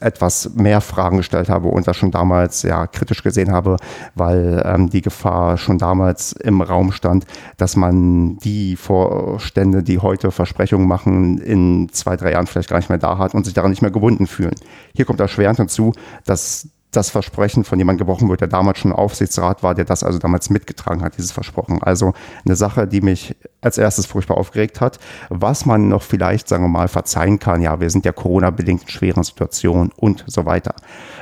[0.00, 3.76] etwas mehr Fragen gestellt habe und das schon damals ja kritisch gesehen habe,
[4.16, 7.26] weil ähm, die Gefahr schon damals im Raum stand,
[7.58, 12.88] dass man die Vorstände, die heute Versprechungen machen, in zwei, drei Jahren vielleicht gar nicht
[12.88, 14.54] mehr da hat und sich daran nicht mehr gebunden fühlen.
[14.94, 15.92] Hier kommt erschwerend hinzu,
[16.24, 20.18] dass das Versprechen von jemandem gebrochen wird, der damals schon Aufsichtsrat war, der das also
[20.18, 21.82] damals mitgetragen hat, dieses Versprochen.
[21.82, 22.14] Also
[22.46, 24.98] eine Sache, die mich als erstes furchtbar aufgeregt hat.
[25.28, 28.88] Was man noch vielleicht, sagen wir mal, verzeihen kann, ja, wir sind ja Corona-bedingt in
[28.88, 30.74] schweren Situationen und so weiter.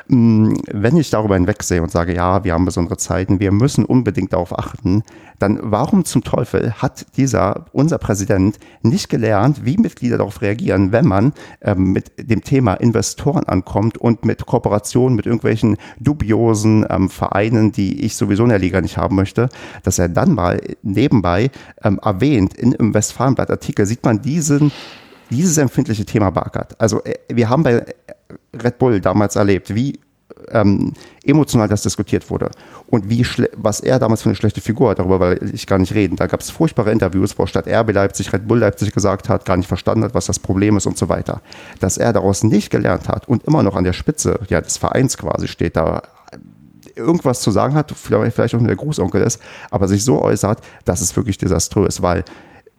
[0.08, 4.32] Mm, wenn ich darüber hinwegsehe und sage, ja, wir haben besondere Zeiten, wir müssen unbedingt
[4.32, 5.02] darauf achten,
[5.38, 11.06] dann warum zum Teufel hat dieser, unser Präsident, nicht gelernt, wie Mitglieder darauf reagieren, wenn
[11.06, 17.72] man ähm, mit dem Thema Investoren ankommt und mit Kooperationen mit irgendwelchen dubiosen ähm, Vereinen,
[17.72, 19.48] die ich sowieso in der Liga nicht haben möchte,
[19.82, 21.50] dass er dann mal nebenbei
[21.82, 24.72] ähm, erwähnt, in, im Westfalenblatt-Artikel sieht man diesen
[25.30, 26.80] dieses empfindliche Thema beackert.
[26.80, 27.84] Also äh, wir haben bei
[28.52, 29.98] Red Bull damals erlebt, wie
[30.50, 30.92] ähm,
[31.24, 32.50] emotional das diskutiert wurde
[32.86, 35.94] und wie was er damals für eine schlechte Figur hat, darüber will ich gar nicht
[35.94, 36.16] reden.
[36.16, 39.56] Da gab es furchtbare Interviews, wo statt RB Leipzig Red Bull Leipzig gesagt hat, gar
[39.56, 41.40] nicht verstanden hat, was das Problem ist und so weiter.
[41.80, 45.16] Dass er daraus nicht gelernt hat und immer noch an der Spitze ja, des Vereins
[45.16, 46.02] quasi steht, da
[46.96, 49.40] irgendwas zu sagen hat, vielleicht auch nur der Großonkel ist,
[49.70, 52.24] aber sich so äußert, das ist wirklich desaströs, weil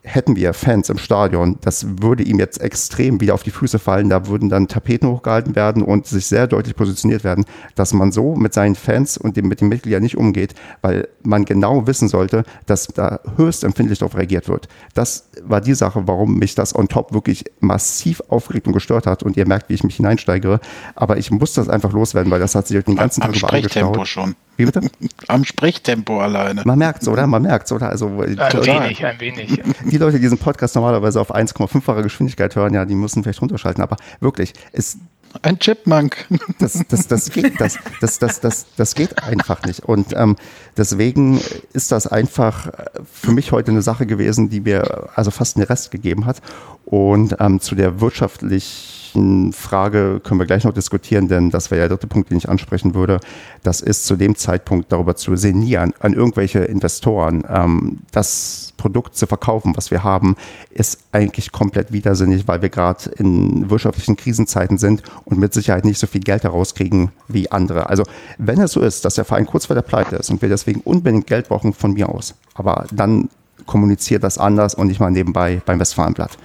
[0.05, 4.09] hätten wir Fans im Stadion, das würde ihm jetzt extrem wieder auf die Füße fallen.
[4.09, 7.45] Da würden dann Tapeten hochgehalten werden und sich sehr deutlich positioniert werden,
[7.75, 11.45] dass man so mit seinen Fans und dem, mit den Mitgliedern nicht umgeht, weil man
[11.45, 14.67] genau wissen sollte, dass da höchst empfindlich darauf reagiert wird.
[14.93, 19.23] Das war die Sache, warum mich das on top wirklich massiv aufgeregt und gestört hat.
[19.23, 20.59] Und ihr merkt, wie ich mich hineinsteigere.
[20.95, 24.07] Aber ich muss das einfach loswerden, weil das hat sich den ganzen Tag über angestaut.
[24.07, 24.35] schon.
[24.57, 24.81] Wie bitte?
[25.27, 26.63] Am Sprechtempo alleine.
[26.65, 27.27] Man merkt es, oder?
[27.27, 27.89] Man merkt es, oder?
[27.89, 29.61] Also, ein wenig, ein wenig.
[29.83, 33.83] Die Leute, die diesen Podcast normalerweise auf 1,5-fache Geschwindigkeit hören, ja, die müssen vielleicht runterschalten.
[33.83, 34.97] Aber wirklich, es,
[35.41, 36.27] ein Chipmunk.
[36.59, 39.81] Das, das, das, geht, das, das, das, das, das geht einfach nicht.
[39.81, 40.35] Und ähm,
[40.77, 41.39] deswegen
[41.73, 42.69] ist das einfach
[43.11, 46.41] für mich heute eine Sache gewesen, die mir also fast einen Rest gegeben hat.
[46.85, 49.04] Und ähm, zu der wirtschaftlich
[49.53, 52.49] Frage können wir gleich noch diskutieren, denn das wäre ja der dritte Punkt, den ich
[52.49, 53.19] ansprechen würde.
[53.63, 59.27] Das ist zu dem Zeitpunkt darüber zu sinnieren, an irgendwelche Investoren ähm, das Produkt zu
[59.27, 60.35] verkaufen, was wir haben,
[60.69, 65.99] ist eigentlich komplett widersinnig, weil wir gerade in wirtschaftlichen Krisenzeiten sind und mit Sicherheit nicht
[65.99, 67.89] so viel Geld herauskriegen wie andere.
[67.89, 68.03] Also
[68.37, 70.81] wenn es so ist, dass der Verein kurz vor der Pleite ist und wir deswegen
[70.81, 73.29] unbedingt Geld brauchen, von mir aus, aber dann
[73.65, 76.37] kommuniziert das anders und nicht mal nebenbei beim Westfalenblatt.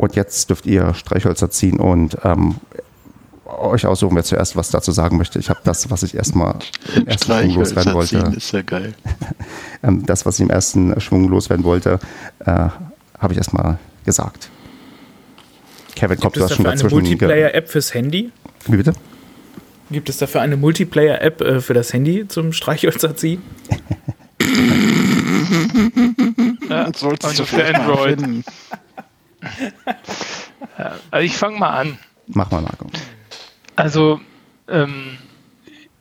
[0.00, 2.54] Und jetzt dürft ihr Streichhölzer ziehen und ähm,
[3.44, 5.38] euch aussuchen, wer zuerst was dazu sagen möchte.
[5.38, 6.54] Ich habe das, was ich erstmal
[6.96, 8.16] im ersten Schwung loswerden wollte.
[8.34, 8.94] Ist ja geil.
[9.82, 12.00] Ähm, das, was ich im ersten Schwung loswerden wollte,
[12.40, 12.68] äh,
[13.18, 14.50] habe ich erstmal gesagt.
[15.96, 16.98] Kevin Kopp, du hast schon dazwischen.
[16.98, 18.30] Eine Multiplayer-App fürs Handy?
[18.66, 18.92] Wie bitte?
[19.90, 23.40] Gibt es dafür eine Multiplayer-App äh, für das Handy zum Streichhölzer ziehen?
[26.68, 28.18] ja, sollst du für Android.
[31.10, 31.98] Also ich fange mal an.
[32.26, 32.86] Mach mal, Marco.
[33.76, 34.20] Also,
[34.68, 35.18] ähm,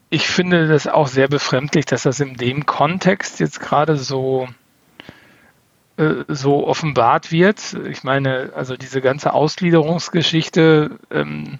[0.10, 4.48] ich finde das auch sehr befremdlich, dass das in dem Kontext jetzt gerade so
[6.00, 7.78] äh, so offenbart wird.
[7.90, 11.60] Ich meine, also diese ganze Ausgliederungsgeschichte ähm,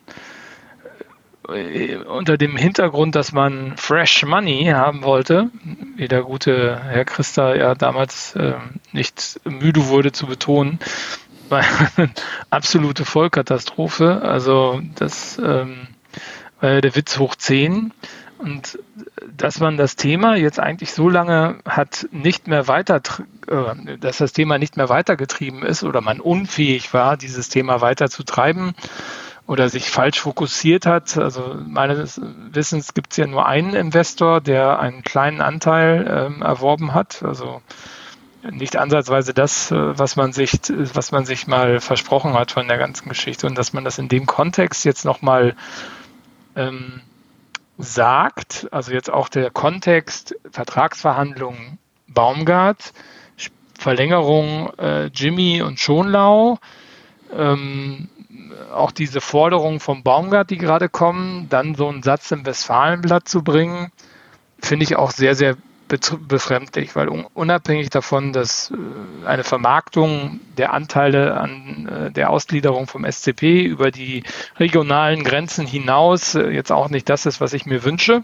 [1.50, 5.50] äh, unter dem Hintergrund, dass man Fresh Money haben wollte,
[5.98, 8.54] wie der gute Herr Christa ja damals äh,
[8.94, 10.80] nicht müde wurde zu betonen,
[11.52, 11.64] war
[11.98, 12.12] eine
[12.50, 14.22] absolute Vollkatastrophe.
[14.22, 15.88] Also das ähm,
[16.60, 17.94] war ja der Witz hoch 10.
[18.40, 18.80] Und
[19.36, 23.02] dass man das Thema jetzt eigentlich so lange hat nicht mehr weiter,
[23.48, 28.10] äh, dass das Thema nicht mehr weitergetrieben ist oder man unfähig war, dieses Thema weiter
[28.10, 28.76] zu treiben
[29.46, 31.18] oder sich falsch fokussiert hat.
[31.18, 32.22] Also meines
[32.52, 37.24] Wissens gibt es ja nur einen Investor, der einen kleinen Anteil ähm, erworben hat.
[37.24, 37.62] Also
[38.44, 40.60] nicht ansatzweise das, äh, was man sich,
[40.94, 44.10] was man sich mal versprochen hat von der ganzen Geschichte und dass man das in
[44.10, 45.56] dem Kontext jetzt nochmal
[46.56, 47.02] ähm,
[47.78, 52.94] sagt, also jetzt auch der Kontext Vertragsverhandlungen Baumgart,
[53.78, 56.60] Verlängerung äh, Jimmy und Schonlau,
[57.34, 58.10] ähm,
[58.74, 63.44] auch diese Forderungen vom Baumgart, die gerade kommen, dann so einen Satz im Westfalenblatt zu
[63.44, 63.92] bringen,
[64.60, 65.56] finde ich auch sehr, sehr
[65.90, 73.10] befremdlich, weil unabhängig davon, dass äh, eine Vermarktung der Anteile an äh, der Ausgliederung vom
[73.10, 74.24] SCP über die
[74.60, 78.24] regionalen Grenzen hinaus äh, jetzt auch nicht das ist, was ich mir wünsche,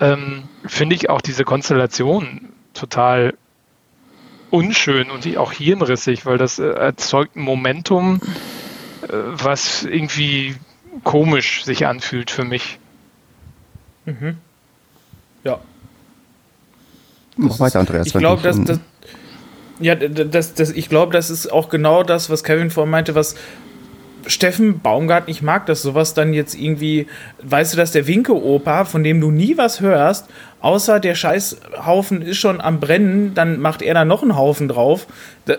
[0.00, 3.34] ähm, finde ich auch diese Konstellation total
[4.50, 8.20] unschön und auch hirnrissig, weil das erzeugt ein Momentum,
[9.08, 10.54] was irgendwie
[11.02, 12.78] komisch sich anfühlt für mich.
[14.04, 14.38] Mhm.
[17.36, 18.06] Mach weiter, Andreas.
[18.06, 18.80] Ich glaube, dass, das,
[19.80, 23.34] ja, das, das, ich glaube, das ist auch genau das, was Kevin vorhin meinte, was
[24.26, 27.06] Steffen Baumgart nicht mag, dass sowas dann jetzt irgendwie,
[27.42, 30.26] weißt du, dass der Winke-Opa, von dem du nie was hörst,
[30.60, 35.06] außer der Scheißhaufen ist schon am Brennen, dann macht er da noch einen Haufen drauf.
[35.44, 35.58] Das,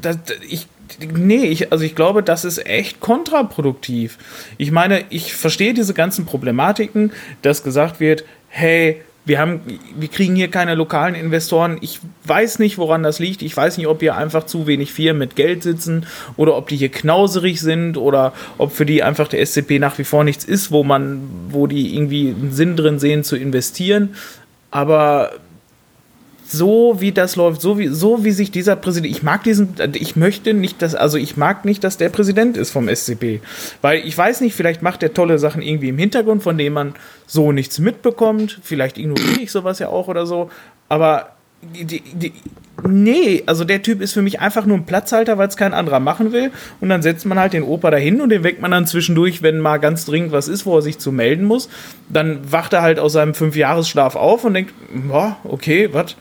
[0.00, 0.18] das,
[0.48, 0.68] ich,
[1.12, 4.18] nee, ich, also ich glaube, das ist echt kontraproduktiv.
[4.58, 9.60] Ich meine, ich verstehe diese ganzen Problematiken, dass gesagt wird, hey, wir haben,
[9.96, 11.78] wir kriegen hier keine lokalen Investoren.
[11.80, 13.40] Ich weiß nicht, woran das liegt.
[13.40, 16.06] Ich weiß nicht, ob hier einfach zu wenig Firmen mit Geld sitzen
[16.36, 20.04] oder ob die hier knauserig sind oder ob für die einfach der SCP nach wie
[20.04, 24.14] vor nichts ist, wo man, wo die irgendwie einen Sinn drin sehen zu investieren.
[24.70, 25.32] Aber
[26.46, 30.14] so wie das läuft, so wie, so wie sich dieser Präsident, ich mag diesen, ich
[30.14, 33.40] möchte nicht, dass, also ich mag nicht, dass der Präsident ist vom SCP.
[33.80, 36.94] Weil ich weiß nicht, vielleicht macht er tolle Sachen irgendwie im Hintergrund, von denen man
[37.26, 38.60] so nichts mitbekommt.
[38.62, 40.50] Vielleicht ignoriere ich sowas ja auch oder so.
[40.88, 41.30] Aber
[41.62, 42.32] die, die,
[42.88, 46.00] nee, also der Typ ist für mich einfach nur ein Platzhalter, weil es kein anderer
[46.00, 46.50] machen will.
[46.80, 49.58] Und dann setzt man halt den Opa dahin und den weckt man dann zwischendurch, wenn
[49.58, 51.68] mal ganz dringend was ist, wo er sich zu melden muss.
[52.08, 54.72] Dann wacht er halt aus seinem Fünfjahresschlaf auf und denkt,
[55.08, 56.16] boah, okay, was?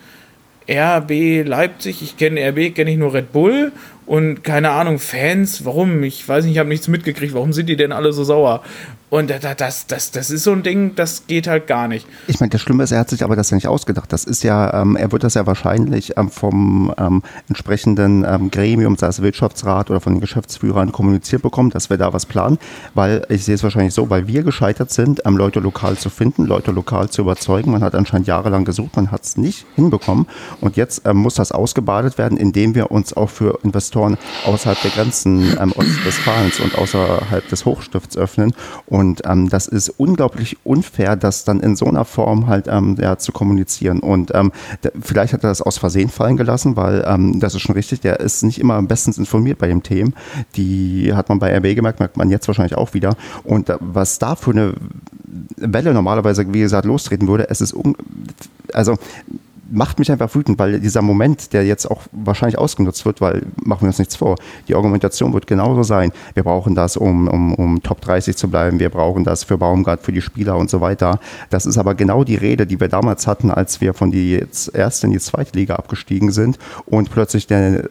[0.69, 3.73] RB Leipzig, ich kenne RB, kenne ich nur Red Bull
[4.05, 6.03] und keine Ahnung, Fans, warum?
[6.03, 8.63] Ich weiß nicht, ich habe nichts mitgekriegt, warum sind die denn alle so sauer?
[9.13, 12.07] Und das, das, das ist so ein Ding, das geht halt gar nicht.
[12.25, 14.11] Ich meine, das Schlimme ist, er hat sich aber das ja nicht ausgedacht.
[14.11, 18.95] Das ist ja, ähm, er wird das ja wahrscheinlich ähm, vom ähm, entsprechenden ähm, Gremium,
[18.97, 22.57] sei es Wirtschaftsrat oder von den Geschäftsführern kommuniziert bekommen, dass wir da was planen.
[22.95, 26.47] Weil ich sehe es wahrscheinlich so, weil wir gescheitert sind, ähm, Leute lokal zu finden,
[26.47, 27.69] Leute lokal zu überzeugen.
[27.69, 30.25] Man hat anscheinend jahrelang gesucht, man hat es nicht hinbekommen.
[30.59, 34.17] Und jetzt ähm, muss das ausgebadet werden, indem wir uns auch für Investoren
[34.47, 38.55] außerhalb der Grenzen Ostwestfalens und außerhalb des Hochstifts öffnen.
[38.87, 42.95] Und und ähm, das ist unglaublich unfair, das dann in so einer Form halt ähm,
[42.99, 43.99] ja, zu kommunizieren.
[43.99, 44.53] Und ähm,
[45.01, 48.21] vielleicht hat er das aus Versehen fallen gelassen, weil ähm, das ist schon richtig, der
[48.21, 50.15] ist nicht immer bestens informiert bei dem Themen.
[50.55, 53.17] Die hat man bei RB gemerkt, merkt man jetzt wahrscheinlich auch wieder.
[53.43, 54.73] Und äh, was da für eine
[55.57, 57.75] Welle normalerweise, wie gesagt, lostreten würde, es ist
[58.73, 58.97] also
[59.73, 63.81] macht mich einfach wütend, weil dieser Moment, der jetzt auch wahrscheinlich ausgenutzt wird, weil machen
[63.81, 64.35] wir uns nichts vor,
[64.67, 66.11] die Argumentation wird genauso sein.
[66.35, 70.01] Wir brauchen das, um, um, um Top 30 zu bleiben, wir brauchen das für Baumgart,
[70.01, 71.19] für die Spieler und so weiter.
[71.49, 74.73] Das ist aber genau die Rede, die wir damals hatten, als wir von die jetzt
[74.75, 77.89] erst in die zweite Liga abgestiegen sind und plötzlich der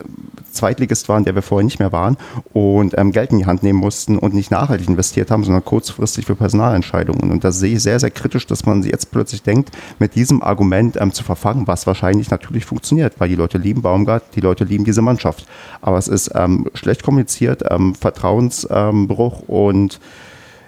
[0.52, 2.16] Zweitligist waren, der wir vorher nicht mehr waren
[2.52, 6.26] und ähm, Geld in die Hand nehmen mussten und nicht nachhaltig investiert haben, sondern kurzfristig
[6.26, 7.30] für Personalentscheidungen.
[7.30, 10.96] Und das sehe ich sehr, sehr kritisch, dass man jetzt plötzlich denkt, mit diesem Argument
[11.00, 14.84] ähm, zu verfangen, was wahrscheinlich natürlich funktioniert, weil die Leute lieben Baumgart, die Leute lieben
[14.84, 15.46] diese Mannschaft.
[15.80, 19.98] Aber es ist ähm, schlecht kommuniziert, ähm, Vertrauensbruch und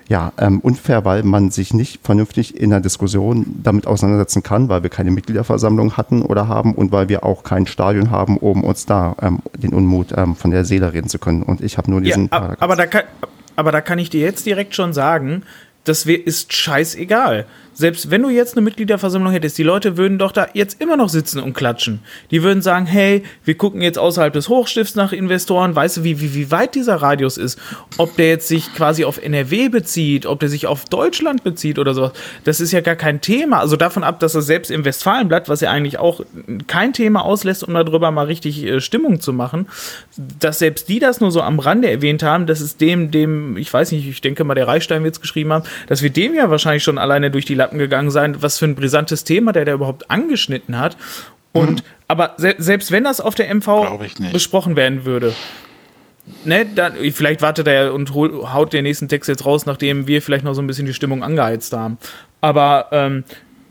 [0.08, 4.82] ja, ähm, unfair, weil man sich nicht vernünftig in der Diskussion damit auseinandersetzen kann, weil
[4.82, 8.86] wir keine Mitgliederversammlung hatten oder haben und weil wir auch kein Stadion haben, um uns
[8.86, 11.42] da ähm, den Unmut ähm, von der Seele reden zu können.
[11.42, 12.28] Und ich habe nur diesen.
[12.32, 13.04] Ja, aber, da kann,
[13.56, 15.42] aber da kann ich dir jetzt direkt schon sagen,
[15.84, 20.46] das ist scheißegal selbst wenn du jetzt eine Mitgliederversammlung hättest, die Leute würden doch da
[20.54, 22.00] jetzt immer noch sitzen und klatschen.
[22.30, 26.20] Die würden sagen, hey, wir gucken jetzt außerhalb des Hochstifts nach Investoren, weißt du, wie,
[26.20, 27.58] wie, wie weit dieser Radius ist?
[27.98, 31.94] Ob der jetzt sich quasi auf NRW bezieht, ob der sich auf Deutschland bezieht oder
[31.94, 32.12] sowas.
[32.44, 33.58] Das ist ja gar kein Thema.
[33.58, 36.20] Also davon ab, dass er selbst im Westfalenblatt, was ja eigentlich auch
[36.66, 39.66] kein Thema auslässt, um darüber mal richtig äh, Stimmung zu machen,
[40.38, 43.72] dass selbst die das nur so am Rande erwähnt haben, dass es dem, dem, ich
[43.72, 46.50] weiß nicht, ich denke mal, der Reichstein wird es geschrieben haben, dass wir dem ja
[46.50, 49.72] wahrscheinlich schon alleine durch die Lappen gegangen sein, was für ein brisantes Thema der da
[49.72, 50.96] überhaupt angeschnitten hat.
[51.52, 51.88] Und mhm.
[52.08, 53.98] aber se selbst wenn das auf der MV
[54.32, 55.32] besprochen werden würde,
[56.44, 60.22] ne, dann, vielleicht wartet er und hol, haut den nächsten Text jetzt raus, nachdem wir
[60.22, 61.98] vielleicht noch so ein bisschen die Stimmung angeheizt haben.
[62.40, 63.24] Aber ähm,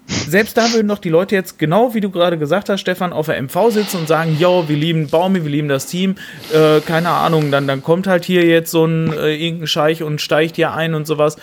[0.07, 3.27] selbst da würden doch die Leute jetzt, genau wie du gerade gesagt hast, Stefan, auf
[3.27, 6.15] der MV sitzen und sagen, yo, wir lieben Baumi, wir lieben das Team,
[6.53, 10.21] äh, keine Ahnung, dann, dann kommt halt hier jetzt so ein äh, irgendein Scheich und
[10.21, 11.37] steigt hier ein und sowas.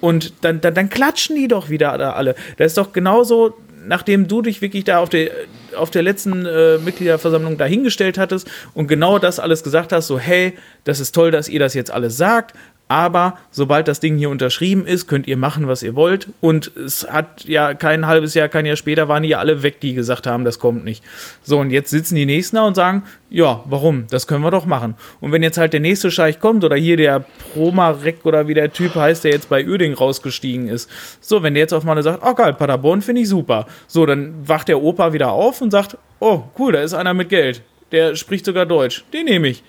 [0.00, 2.34] Und dann, dann, dann klatschen die doch wieder da alle.
[2.56, 3.54] Das ist doch genauso,
[3.86, 5.30] nachdem du dich wirklich da auf der,
[5.76, 10.56] auf der letzten äh, Mitgliederversammlung dahingestellt hattest und genau das alles gesagt hast, so, hey,
[10.84, 12.54] das ist toll, dass ihr das jetzt alles sagt,
[12.88, 16.28] aber sobald das Ding hier unterschrieben ist, könnt ihr machen, was ihr wollt.
[16.40, 19.80] Und es hat ja kein halbes Jahr, kein Jahr später waren die ja alle weg,
[19.80, 21.04] die gesagt haben, das kommt nicht.
[21.42, 24.06] So, und jetzt sitzen die Nächsten da und sagen, ja, warum?
[24.08, 24.94] Das können wir doch machen.
[25.20, 28.72] Und wenn jetzt halt der nächste Scheich kommt oder hier der Promarek oder wie der
[28.72, 30.88] Typ heißt, der jetzt bei Öding rausgestiegen ist.
[31.20, 33.66] So, wenn der jetzt auf mal sagt, oh geil, Paderborn finde ich super.
[33.86, 37.28] So, dann wacht der Opa wieder auf und sagt, oh cool, da ist einer mit
[37.28, 37.62] Geld.
[37.92, 39.04] Der spricht sogar Deutsch.
[39.12, 39.62] Den nehme ich.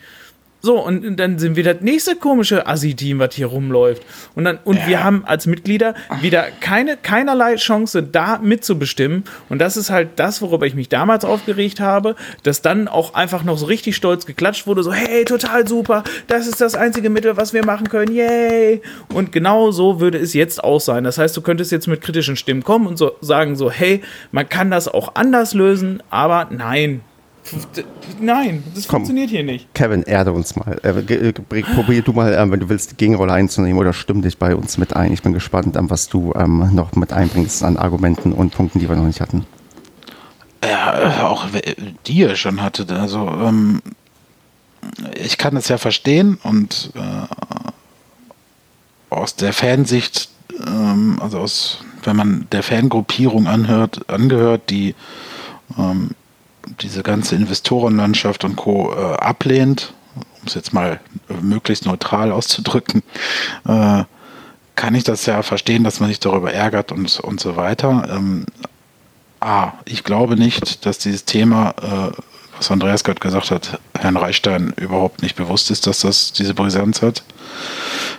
[0.61, 4.03] So, und dann sind wir das nächste komische Assi-Team, was hier rumläuft.
[4.35, 4.87] Und, dann, und ja.
[4.87, 9.23] wir haben als Mitglieder wieder keine, keinerlei Chance, da mitzubestimmen.
[9.47, 13.43] Und das ist halt das, worüber ich mich damals aufgeregt habe, dass dann auch einfach
[13.43, 17.37] noch so richtig stolz geklatscht wurde, so, hey, total super, das ist das einzige Mittel,
[17.37, 18.81] was wir machen können, yay!
[19.13, 21.05] Und genau so würde es jetzt auch sein.
[21.05, 24.49] Das heißt, du könntest jetzt mit kritischen Stimmen kommen und so sagen so, hey, man
[24.49, 27.01] kann das auch anders lösen, aber nein,
[28.19, 29.73] Nein, das Komm, funktioniert hier nicht.
[29.73, 30.79] Kevin, erde uns mal.
[30.83, 31.33] Äh,
[31.63, 34.77] probier du mal, äh, wenn du willst, die Gegenrolle einzunehmen oder stimm dich bei uns
[34.77, 35.11] mit ein.
[35.13, 38.89] Ich bin gespannt, ähm, was du ähm, noch mit einbringst an Argumenten und Punkten, die
[38.89, 39.45] wir noch nicht hatten.
[40.63, 41.47] Ja, auch
[42.05, 42.91] die ihr schon hattet.
[42.91, 43.81] Also, ähm,
[45.15, 47.27] ich kann es ja verstehen und äh,
[49.09, 50.29] aus der Fansicht,
[50.65, 54.95] ähm, also aus, wenn man der Fangruppierung anhört, angehört, die
[55.77, 56.11] ähm,
[56.81, 58.93] diese ganze Investorenlandschaft und Co.
[58.93, 60.99] Äh, ablehnt, um es jetzt mal
[61.41, 63.03] möglichst neutral auszudrücken,
[63.67, 64.03] äh,
[64.75, 68.07] kann ich das ja verstehen, dass man sich darüber ärgert und, und so weiter.
[68.09, 68.45] Ähm,
[69.41, 72.11] A, ich glaube nicht, dass dieses Thema, äh,
[72.57, 77.01] was Andreas gerade gesagt hat, Herrn Reichstein überhaupt nicht bewusst ist, dass das diese Brisanz
[77.01, 77.23] hat.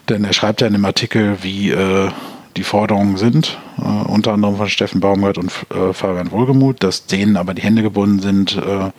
[0.08, 2.10] Denn er schreibt ja in dem Artikel, wie äh,
[2.56, 7.36] die Forderungen sind, äh, unter anderem von Steffen Baumgart und äh, Fabian Wohlgemuth, dass denen
[7.36, 8.90] aber die Hände gebunden sind, äh,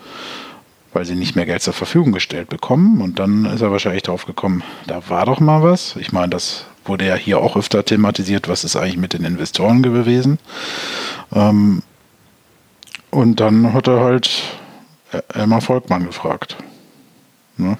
[0.93, 3.01] weil sie nicht mehr Geld zur Verfügung gestellt bekommen.
[3.01, 5.95] Und dann ist er wahrscheinlich drauf gekommen, da war doch mal was.
[5.97, 9.83] Ich meine, das wurde ja hier auch öfter thematisiert, was ist eigentlich mit den Investoren
[9.83, 10.39] gewesen.
[11.33, 11.83] Ähm,
[13.09, 14.43] und dann hat er halt
[15.33, 16.55] Elmar Volkmann gefragt.
[17.57, 17.77] Ne?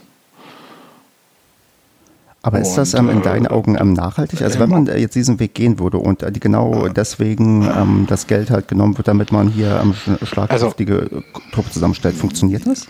[2.44, 4.42] Aber ist das ähm, in äh, deinen Augen ähm, nachhaltig?
[4.42, 8.50] Also wenn man jetzt diesen Weg gehen würde und äh, genau deswegen ähm, das Geld
[8.50, 9.94] halt genommen wird, damit man hier ähm,
[10.24, 12.88] schlagkräftige also, Truppe zusammenstellt, funktioniert das?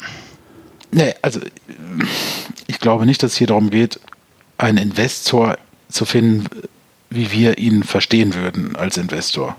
[0.91, 1.41] Nee, also
[2.67, 3.99] ich glaube nicht, dass es hier darum geht,
[4.57, 5.57] einen Investor
[5.89, 6.45] zu finden,
[7.09, 9.57] wie wir ihn verstehen würden als Investor.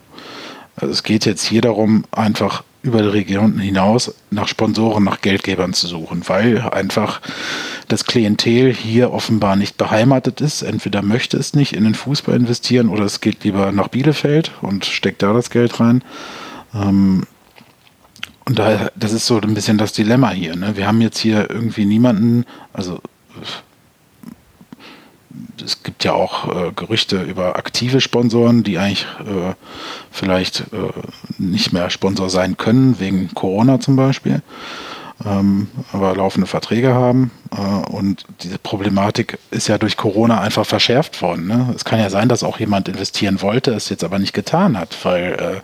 [0.76, 5.72] Also es geht jetzt hier darum, einfach über die Region hinaus nach Sponsoren, nach Geldgebern
[5.72, 7.20] zu suchen, weil einfach
[7.88, 10.62] das Klientel hier offenbar nicht beheimatet ist.
[10.62, 14.84] Entweder möchte es nicht in den Fußball investieren oder es geht lieber nach Bielefeld und
[14.84, 16.02] steckt da das Geld rein.
[16.74, 17.24] Ähm,
[18.44, 20.56] und da, das ist so ein bisschen das Dilemma hier.
[20.56, 20.76] Ne?
[20.76, 23.00] Wir haben jetzt hier irgendwie niemanden, also
[25.64, 29.54] es gibt ja auch äh, Gerüchte über aktive Sponsoren, die eigentlich äh,
[30.10, 30.90] vielleicht äh,
[31.38, 34.42] nicht mehr Sponsor sein können, wegen Corona zum Beispiel,
[35.24, 37.30] ähm, aber laufende Verträge haben.
[37.50, 37.60] Äh,
[37.90, 41.46] und diese Problematik ist ja durch Corona einfach verschärft worden.
[41.46, 41.72] Ne?
[41.74, 44.96] Es kann ja sein, dass auch jemand investieren wollte, es jetzt aber nicht getan hat,
[45.04, 45.60] weil äh,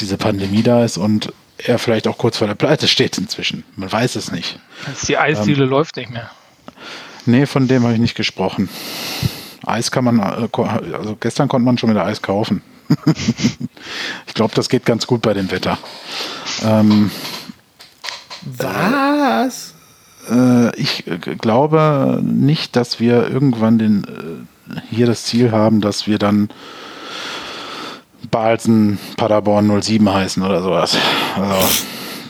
[0.00, 3.64] diese Pandemie da ist und er vielleicht auch kurz vor der Pleite steht inzwischen.
[3.76, 4.58] Man weiß es nicht.
[5.06, 6.30] Die Eisdiele ähm, läuft nicht mehr.
[7.26, 8.68] Nee, von dem habe ich nicht gesprochen.
[9.64, 12.62] Eis kann man, äh, also gestern konnte man schon wieder Eis kaufen.
[14.26, 15.78] ich glaube, das geht ganz gut bei dem Wetter.
[16.64, 17.10] Ähm,
[18.44, 19.74] Was?
[20.30, 21.04] Äh, ich
[21.40, 26.50] glaube nicht, dass wir irgendwann den, äh, hier das Ziel haben, dass wir dann
[28.30, 30.96] Balsen Paderborn 07 heißen oder sowas.
[31.36, 31.68] Also,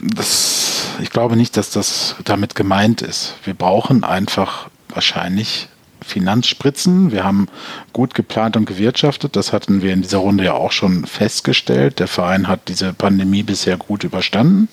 [0.01, 3.35] das, ich glaube nicht, dass das damit gemeint ist.
[3.43, 5.67] Wir brauchen einfach wahrscheinlich
[6.03, 7.11] Finanzspritzen.
[7.11, 7.47] Wir haben
[7.93, 9.35] gut geplant und gewirtschaftet.
[9.35, 11.99] Das hatten wir in dieser Runde ja auch schon festgestellt.
[11.99, 14.67] Der Verein hat diese Pandemie bisher gut überstanden.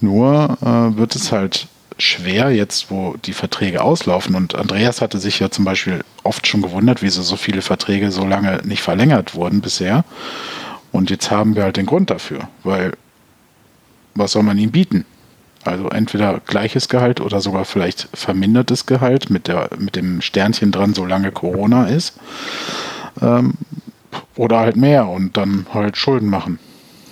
[0.00, 4.34] Nur äh, wird es halt schwer jetzt, wo die Verträge auslaufen.
[4.34, 8.24] Und Andreas hatte sich ja zum Beispiel oft schon gewundert, wieso so viele Verträge so
[8.24, 10.04] lange nicht verlängert wurden bisher.
[10.92, 12.92] Und jetzt haben wir halt den Grund dafür, weil
[14.14, 15.04] was soll man ihm bieten?
[15.64, 20.94] Also entweder gleiches Gehalt oder sogar vielleicht vermindertes Gehalt mit, der, mit dem Sternchen dran,
[20.94, 22.14] solange Corona ist.
[23.20, 23.54] Ähm,
[24.36, 26.58] oder halt mehr und dann halt Schulden machen.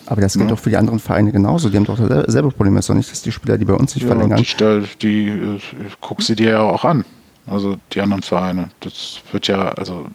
[0.06, 0.51] Aber das gilt ja.
[0.55, 1.68] doch für die anderen Vereine genauso.
[1.68, 2.77] Die haben doch dasselbe Problem.
[2.77, 4.40] Es ist doch nicht, dass die Spieler, die bei uns sich ja, verlängern.
[4.40, 5.60] Die, die äh,
[6.01, 7.05] guckst du dir ja auch an.
[7.47, 8.70] Also die anderen Vereine.
[8.81, 10.06] Das wird ja, also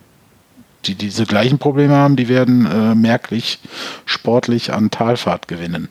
[0.85, 3.59] die diese gleichen Probleme haben, die werden äh, merklich
[4.05, 5.89] sportlich an Talfahrt gewinnen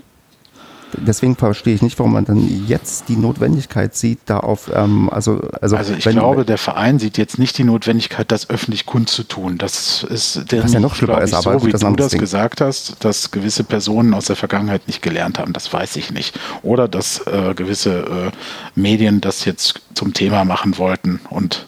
[0.97, 5.41] deswegen verstehe ich nicht, warum man dann jetzt die Notwendigkeit sieht, da auf, ähm, also,
[5.61, 5.77] also.
[5.77, 9.59] Also ich wenn, glaube, der Verein sieht jetzt nicht die Notwendigkeit, das öffentlich kundzutun.
[9.59, 12.21] Das ist der was ja noch schlimmer ist, aber so, wie das du das Ding.
[12.21, 16.39] gesagt hast, dass gewisse Personen aus der Vergangenheit nicht gelernt haben, das weiß ich nicht.
[16.63, 18.31] Oder dass äh, gewisse äh,
[18.75, 21.21] Medien das jetzt zum Thema machen wollten.
[21.31, 21.67] Und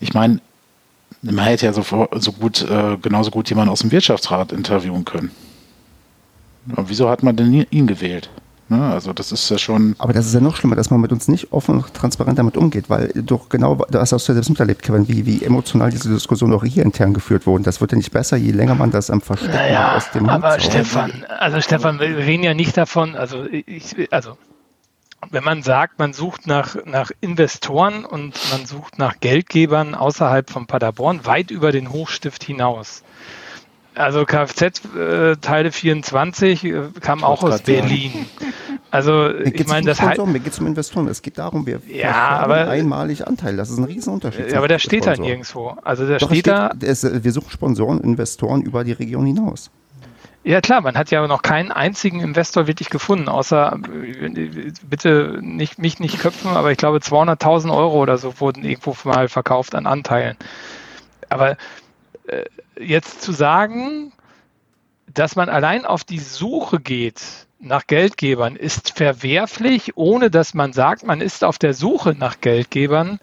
[0.00, 0.40] ich meine,
[1.22, 1.82] man hätte ja so,
[2.14, 5.30] so gut, äh, genauso gut jemanden aus dem Wirtschaftsrat interviewen können.
[6.72, 8.28] Aber wieso hat man denn ihn gewählt?
[8.68, 8.92] Ne?
[8.92, 9.94] Also das ist ja schon.
[9.98, 12.56] Aber das ist ja noch schlimmer, dass man mit uns nicht offen und transparent damit
[12.56, 16.08] umgeht, weil doch genau, das hast du ja selbst miterlebt, Kevin, wie, wie emotional diese
[16.12, 17.62] Diskussion auch hier intern geführt wurden.
[17.62, 20.50] Das wird ja nicht besser, je länger man das am Verstecken naja, aus dem Aber
[20.50, 24.36] Mund Stefan, also Stefan, wir reden ja nicht davon, also ich, also
[25.30, 30.66] wenn man sagt, man sucht nach, nach Investoren und man sucht nach Geldgebern außerhalb von
[30.66, 33.02] Paderborn, weit über den Hochstift hinaus,
[33.96, 38.26] also Kfz-Teile äh, 24 äh, kam auch aus Berlin.
[38.90, 40.24] Also ich meine, das heißt...
[40.24, 41.08] Mir geht es um Investoren.
[41.08, 43.56] Es geht darum, wir ja, aber, einmalig Anteil.
[43.56, 44.52] Das ist ein Riesenunterschied.
[44.52, 45.76] Ja, aber der steht da nirgendwo.
[45.82, 46.70] Also der Doch, steht, steht da...
[46.80, 49.70] Es, wir suchen Sponsoren, Investoren über die Region hinaus.
[50.44, 53.80] Ja klar, man hat ja noch keinen einzigen Investor wirklich gefunden, außer
[54.88, 59.28] bitte nicht, mich nicht köpfen, aber ich glaube 200.000 Euro oder so wurden irgendwo mal
[59.28, 60.36] verkauft an Anteilen.
[61.28, 61.56] Aber äh,
[62.78, 64.12] jetzt zu sagen,
[65.12, 67.22] dass man allein auf die Suche geht
[67.58, 73.18] nach Geldgebern, ist verwerflich, ohne dass man sagt, man ist auf der Suche nach Geldgebern.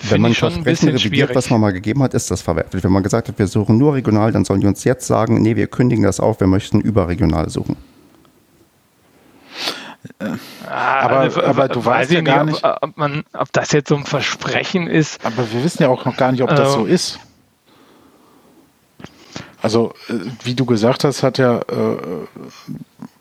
[0.00, 2.84] Wenn man schon ein bisschen revidiert, was man mal gegeben hat, ist das verwerflich.
[2.84, 5.56] Wenn man gesagt hat, wir suchen nur regional, dann sollen die uns jetzt sagen, nee,
[5.56, 7.76] wir kündigen das auf, wir möchten überregional suchen.
[10.68, 13.88] Ah, aber, also, aber du weißt ja gar nicht, ob, ob, man, ob das jetzt
[13.88, 15.24] so ein Versprechen ist.
[15.24, 17.18] Aber wir wissen ja auch noch gar nicht, ob das so ist.
[19.64, 20.12] Also, äh,
[20.42, 21.96] wie du gesagt hast, hat ja äh,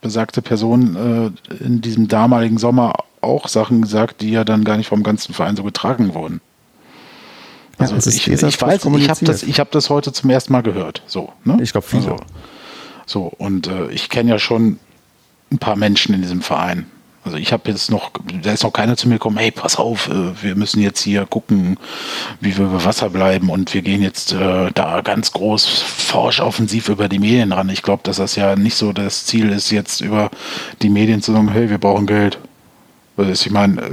[0.02, 4.90] besagte Person äh, in diesem damaligen Sommer auch Sachen gesagt, die ja dann gar nicht
[4.90, 6.42] vom ganzen Verein so getragen wurden.
[7.78, 11.02] Also ja, ich, ich weiß, ich habe das, hab das heute zum ersten Mal gehört.
[11.08, 11.60] So, ne?
[11.62, 12.12] Ich glaube viele.
[12.12, 12.18] Also,
[13.06, 14.80] so, und äh, ich kenne ja schon
[15.50, 16.88] ein paar Menschen in diesem Verein.
[17.26, 20.10] Also ich habe jetzt noch, da ist noch keiner zu mir gekommen, hey, pass auf,
[20.10, 21.78] äh, wir müssen jetzt hier gucken,
[22.42, 26.90] wie wir über Wasser bleiben und wir gehen jetzt äh, da ganz groß forsch offensiv
[26.90, 27.70] über die Medien ran.
[27.70, 30.32] Ich glaube, dass das ja nicht so das Ziel ist, jetzt über
[30.82, 32.40] die Medien zu sagen, hey, wir brauchen Geld.
[33.18, 33.90] Ich meine, äh,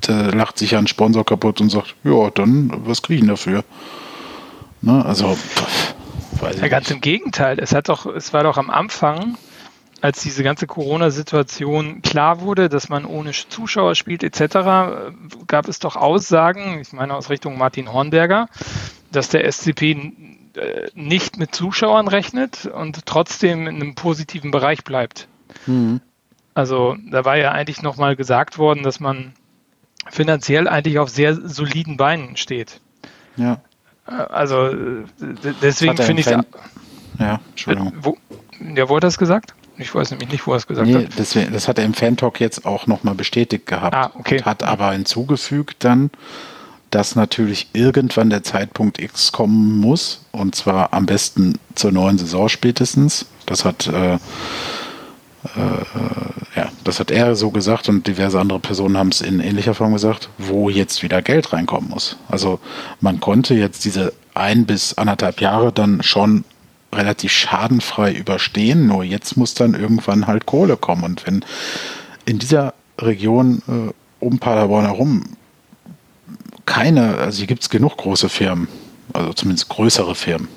[0.00, 3.62] da lacht sich ja ein Sponsor kaputt und sagt, ja, dann was kriegen dafür?
[4.80, 5.04] Ne?
[5.04, 5.94] Also, pff,
[6.40, 6.96] weiß ja, ganz nicht.
[6.96, 7.58] im Gegenteil.
[7.60, 9.36] Es hat doch, es war doch am Anfang
[10.00, 15.12] als diese ganze Corona-Situation klar wurde, dass man ohne Zuschauer spielt etc.,
[15.46, 18.48] gab es doch Aussagen, ich meine aus Richtung Martin Hornberger,
[19.10, 20.12] dass der SCP
[20.54, 25.28] äh, nicht mit Zuschauern rechnet und trotzdem in einem positiven Bereich bleibt.
[25.66, 26.00] Mhm.
[26.54, 29.32] Also da war ja eigentlich nochmal gesagt worden, dass man
[30.10, 32.80] finanziell eigentlich auf sehr soliden Beinen steht.
[33.36, 33.60] Ja.
[34.06, 34.70] Äh, also
[35.62, 36.26] deswegen finde ich.
[37.18, 37.92] Ja, Entschuldigung.
[38.00, 38.16] Wo,
[38.74, 39.54] ja, wo hat er es gesagt?
[39.78, 41.18] Ich weiß nämlich nicht, wo er es gesagt nee, hat.
[41.18, 43.94] Das, das hat er im Fan-Talk jetzt auch nochmal bestätigt gehabt.
[43.94, 44.42] Ah, okay.
[44.42, 46.10] Hat aber hinzugefügt dann,
[46.90, 50.24] dass natürlich irgendwann der Zeitpunkt X kommen muss.
[50.32, 53.26] Und zwar am besten zur neuen Saison spätestens.
[53.46, 54.18] Das hat, äh, äh,
[56.56, 59.92] ja, das hat er so gesagt und diverse andere Personen haben es in ähnlicher Form
[59.92, 62.16] gesagt, wo jetzt wieder Geld reinkommen muss.
[62.28, 62.58] Also
[63.00, 66.44] man konnte jetzt diese ein bis anderthalb Jahre dann schon
[66.98, 68.86] relativ schadenfrei überstehen.
[68.86, 71.04] Nur jetzt muss dann irgendwann halt Kohle kommen.
[71.04, 71.44] Und wenn
[72.26, 75.24] in dieser Region äh, um Paderborn herum
[76.66, 78.68] keine, also hier gibt es genug große Firmen,
[79.14, 80.48] also zumindest größere Firmen.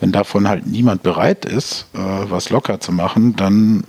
[0.00, 3.84] Wenn davon halt niemand bereit ist, äh, was locker zu machen, dann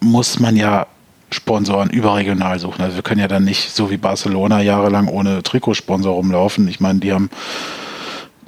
[0.00, 0.86] muss man ja
[1.30, 2.82] Sponsoren überregional suchen.
[2.82, 6.68] Also wir können ja dann nicht so wie Barcelona jahrelang ohne Trikotsponsor rumlaufen.
[6.68, 7.30] Ich meine, die haben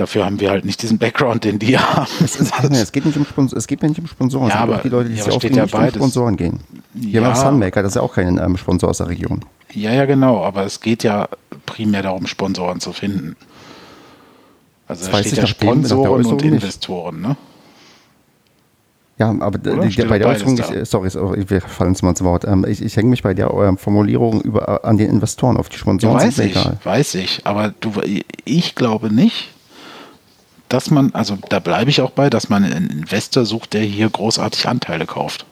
[0.00, 2.06] Dafür haben wir halt nicht diesen Background, den die haben.
[2.24, 4.48] Es, ist, es geht nicht um Sponsoren, es geht nicht um Sponsoren.
[4.48, 6.60] Ja, aber die Leute, die ja, sich steht ja nicht um Sponsoren gehen.
[6.98, 7.26] Hier ja.
[7.26, 9.44] haben Sunmaker, das ist ja auch kein ähm, Sponsor aus der Region.
[9.74, 11.28] Ja, ja, genau, aber es geht ja
[11.66, 13.36] primär darum, Sponsoren zu finden.
[14.88, 17.36] Also da steht ja Sponsoren und Investoren, ne?
[19.18, 22.46] Ja, aber die, bei der Äußerung, ich, sorry, sorry, wir fallen uns mal ins Wort.
[22.46, 25.76] Ähm, ich, ich hänge mich bei der äh, Formulierung über, an den Investoren auf die
[25.76, 26.18] Sponsoren.
[26.18, 26.78] Ja, weiß ich, egal.
[26.84, 27.42] weiß ich.
[27.44, 27.92] Aber du,
[28.46, 29.50] ich glaube nicht,
[30.70, 34.08] dass man, also da bleibe ich auch bei, dass man einen Investor sucht, der hier
[34.08, 35.44] großartig Anteile kauft.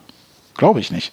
[0.57, 1.13] Glaube ich nicht.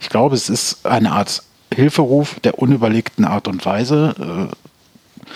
[0.00, 1.42] Ich glaube, es ist eine Art
[1.74, 4.14] Hilferuf der unüberlegten Art und Weise.
[4.18, 5.26] Äh,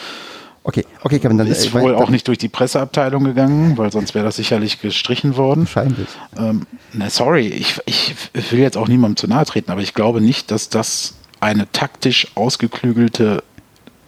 [0.62, 4.24] okay, okay, Kevin, dann ist wohl auch nicht durch die Presseabteilung gegangen, weil sonst wäre
[4.24, 5.62] das sicherlich gestrichen worden.
[5.62, 6.08] Wahrscheinlich.
[6.38, 8.14] Ähm, na, sorry, ich, ich
[8.50, 12.28] will jetzt auch niemandem zu nahe treten, aber ich glaube nicht, dass das eine taktisch
[12.36, 13.42] ausgeklügelte,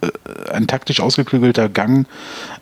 [0.01, 2.07] äh, ein taktisch ausgeklügelter Gang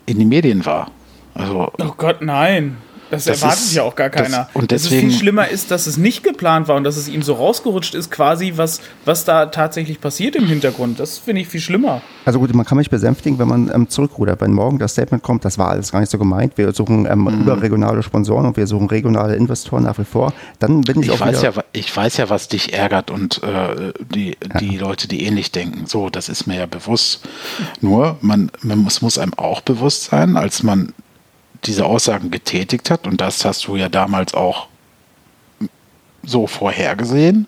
[0.04, 0.90] in die Medien war.
[1.36, 2.76] Also, oh Gott, nein.
[3.10, 4.28] Das, das erwartet ist, ja auch gar keiner.
[4.28, 6.96] Das, und deswegen, dass es viel schlimmer ist, dass es nicht geplant war und dass
[6.96, 10.98] es ihm so rausgerutscht ist, quasi, was, was da tatsächlich passiert im Hintergrund.
[10.98, 12.02] Das finde ich viel schlimmer.
[12.24, 14.40] Also gut, man kann mich besänftigen, wenn man ähm, zurückrudert.
[14.40, 17.20] Wenn morgen das Statement kommt, das war alles gar nicht so gemeint, wir suchen ähm,
[17.20, 17.42] mhm.
[17.42, 21.20] überregionale Sponsoren und wir suchen regionale Investoren nach wie vor, dann bin ich, ich auch
[21.20, 24.80] weiß ja, Ich weiß ja, was dich ärgert und äh, die, die ja.
[24.80, 25.86] Leute, die ähnlich denken.
[25.86, 27.20] So, das ist mir ja bewusst.
[27.80, 30.92] Nur, man, man muss, muss einem auch bewusst sein, als man
[31.64, 34.68] diese Aussagen getätigt hat, und das hast du ja damals auch
[36.22, 37.46] so vorhergesehen,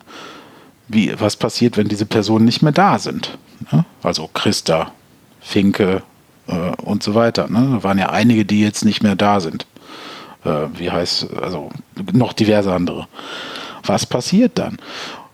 [0.89, 3.36] wie, was passiert, wenn diese Personen nicht mehr da sind.
[3.72, 3.85] Ne?
[4.02, 4.93] Also Christa,
[5.40, 6.02] Finke
[6.47, 6.52] äh,
[6.82, 7.48] und so weiter.
[7.48, 7.68] Ne?
[7.72, 9.66] Da waren ja einige, die jetzt nicht mehr da sind.
[10.44, 11.70] Äh, wie heißt, also
[12.12, 13.06] noch diverse andere.
[13.85, 14.78] Was passiert dann?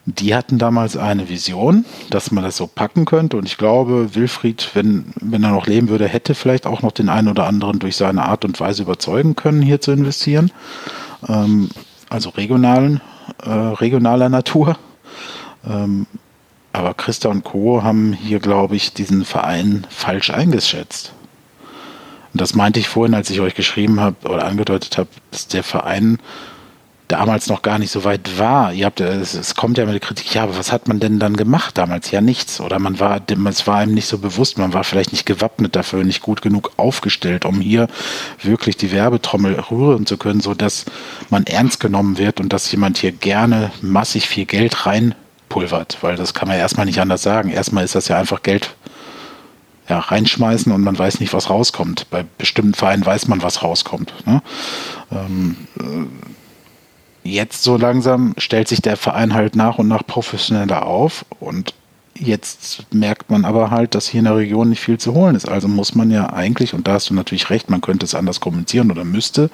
[0.07, 3.37] Die hatten damals eine Vision, dass man das so packen könnte.
[3.37, 7.09] Und ich glaube, Wilfried, wenn, wenn er noch leben würde, hätte vielleicht auch noch den
[7.09, 10.53] einen oder anderen durch seine Art und Weise überzeugen können, hier zu investieren.
[11.27, 11.71] Ähm,
[12.11, 13.01] also regionalen,
[13.43, 14.77] äh, regionaler Natur.
[15.67, 16.07] Ähm,
[16.75, 17.83] aber Christa und Co.
[17.83, 21.13] haben hier, glaube ich, diesen Verein falsch eingeschätzt.
[22.33, 25.63] Und das meinte ich vorhin, als ich euch geschrieben habe oder angedeutet habe, dass der
[25.63, 26.19] Verein
[27.09, 28.73] damals noch gar nicht so weit war.
[28.73, 31.19] Ihr habt, es, es kommt ja immer die Kritik, ja, aber was hat man denn
[31.19, 32.11] dann gemacht damals?
[32.11, 32.61] Ja, nichts.
[32.61, 36.03] Oder man war, es war einem nicht so bewusst, man war vielleicht nicht gewappnet dafür,
[36.05, 37.89] nicht gut genug aufgestellt, um hier
[38.43, 40.87] wirklich die Werbetrommel rühren zu können, sodass
[41.29, 46.33] man ernst genommen wird und dass jemand hier gerne massig viel Geld reinpulvert, weil das
[46.33, 47.51] kann man erstmal nicht anders sagen.
[47.51, 48.75] Erstmal ist das ja einfach Geld
[49.89, 52.07] ja, reinschmeißen und man weiß nicht, was rauskommt.
[52.11, 54.15] Bei bestimmten Vereinen weiß man, was rauskommt.
[54.27, 54.43] Ne?
[55.13, 56.07] Ähm, äh,
[57.25, 61.75] jetzt so langsam stellt sich der Verein halt nach und nach professioneller auf und
[62.17, 65.49] jetzt merkt man aber halt, dass hier in der Region nicht viel zu holen ist.
[65.49, 68.41] Also muss man ja eigentlich, und da hast du natürlich recht, man könnte es anders
[68.41, 69.51] kommunizieren oder müsste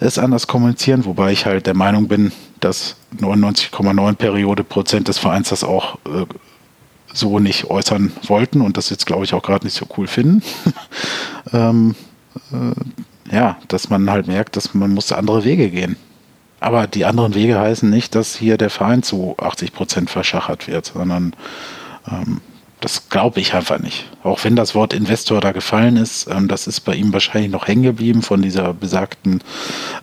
[0.00, 5.50] es anders kommunizieren, wobei ich halt der Meinung bin, dass 99,9 Periode Prozent des Vereins
[5.50, 6.24] das auch äh,
[7.12, 10.42] so nicht äußern wollten und das jetzt glaube ich auch gerade nicht so cool finden.
[11.52, 11.94] ähm,
[12.52, 15.96] äh, ja, dass man halt merkt, dass man muss andere Wege gehen.
[16.60, 20.86] Aber die anderen Wege heißen nicht, dass hier der Verein zu 80 Prozent verschachert wird,
[20.86, 21.34] sondern
[22.10, 22.40] ähm,
[22.84, 24.10] das glaube ich einfach nicht.
[24.22, 27.66] Auch wenn das Wort Investor da gefallen ist, ähm, das ist bei ihm wahrscheinlich noch
[27.66, 29.40] hängen geblieben von dieser besagten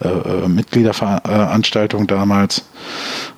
[0.04, 2.66] äh, äh, Mitgliederveranstaltung damals.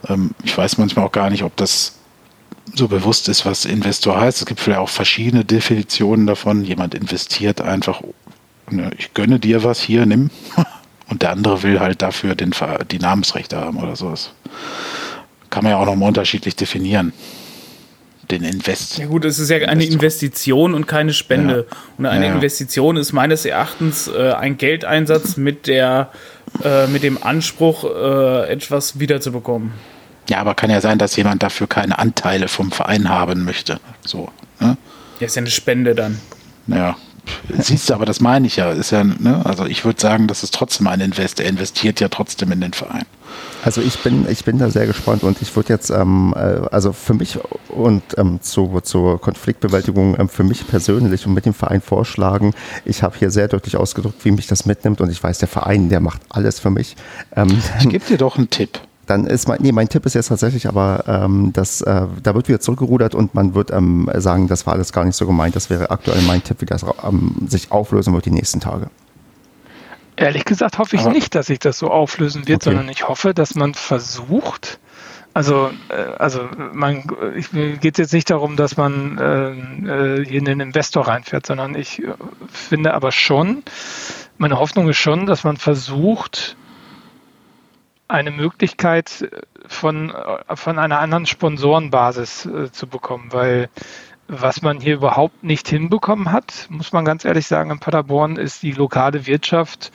[0.07, 1.95] Ähm, ich weiß manchmal auch gar nicht, ob das
[2.73, 4.39] so bewusst ist, was Investor heißt.
[4.39, 6.63] Es gibt vielleicht auch verschiedene Definitionen davon.
[6.63, 8.01] Jemand investiert einfach,
[8.69, 10.29] ne, ich gönne dir was hier, nimm.
[11.13, 12.55] und der andere will halt dafür den,
[12.89, 14.31] die Namensrechte haben oder sowas.
[15.51, 17.13] Kann man ja auch nochmal unterschiedlich definieren.
[18.31, 18.97] Den Invest.
[18.97, 21.67] Ja gut, es ist ja eine Investition und keine Spende.
[21.69, 21.77] Ja.
[21.99, 22.33] Und eine ja.
[22.33, 26.09] Investition ist meines Erachtens äh, ein Geldeinsatz mit der
[26.63, 29.71] äh, mit dem Anspruch, äh, etwas wiederzubekommen.
[30.31, 33.79] Ja, aber kann ja sein, dass jemand dafür keine Anteile vom Verein haben möchte.
[34.01, 34.29] So.
[34.59, 34.77] Ne?
[35.19, 36.19] Ja, ist ja eine Spende dann.
[36.65, 36.95] Ja,
[37.57, 38.71] Siehst du, aber das meine ich ja.
[38.71, 39.41] Ist ja ne?
[39.45, 41.39] Also ich würde sagen, das ist trotzdem ein Invest.
[41.39, 43.05] Er investiert ja trotzdem in den Verein.
[43.63, 46.91] Also ich bin, ich bin da sehr gespannt und ich würde jetzt, ähm, äh, also
[46.91, 47.39] für mich
[47.69, 52.53] und ähm, zu, zur Konfliktbewältigung ähm, für mich persönlich und mit dem Verein vorschlagen,
[52.85, 55.89] ich habe hier sehr deutlich ausgedrückt, wie mich das mitnimmt und ich weiß, der Verein,
[55.89, 56.95] der macht alles für mich.
[57.35, 58.79] Ähm, ich gebe dir doch einen Tipp
[59.13, 62.47] dann ist mein, nee, mein Tipp ist jetzt tatsächlich aber, ähm, dass äh, da wird
[62.47, 65.55] wieder zurückgerudert und man wird ähm, sagen, das war alles gar nicht so gemeint.
[65.55, 68.89] Das wäre aktuell mein Tipp, wie das ähm, sich auflösen wird die nächsten Tage.
[70.15, 72.71] Ehrlich gesagt hoffe ich aber nicht, dass sich das so auflösen wird, okay.
[72.75, 74.79] sondern ich hoffe, dass man versucht,
[75.35, 77.03] also, äh, also man
[77.79, 82.01] geht jetzt nicht darum, dass man äh, äh, hier in den Investor reinfährt, sondern ich
[82.01, 82.13] äh,
[82.51, 83.63] finde aber schon,
[84.39, 86.57] meine Hoffnung ist schon, dass man versucht,
[88.07, 89.29] eine Möglichkeit
[89.67, 93.69] von, äh, von einer anderen Sponsorenbasis äh, zu bekommen, weil
[94.27, 98.63] was man hier überhaupt nicht hinbekommen hat, muss man ganz ehrlich sagen, in Paderborn ist
[98.63, 99.91] die lokale Wirtschaft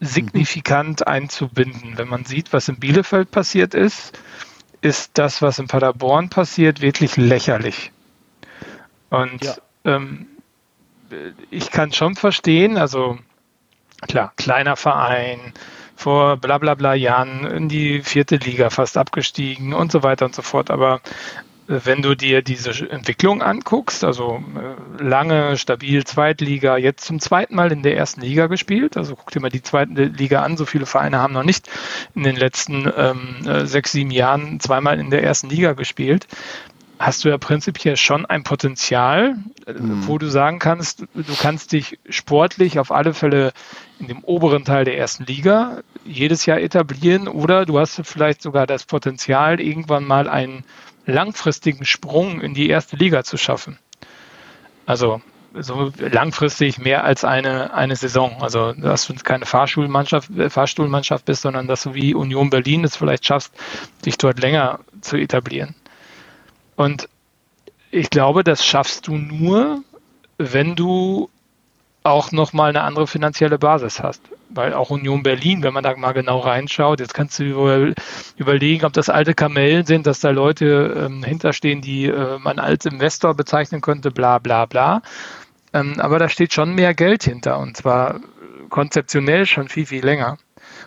[0.00, 1.98] signifikant einzubinden.
[1.98, 4.18] Wenn man sieht, was in Bielefeld passiert ist,
[4.80, 7.92] ist das, was in Paderborn passiert, wirklich lächerlich.
[9.10, 9.54] Und ja.
[9.84, 10.26] ähm,
[11.50, 13.18] ich kann schon verstehen, also
[14.02, 15.52] Klar, kleiner Verein,
[15.96, 20.34] vor bla bla bla Jahren in die vierte Liga fast abgestiegen und so weiter und
[20.34, 20.70] so fort.
[20.70, 21.00] Aber
[21.68, 27.72] wenn du dir diese Entwicklung anguckst, also äh, lange, stabil Zweitliga, jetzt zum zweiten Mal
[27.72, 30.86] in der ersten Liga gespielt, also guck dir mal die zweite Liga an, so viele
[30.86, 31.68] Vereine haben noch nicht
[32.14, 36.28] in den letzten ähm, äh, sechs, sieben Jahren zweimal in der ersten Liga gespielt,
[36.98, 39.36] hast du ja prinzipiell schon ein Potenzial,
[39.66, 40.06] mhm.
[40.06, 43.52] wo du sagen kannst, du kannst dich sportlich auf alle Fälle
[43.98, 48.66] in dem oberen Teil der ersten Liga jedes Jahr etablieren oder du hast vielleicht sogar
[48.66, 50.64] das Potenzial, irgendwann mal einen
[51.04, 53.78] langfristigen Sprung in die erste Liga zu schaffen.
[54.86, 55.20] Also
[55.58, 58.36] so langfristig mehr als eine, eine Saison.
[58.40, 62.96] Also dass du keine Fahrschulmannschaft, äh, Fahrstuhlmannschaft bist, sondern dass du wie Union Berlin es
[62.96, 63.54] vielleicht schaffst,
[64.04, 65.74] dich dort länger zu etablieren.
[66.76, 67.08] Und
[67.90, 69.82] ich glaube, das schaffst du nur,
[70.38, 71.30] wenn du
[72.06, 74.22] auch nochmal eine andere finanzielle Basis hast.
[74.48, 77.92] Weil auch Union Berlin, wenn man da mal genau reinschaut, jetzt kannst du
[78.36, 82.86] überlegen, ob das alte Kamellen sind, dass da Leute ähm, hinterstehen, die äh, man als
[82.86, 85.02] Investor bezeichnen könnte, bla bla bla.
[85.72, 88.20] Ähm, aber da steht schon mehr Geld hinter und zwar
[88.70, 90.38] konzeptionell schon viel, viel länger.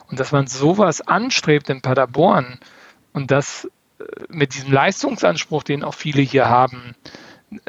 [0.09, 2.59] Und dass man sowas anstrebt in Paderborn
[3.13, 3.67] und das
[4.29, 6.95] mit diesem Leistungsanspruch, den auch viele hier haben,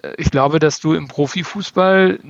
[0.03, 2.21] äh, ich glaube, dass du im Profifußball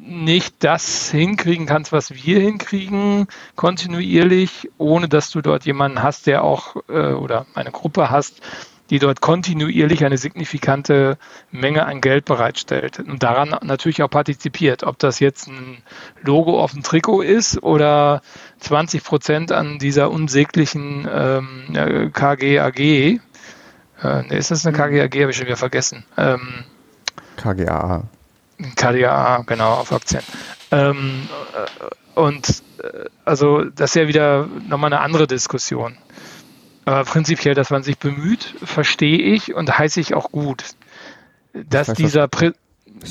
[0.00, 3.26] nicht das hinkriegen kannst, was wir hinkriegen,
[3.56, 8.40] kontinuierlich, ohne dass du dort jemanden hast, der auch äh, oder eine Gruppe hast,
[8.90, 11.18] die dort kontinuierlich eine signifikante
[11.50, 14.82] Menge an Geld bereitstellt und daran natürlich auch partizipiert.
[14.84, 15.82] Ob das jetzt ein
[16.22, 18.22] Logo auf dem Trikot ist oder
[18.60, 22.80] 20 Prozent an dieser unsäglichen ähm, KGAG.
[22.80, 23.20] Äh,
[24.28, 25.20] nee, ist das eine KGAG?
[25.20, 26.04] Habe ich schon wieder vergessen.
[26.16, 26.64] Ähm,
[27.36, 28.04] KGA.
[28.76, 30.22] KDA, genau, auf Aktien.
[30.70, 35.96] Ähm, äh, und äh, also das ist ja wieder nochmal eine andere Diskussion.
[36.88, 40.64] Aber prinzipiell, dass man sich bemüht, verstehe ich und heiße ich auch gut.
[41.52, 42.52] Dass dieser, Prä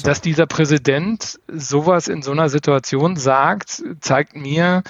[0.03, 4.81] dass dieser Präsident sowas in so einer Situation sagt, zeigt mir,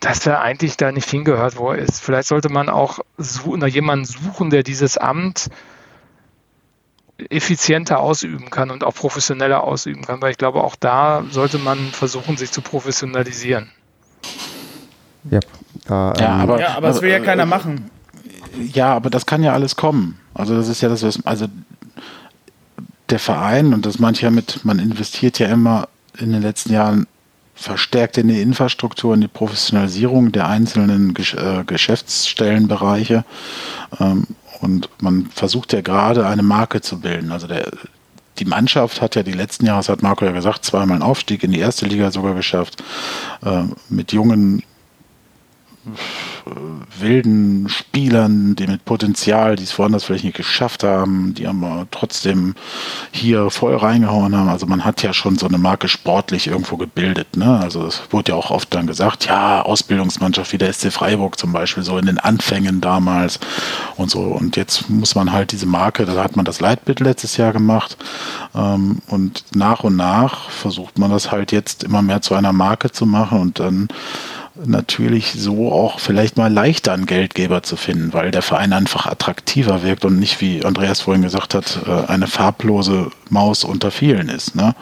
[0.00, 2.00] dass er eigentlich da nicht hingehört, wo er ist.
[2.00, 5.50] Vielleicht sollte man auch nach jemanden suchen, der dieses Amt
[7.28, 11.78] effizienter ausüben kann und auch professioneller ausüben kann, weil ich glaube, auch da sollte man
[11.90, 13.70] versuchen, sich zu professionalisieren.
[15.30, 15.40] Ja,
[15.86, 17.90] da, ja, ähm, aber, ja, aber das will ja äh, keiner machen.
[18.72, 20.18] Ja, aber das kann ja alles kommen.
[20.34, 21.46] Also das ist ja das, was, also
[23.10, 25.88] der Verein und das manche ja mit, man investiert ja immer
[26.18, 27.06] in den letzten Jahren
[27.54, 33.24] verstärkt in die Infrastruktur, in die Professionalisierung der einzelnen äh, Geschäftsstellenbereiche.
[34.00, 34.26] Ähm,
[34.60, 37.32] und man versucht ja gerade eine Marke zu bilden.
[37.32, 37.70] Also der,
[38.38, 41.42] die Mannschaft hat ja die letzten Jahre, das hat Marco ja gesagt, zweimal einen Aufstieg
[41.42, 42.82] in die erste Liga sogar geschafft.
[43.44, 44.62] Äh, mit jungen
[46.98, 52.54] wilden Spielern, die mit Potenzial, die es woanders vielleicht nicht geschafft haben, die aber trotzdem
[53.10, 54.48] hier voll reingehauen haben.
[54.48, 57.36] Also man hat ja schon so eine Marke sportlich irgendwo gebildet.
[57.36, 57.58] Ne?
[57.58, 61.52] Also es wurde ja auch oft dann gesagt, ja, Ausbildungsmannschaft wie der SC Freiburg zum
[61.52, 63.40] Beispiel, so in den Anfängen damals
[63.96, 64.20] und so.
[64.20, 67.96] Und jetzt muss man halt diese Marke, da hat man das Leitbild letztes Jahr gemacht
[68.54, 72.90] ähm, und nach und nach versucht man das halt jetzt immer mehr zu einer Marke
[72.92, 73.88] zu machen und dann
[74.64, 79.82] natürlich so auch vielleicht mal leichter einen Geldgeber zu finden, weil der Verein einfach attraktiver
[79.82, 84.54] wirkt und nicht, wie Andreas vorhin gesagt hat, äh, eine farblose Maus unter vielen ist.
[84.54, 84.74] Ne?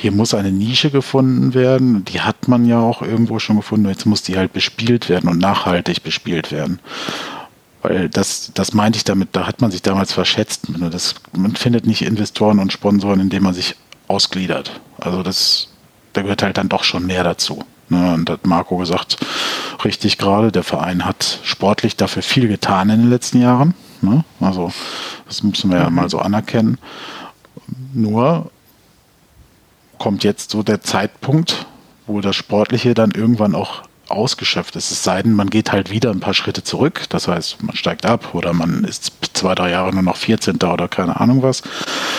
[0.00, 2.04] hier muss eine Nische gefunden werden.
[2.06, 3.88] Die hat man ja auch irgendwo schon gefunden.
[3.88, 6.80] Jetzt muss die halt bespielt werden und nachhaltig bespielt werden.
[7.82, 10.62] Weil das, das meinte ich damit, da hat man sich damals verschätzt.
[10.90, 13.76] Das, man findet nicht Investoren und Sponsoren, indem man sich
[14.08, 14.80] ausgliedert.
[14.98, 15.68] Also das,
[16.12, 17.64] da gehört halt dann doch schon mehr dazu.
[17.88, 19.18] Ne, und hat Marco gesagt,
[19.84, 23.74] richtig gerade, der Verein hat sportlich dafür viel getan in den letzten Jahren.
[24.02, 24.24] Ne?
[24.40, 24.72] Also
[25.26, 26.78] das müssen wir ja mal so anerkennen.
[27.94, 28.50] Nur
[29.98, 31.66] kommt jetzt so der Zeitpunkt,
[32.06, 34.90] wo das Sportliche dann irgendwann auch ausgeschöpft ist.
[34.90, 37.04] Es sei denn, man geht halt wieder ein paar Schritte zurück.
[37.08, 40.56] Das heißt, man steigt ab oder man ist zwei, drei Jahre nur noch 14.
[40.56, 41.62] oder keine Ahnung was.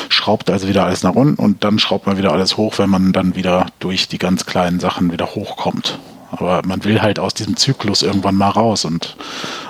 [0.09, 3.13] Schraubt also wieder alles nach unten und dann schraubt man wieder alles hoch, wenn man
[3.13, 5.99] dann wieder durch die ganz kleinen Sachen wieder hochkommt.
[6.31, 9.15] Aber man will halt aus diesem Zyklus irgendwann mal raus und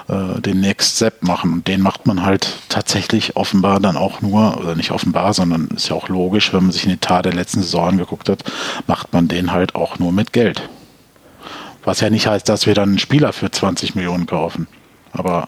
[0.08, 1.54] äh, den Next Step machen.
[1.54, 5.90] Und den macht man halt tatsächlich offenbar dann auch nur, oder nicht offenbar, sondern ist
[5.90, 8.44] ja auch logisch, wenn man sich in den Tat der letzten Saison angeguckt hat,
[8.88, 10.68] macht man den halt auch nur mit Geld.
[11.88, 14.68] Was ja nicht heißt, dass wir dann einen Spieler für 20 Millionen kaufen.
[15.14, 15.48] Aber.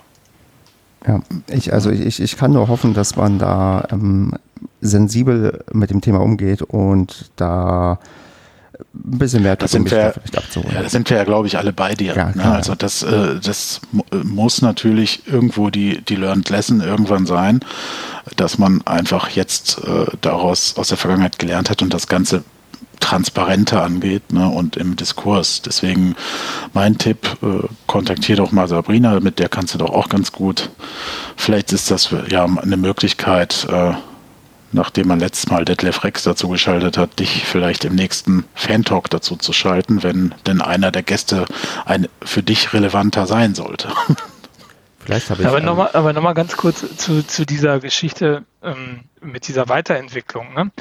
[1.05, 4.33] Ja, ich, also ich, ich kann nur hoffen, dass man da ähm,
[4.79, 7.99] sensibel mit dem Thema umgeht und da
[8.79, 10.73] ein bisschen mehr das sind wir, vielleicht abzuholen.
[10.73, 12.15] Ja, da sind wir ja, glaube ich, alle bei dir.
[12.15, 12.53] Ja, ne?
[12.53, 13.81] Also das, äh, das
[14.23, 17.59] muss natürlich irgendwo die, die Learned Lesson irgendwann sein,
[18.37, 22.45] dass man einfach jetzt äh, daraus aus der Vergangenheit gelernt hat und das Ganze
[22.99, 25.61] transparenter angeht ne, und im Diskurs.
[25.61, 26.15] Deswegen
[26.73, 30.69] mein Tipp, äh, kontaktier doch mal Sabrina, mit der kannst du doch auch ganz gut.
[31.35, 33.93] Vielleicht ist das ja eine Möglichkeit, äh,
[34.71, 39.35] nachdem man letztes Mal Detlef Rex dazu geschaltet hat, dich vielleicht im nächsten Fan-Talk dazu
[39.35, 41.45] zu schalten, wenn denn einer der Gäste
[41.85, 43.89] ein für dich relevanter sein sollte.
[44.99, 45.47] Vielleicht habe ich.
[45.47, 50.53] Aber nochmal aber noch ganz kurz zu, zu dieser Geschichte ähm, mit dieser Weiterentwicklung.
[50.53, 50.71] Ne?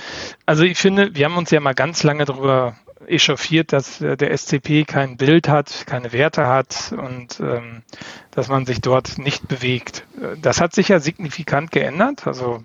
[0.46, 2.76] Also ich finde, wir haben uns ja mal ganz lange darüber
[3.06, 7.82] echauffiert, dass äh, der SCP kein Bild hat, keine Werte hat und ähm,
[8.30, 10.06] dass man sich dort nicht bewegt.
[10.40, 12.26] Das hat sich ja signifikant geändert.
[12.26, 12.64] Also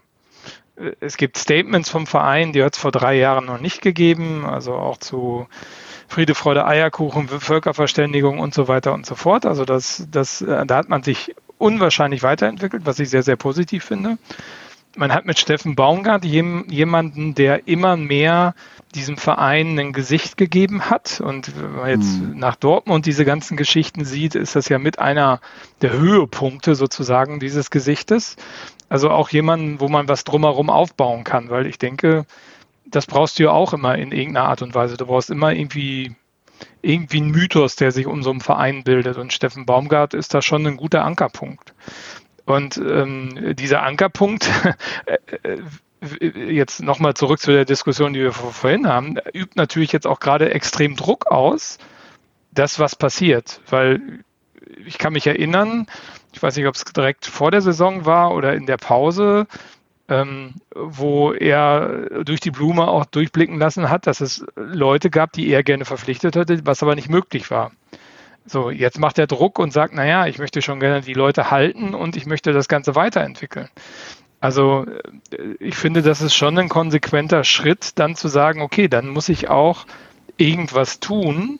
[0.99, 4.73] es gibt Statements vom Verein, die hat es vor drei Jahren noch nicht gegeben, also
[4.73, 5.47] auch zu
[6.07, 9.45] Friede, Freude, Eierkuchen, Völkerverständigung und so weiter und so fort.
[9.45, 13.83] Also das, das, äh, da hat man sich unwahrscheinlich weiterentwickelt, was ich sehr, sehr positiv
[13.83, 14.17] finde.
[14.95, 18.53] Man hat mit Steffen Baumgart jemanden, der immer mehr
[18.93, 21.19] diesem Verein ein Gesicht gegeben hat.
[21.19, 22.37] Und wenn man jetzt hm.
[22.37, 25.41] nach Dortmund diese ganzen Geschichten sieht, ist das ja mit einer
[25.81, 28.35] der Höhepunkte sozusagen dieses Gesichtes.
[28.89, 32.25] Also auch jemanden, wo man was drumherum aufbauen kann, weil ich denke,
[32.85, 34.97] das brauchst du ja auch immer in irgendeiner Art und Weise.
[34.97, 36.15] Du brauchst immer irgendwie,
[36.83, 39.17] irgendwie einen Mythos, der sich um so einen Verein bildet.
[39.17, 41.73] Und Steffen Baumgart ist da schon ein guter Ankerpunkt.
[42.45, 44.49] Und ähm, dieser Ankerpunkt,
[45.05, 45.17] äh,
[46.09, 50.19] äh, jetzt nochmal zurück zu der Diskussion, die wir vorhin haben, übt natürlich jetzt auch
[50.19, 51.77] gerade extrem Druck aus,
[52.51, 53.61] das, was passiert.
[53.69, 54.23] Weil
[54.85, 55.87] ich kann mich erinnern,
[56.33, 59.47] ich weiß nicht, ob es direkt vor der Saison war oder in der Pause,
[60.09, 65.47] ähm, wo er durch die Blume auch durchblicken lassen hat, dass es Leute gab, die
[65.47, 67.71] er gerne verpflichtet hätte, was aber nicht möglich war.
[68.45, 71.93] So, jetzt macht er Druck und sagt, naja, ich möchte schon gerne die Leute halten
[71.93, 73.69] und ich möchte das Ganze weiterentwickeln.
[74.41, 74.85] Also
[75.31, 79.29] äh, ich finde, das ist schon ein konsequenter Schritt, dann zu sagen, okay, dann muss
[79.29, 79.85] ich auch
[80.37, 81.59] irgendwas tun,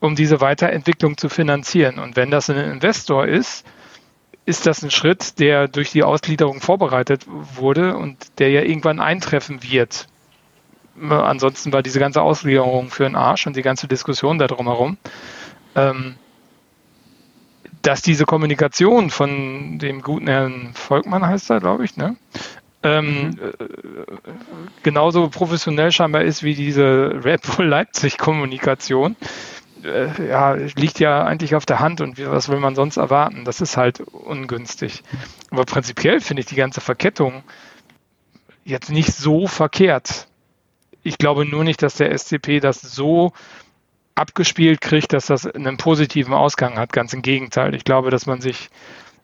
[0.00, 1.98] um diese Weiterentwicklung zu finanzieren.
[1.98, 3.66] Und wenn das ein Investor ist,
[4.46, 9.62] ist das ein Schritt, der durch die Ausgliederung vorbereitet wurde und der ja irgendwann eintreffen
[9.62, 10.06] wird.
[11.08, 14.96] Ansonsten war diese ganze Ausgliederung für den Arsch und die ganze Diskussion da drumherum.
[15.74, 16.16] Ähm,
[17.82, 22.16] dass diese Kommunikation von dem guten Herrn Volkmann heißt er, glaube ich, ne?
[22.82, 23.38] Ähm, mhm.
[23.40, 23.52] Äh,
[24.82, 29.16] genauso professionell scheinbar ist wie diese Red Bull Leipzig Kommunikation
[29.84, 33.44] äh, ja, liegt ja eigentlich auf der Hand und was will man sonst erwarten?
[33.44, 35.02] Das ist halt ungünstig.
[35.50, 37.42] Aber prinzipiell finde ich die ganze Verkettung
[38.64, 40.28] jetzt nicht so verkehrt.
[41.02, 43.32] Ich glaube nur nicht, dass der SCP das so
[44.14, 46.92] abgespielt kriegt, dass das einen positiven Ausgang hat.
[46.92, 47.74] Ganz im Gegenteil.
[47.74, 48.70] Ich glaube, dass man sich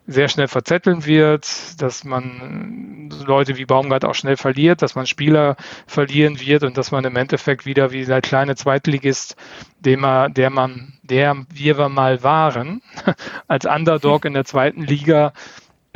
[0.06, 5.56] sehr schnell verzetteln wird, dass man Leute wie Baumgart auch schnell verliert, dass man Spieler
[5.86, 9.34] verlieren wird und dass man im Endeffekt wieder wie der kleine Zweitligist,
[9.80, 12.82] dem man, der man, der wir mal waren,
[13.48, 15.32] als Underdog in der zweiten Liga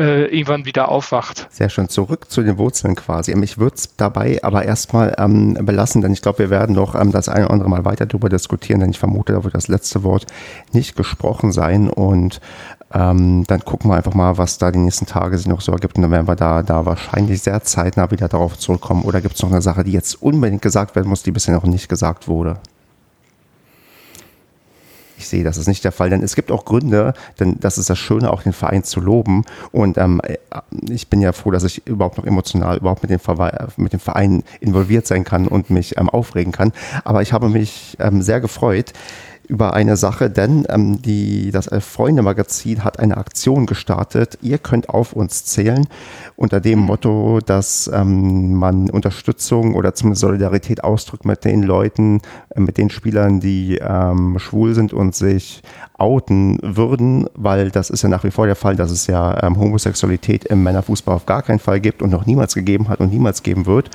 [0.00, 1.46] äh, irgendwann wieder aufwacht.
[1.50, 1.88] Sehr schön.
[1.88, 3.32] Zurück zu den Wurzeln quasi.
[3.42, 7.12] Ich würde es dabei aber erstmal ähm, belassen, denn ich glaube, wir werden noch ähm,
[7.12, 10.02] das eine oder andere Mal weiter darüber diskutieren, denn ich vermute, da wird das letzte
[10.02, 10.26] Wort
[10.72, 12.40] nicht gesprochen sein und
[12.92, 15.96] ähm, dann gucken wir einfach mal, was da die nächsten Tage sich noch so ergibt.
[15.96, 19.02] Und dann werden wir da, da wahrscheinlich sehr zeitnah wieder darauf zurückkommen.
[19.02, 21.64] Oder gibt es noch eine Sache, die jetzt unbedingt gesagt werden muss, die bisher noch
[21.64, 22.58] nicht gesagt wurde?
[25.20, 27.90] Ich sehe, das ist nicht der Fall, denn es gibt auch Gründe, denn das ist
[27.90, 29.44] das Schöne, auch den Verein zu loben.
[29.70, 30.22] Und ähm,
[30.88, 33.20] ich bin ja froh, dass ich überhaupt noch emotional überhaupt mit dem,
[33.76, 36.72] mit dem Verein involviert sein kann und mich ähm, aufregen kann.
[37.04, 38.94] Aber ich habe mich ähm, sehr gefreut,
[39.50, 44.38] über eine Sache, denn ähm, die, das Elf-Freunde-Magazin hat eine Aktion gestartet.
[44.40, 45.86] Ihr könnt auf uns zählen
[46.36, 52.22] unter dem Motto, dass ähm, man Unterstützung oder zumindest Solidarität ausdrückt mit den Leuten,
[52.54, 55.62] äh, mit den Spielern, die ähm, schwul sind und sich
[55.98, 59.58] outen würden, weil das ist ja nach wie vor der Fall, dass es ja ähm,
[59.58, 63.42] Homosexualität im Männerfußball auf gar keinen Fall gibt und noch niemals gegeben hat und niemals
[63.42, 63.90] geben wird.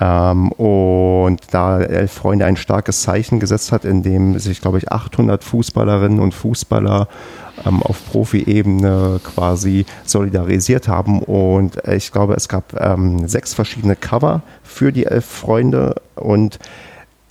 [0.00, 5.44] Ähm, und da Elf Freunde ein starkes Zeichen gesetzt hat, indem sich, glaube ich, 800
[5.44, 7.08] Fußballerinnen und Fußballer
[7.64, 11.22] ähm, auf Profi-Ebene quasi solidarisiert haben.
[11.22, 16.58] Und ich glaube, es gab ähm, sechs verschiedene Cover für die Elf Freunde und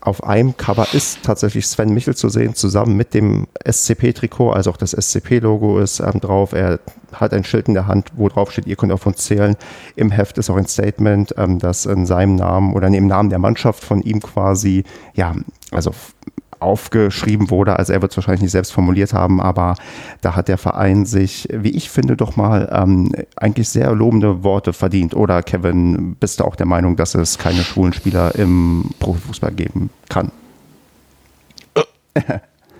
[0.03, 4.77] auf einem Cover ist tatsächlich Sven Michel zu sehen, zusammen mit dem SCP-Trikot, also auch
[4.77, 6.51] das SCP-Logo ist ähm, drauf.
[6.51, 6.81] Er
[7.13, 9.55] hat ein Schild in der Hand, wo drauf steht, ihr könnt auf uns zählen.
[9.95, 13.39] Im Heft ist auch ein Statement, ähm, das in seinem Namen oder im Namen der
[13.39, 15.33] Mannschaft von ihm quasi, ja,
[15.71, 15.91] also
[16.63, 17.77] aufgeschrieben wurde.
[17.77, 19.75] Also er wird es wahrscheinlich nicht selbst formuliert haben, aber
[20.21, 24.73] da hat der Verein sich, wie ich finde, doch mal ähm, eigentlich sehr lobende Worte
[24.73, 25.15] verdient.
[25.15, 29.89] Oder Kevin, bist du auch der Meinung, dass es keine schwulen Spieler im Profifußball geben
[30.09, 30.31] kann?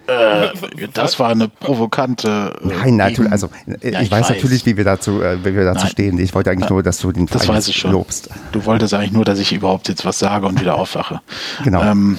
[0.06, 0.50] Äh,
[0.94, 2.54] das war eine provokante.
[2.62, 3.32] Äh, Nein, natürlich.
[3.32, 6.20] Also äh, ja, ich, ich, weiß, natürlich, wie wir dazu, äh, wie wir dazu stehen.
[6.20, 7.92] Ich wollte eigentlich nur, dass du den Verein das weiß ich schon.
[7.92, 8.30] lobst.
[8.52, 11.22] Du wolltest eigentlich nur, dass ich überhaupt jetzt was sage und wieder aufwache.
[11.64, 11.82] Genau.
[11.82, 12.18] Ähm,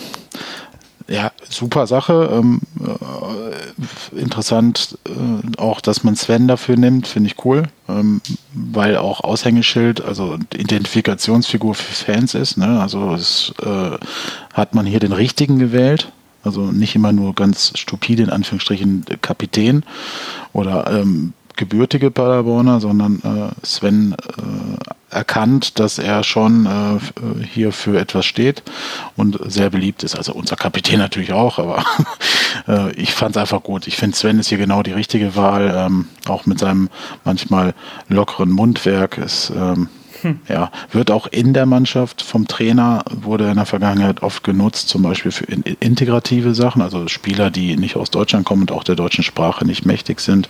[1.09, 2.31] ja, super Sache.
[2.33, 8.21] Ähm, äh, interessant äh, auch, dass man Sven dafür nimmt, finde ich cool, ähm,
[8.55, 12.57] weil auch Aushängeschild, also Identifikationsfigur für Fans ist.
[12.57, 12.81] Ne?
[12.81, 13.99] Also es, äh,
[14.53, 16.11] hat man hier den richtigen gewählt.
[16.43, 19.83] Also nicht immer nur ganz stupide, in Anführungsstrichen, Kapitän
[20.53, 27.99] oder ähm, gebürtige Paderborner, sondern äh, Sven äh, erkannt, dass er schon äh, hier für
[27.99, 28.63] etwas steht
[29.17, 30.17] und sehr beliebt ist.
[30.17, 31.85] Also unser Kapitän natürlich auch, aber
[32.69, 33.87] äh, ich fand es einfach gut.
[33.87, 36.89] Ich finde, Sven ist hier genau die richtige Wahl, ähm, auch mit seinem
[37.25, 37.75] manchmal
[38.09, 39.19] lockeren Mundwerk.
[39.19, 39.89] Ist, ähm,
[40.25, 40.41] hm.
[40.49, 45.03] Ja, wird auch in der Mannschaft vom Trainer, wurde in der Vergangenheit oft genutzt, zum
[45.03, 49.23] Beispiel für integrative Sachen, also Spieler, die nicht aus Deutschland kommen und auch der deutschen
[49.23, 50.49] Sprache nicht mächtig sind,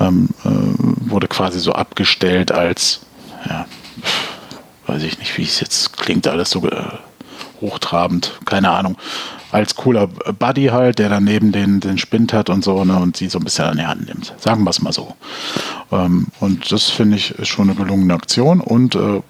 [0.00, 0.48] ähm, äh,
[1.10, 3.00] wurde quasi so abgestellt als,
[3.48, 3.66] ja,
[4.86, 6.82] weiß ich nicht, wie es jetzt klingt, alles so äh,
[7.60, 8.96] hochtrabend, keine Ahnung
[9.52, 13.28] als cooler Buddy halt, der daneben den, den Spind hat und so, ne, und sie
[13.28, 14.34] so ein bisschen an die Hand nimmt.
[14.38, 15.14] Sagen wir es mal so.
[15.92, 19.22] Ähm, und das finde ich schon eine gelungene Aktion und äh,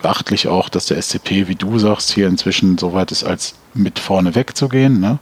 [0.00, 3.98] beachtlich auch, dass der SCP, wie du sagst, hier inzwischen so weit ist, als mit
[3.98, 5.00] vorne wegzugehen.
[5.00, 5.18] Ne?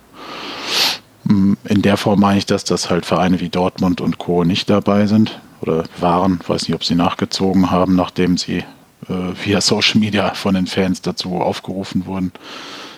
[1.24, 4.44] Mm, in der Form meine ich, dass das halt Vereine wie Dortmund und Co.
[4.44, 6.40] nicht dabei sind oder waren.
[6.46, 8.64] Weiß nicht, ob sie nachgezogen haben, nachdem sie
[9.08, 9.14] äh,
[9.44, 12.32] via Social Media von den Fans dazu aufgerufen wurden.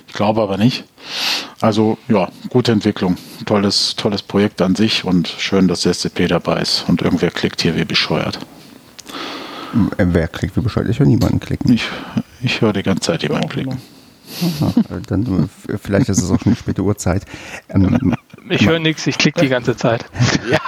[0.08, 0.84] Ich glaube aber nicht.
[1.60, 3.16] Also ja, gute Entwicklung.
[3.46, 6.84] Tolles, tolles Projekt an sich und schön, dass der SCP dabei ist.
[6.88, 8.38] Und irgendwer klickt hier wie bescheuert.
[9.96, 10.88] Wer klickt wie bescheuert?
[10.88, 11.72] Ich höre niemanden klicken.
[11.72, 11.84] Ich,
[12.42, 13.76] ich höre die ganze Zeit jemanden klicken.
[14.42, 14.72] Aha,
[15.06, 17.24] dann äh, vielleicht ist es auch schon eine späte Uhrzeit.
[17.68, 18.16] Ähm,
[18.48, 20.04] ich höre nichts, ich klicke die ganze Zeit.
[20.50, 20.59] Ja.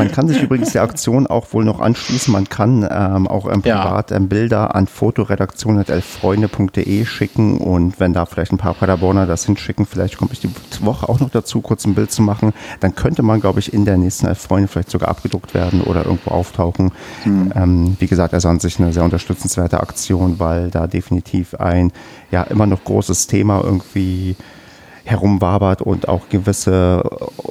[0.00, 2.30] Man kann sich übrigens der Aktion auch wohl noch anschließen.
[2.32, 4.16] Man kann ähm, auch ähm, privat ja.
[4.16, 10.16] ähm, Bilder an fotoredaktion.elfreunde.de schicken und wenn da vielleicht ein paar Paderborner das hinschicken, vielleicht
[10.16, 10.50] komme ich die
[10.80, 13.84] Woche auch noch dazu, kurz ein Bild zu machen, dann könnte man, glaube ich, in
[13.84, 16.92] der nächsten Elf Freunde vielleicht sogar abgedruckt werden oder irgendwo auftauchen.
[17.24, 17.52] Mhm.
[17.54, 21.92] Ähm, wie gesagt, also an sich eine sehr unterstützenswerte Aktion, weil da definitiv ein
[22.30, 24.36] ja immer noch großes Thema irgendwie
[25.10, 27.02] herumwabert und auch gewisse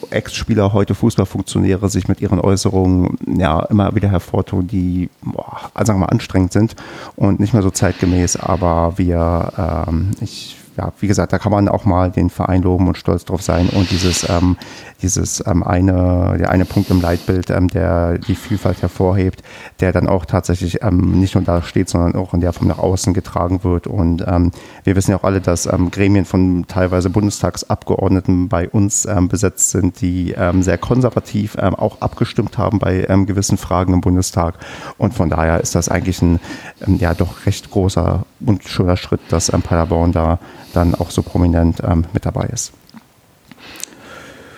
[0.10, 6.06] Ex-Spieler, heute Fußballfunktionäre, sich mit ihren Äußerungen ja immer wieder hervortun, die, boah, sagen wir
[6.06, 6.76] mal, anstrengend sind
[7.16, 8.38] und nicht mehr so zeitgemäß.
[8.38, 12.88] Aber wir, ähm, ich ja, wie gesagt, da kann man auch mal den Verein loben
[12.88, 14.56] und stolz drauf sein und dieses, ähm,
[15.02, 19.44] dieses ähm, eine, der eine Punkt im Leitbild, ähm, der die Vielfalt hervorhebt,
[19.82, 22.78] der dann auch tatsächlich ähm, nicht nur da steht, sondern auch in der Form nach
[22.78, 23.88] außen getragen wird.
[23.88, 24.52] Und ähm,
[24.86, 29.72] wir wissen ja auch alle, dass ähm, Gremien von teilweise Bundestagsabgeordneten bei uns ähm, besetzt
[29.72, 34.54] sind, die ähm, sehr konservativ ähm, auch abgestimmt haben bei ähm, gewissen Fragen im Bundestag.
[34.98, 36.40] Und von daher ist das eigentlich ein
[36.88, 40.40] ähm, ja doch recht großer und schöner Schritt, dass ähm, Paderborn da
[40.74, 42.72] dann auch so prominent ähm, mit dabei ist.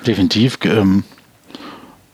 [0.06, 0.58] Definitiv.
[0.64, 1.04] Ähm,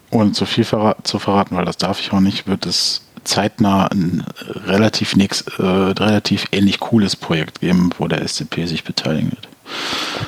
[0.09, 3.87] ohne zu viel verra zu verraten, weil das darf ich auch nicht, wird es zeitnah
[3.87, 4.23] ein
[4.65, 9.49] relativ, nix, äh, relativ ähnlich cooles Projekt geben, wo der SCP sich beteiligen wird.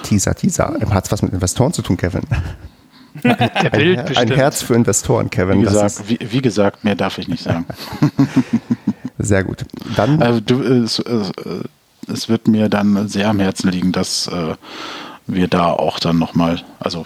[0.03, 0.75] Teaser, Teaser.
[0.89, 2.23] Hat es was mit Investoren zu tun, Kevin?
[3.71, 5.61] Bild ein, ein Herz für Investoren, Kevin.
[5.61, 7.65] Wie gesagt, wie, wie gesagt, mehr darf ich nicht sagen.
[9.17, 9.65] Sehr gut.
[9.95, 10.21] Dann.
[10.21, 11.01] Also du, es,
[12.09, 14.55] es, wird mir dann sehr am Herzen liegen, dass äh,
[15.27, 17.05] wir da auch dann nochmal, also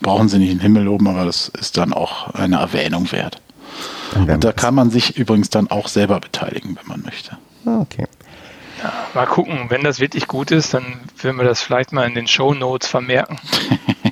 [0.00, 3.40] brauchen sie nicht in den Himmel loben, aber das ist dann auch eine Erwähnung wert.
[4.14, 7.36] Und da kann man sich übrigens dann auch selber beteiligen, wenn man möchte.
[7.66, 8.06] Ah, okay.
[8.82, 10.84] Ja, mal gucken, wenn das wirklich gut ist, dann
[11.20, 13.38] werden wir das vielleicht mal in den Show Notes vermerken.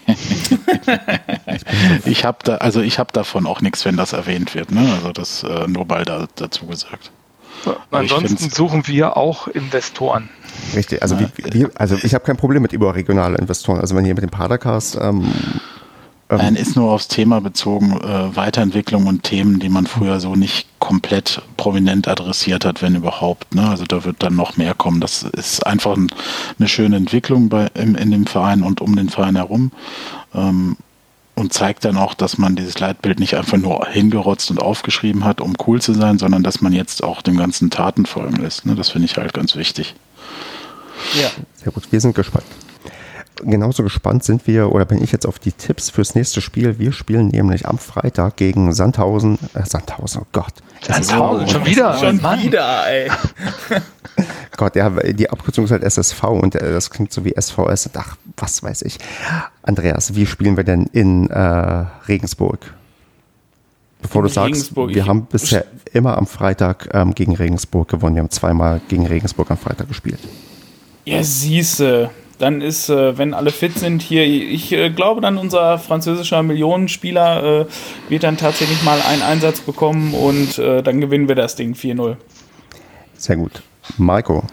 [2.05, 4.71] ich habe da, also ich habe davon auch nichts, wenn das erwähnt wird.
[4.71, 4.91] Ne?
[4.95, 7.11] Also das äh, nur mal da, dazu gesagt.
[7.91, 10.29] Ansonsten suchen wir auch Investoren.
[10.75, 11.29] Richtig, also, ja.
[11.37, 13.81] wie, wie, also ich habe kein Problem mit überregionalen Investoren.
[13.81, 15.33] Also wenn ihr mit dem Padercast ähm,
[16.31, 20.35] ähm, Nein, ist nur aufs Thema bezogen, äh, Weiterentwicklung und Themen, die man früher so
[20.35, 23.55] nicht komplett prominent adressiert hat, wenn überhaupt.
[23.55, 23.69] Ne?
[23.69, 25.01] Also da wird dann noch mehr kommen.
[25.01, 26.09] Das ist einfach ein,
[26.59, 29.71] eine schöne Entwicklung bei, in, in, dem Verein und um den Verein herum.
[30.35, 30.77] Ähm,
[31.35, 35.41] und zeigt dann auch, dass man dieses Leitbild nicht einfach nur hingerotzt und aufgeschrieben hat,
[35.41, 38.67] um cool zu sein, sondern dass man jetzt auch dem ganzen Taten folgen lässt.
[38.67, 38.75] Ne?
[38.75, 39.95] Das finde ich halt ganz wichtig.
[41.21, 41.31] Ja.
[41.63, 42.45] Sehr gut, wir sind gespannt
[43.43, 46.79] genauso gespannt sind wir, oder bin ich jetzt auf die Tipps fürs nächste Spiel.
[46.79, 49.39] Wir spielen nämlich am Freitag gegen Sandhausen.
[49.55, 50.55] Äh, Sandhausen, oh Gott.
[50.83, 51.97] Sandhausen, schon wieder.
[51.99, 52.43] Schon Mann.
[52.43, 53.11] wieder, ey.
[54.57, 57.91] Gott, ja, die Abkürzung ist halt SSV und äh, das klingt so wie SVS.
[57.95, 58.99] Ach, was weiß ich.
[59.63, 62.73] Andreas, wie spielen wir denn in äh, Regensburg?
[64.01, 64.95] Bevor in du sagst, Regensburg.
[64.95, 68.15] wir haben bisher immer am Freitag ähm, gegen Regensburg gewonnen.
[68.17, 70.21] Wir haben zweimal gegen Regensburg am Freitag gespielt.
[71.05, 72.11] Ja, siehste
[72.45, 77.63] dann ist, äh, wenn alle fit sind, hier, ich äh, glaube dann unser französischer Millionenspieler
[77.63, 77.67] äh,
[78.11, 82.17] wird dann tatsächlich mal einen Einsatz bekommen und äh, dann gewinnen wir das Ding 4-0.
[83.17, 83.63] Sehr gut.
[83.97, 84.45] Marco.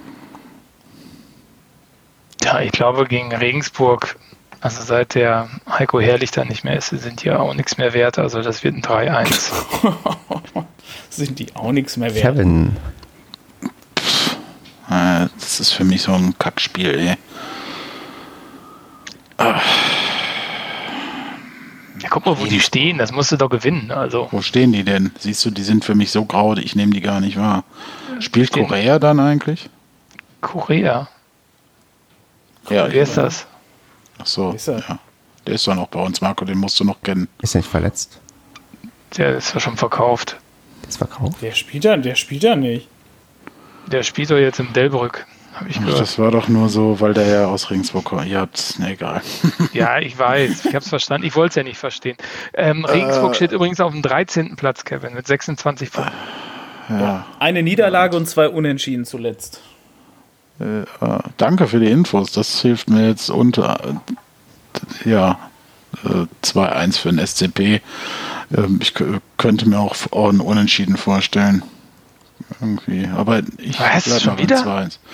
[2.41, 4.17] Ja, ich glaube gegen Regensburg,
[4.61, 8.17] also seit der Heiko Herrlich da nicht mehr ist, sind die auch nichts mehr wert.
[8.17, 9.51] Also das wird ein 3-1.
[11.09, 12.35] sind die auch nichts mehr wert?
[12.35, 12.77] Kevin.
[14.87, 17.17] Das ist für mich so ein Kackspiel, ey.
[22.01, 23.91] Ja, guck mal, wo die stehen, das musst du doch gewinnen.
[23.91, 24.27] Also.
[24.31, 25.11] Wo stehen die denn?
[25.19, 27.63] Siehst du, die sind für mich so grau, ich nehme die gar nicht wahr.
[28.19, 28.67] Spielt stehen.
[28.67, 29.69] Korea dann eigentlich?
[30.41, 31.07] Korea?
[32.69, 33.45] Ja, wer ist das?
[34.19, 34.99] Ach so, ja.
[35.47, 37.27] Der ist doch noch bei uns, Marco, den musst du noch kennen.
[37.41, 38.19] Ist er nicht verletzt?
[39.17, 40.37] Der ist ja schon verkauft.
[40.83, 41.41] Der ist verkauft?
[41.41, 42.87] Der spielt ja, der spielt ja nicht.
[43.87, 45.25] Der spielt doch jetzt in Delbrück.
[45.53, 45.99] Hab ich gehört.
[45.99, 48.25] Das war doch nur so, weil der ja aus Regensburg kommt.
[48.27, 49.21] Ja, ist ne, egal.
[49.73, 50.65] ja, ich weiß.
[50.65, 51.27] Ich habe es verstanden.
[51.27, 52.17] Ich wollte es ja nicht verstehen.
[52.53, 54.55] Ähm, Regensburg äh, steht übrigens auf dem 13.
[54.55, 56.13] Platz, Kevin, mit 26 Punkten.
[56.89, 57.25] Ja.
[57.39, 59.61] Eine Niederlage und zwei Unentschieden zuletzt.
[60.59, 60.85] Äh, äh,
[61.37, 62.31] danke für die Infos.
[62.31, 63.79] Das hilft mir jetzt unter.
[65.05, 65.37] Äh, ja,
[66.43, 67.81] 2-1 äh, für den SCP.
[68.55, 68.93] Ähm, ich
[69.37, 71.63] könnte mir auch einen Unentschieden vorstellen
[72.59, 73.07] irgendwie.
[73.15, 74.57] Aber ich bleibe noch wieder?
[74.57, 74.97] 2-1.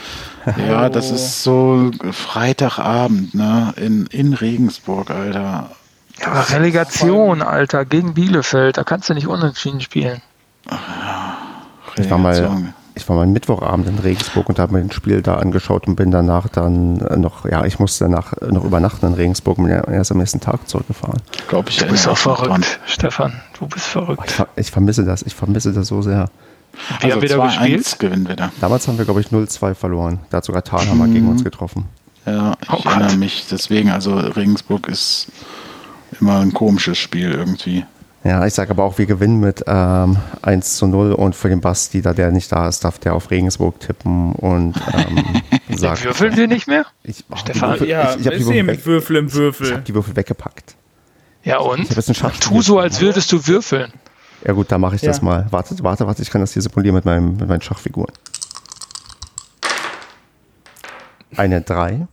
[0.66, 3.74] Ja, das ist so Freitagabend, ne?
[3.76, 5.72] In, in Regensburg, Alter.
[6.22, 10.22] Ja, aber Relegation, Alter, gegen Bielefeld, da kannst du nicht unentschieden spielen.
[10.72, 11.38] Ja,
[11.98, 15.36] ich war mal, ich war mal Mittwochabend in Regensburg und habe mir ein Spiel da
[15.36, 19.66] angeschaut und bin danach dann noch, ja, ich musste danach noch übernachten in Regensburg und
[19.66, 21.22] bin erst am nächsten Tag zurückgefahren.
[21.48, 22.66] Glaub ich, du bist auch verrückt, dran.
[22.86, 23.34] Stefan.
[23.60, 24.24] Du bist verrückt.
[24.56, 26.30] Ich, ich, vermisse das, ich vermisse das so sehr.
[27.00, 28.00] Wie also haben wir da gespielt?
[28.00, 28.52] gewinnen wir da.
[28.62, 30.20] Damals haben wir, glaube ich, 0-2 verloren.
[30.30, 31.14] Da hat sogar Thalhammer mhm.
[31.14, 31.86] gegen uns getroffen.
[32.26, 33.48] Ja, ich oh erinnere mich.
[33.50, 35.28] Deswegen, also Regensburg ist
[36.20, 37.86] immer ein komisches Spiel irgendwie.
[38.24, 41.62] Ja, ich sage aber auch, wir gewinnen mit ähm, 1 zu 0 und für den
[41.62, 45.42] Basti, da der nicht da ist, darf der auf Regensburg tippen und ähm,
[45.78, 46.04] sagt.
[46.04, 46.86] Würfeln wir nicht mehr?
[47.04, 49.64] Ich, oh, Stefan, Würfel, ja, ich, ich habe die, Würfel mit Würfel im Würfel.
[49.64, 50.76] Ich, ich habe die Würfel weggepackt.
[51.44, 51.88] Ja und?
[52.42, 53.94] Tu so, als würdest du würfeln.
[54.46, 55.10] Ja gut, da mache ich ja.
[55.10, 55.48] das mal.
[55.52, 58.14] Warte, warte, warte, ich kann das hier simulieren mit, meinem, mit meinen Schachfiguren.
[61.36, 62.08] Eine 3.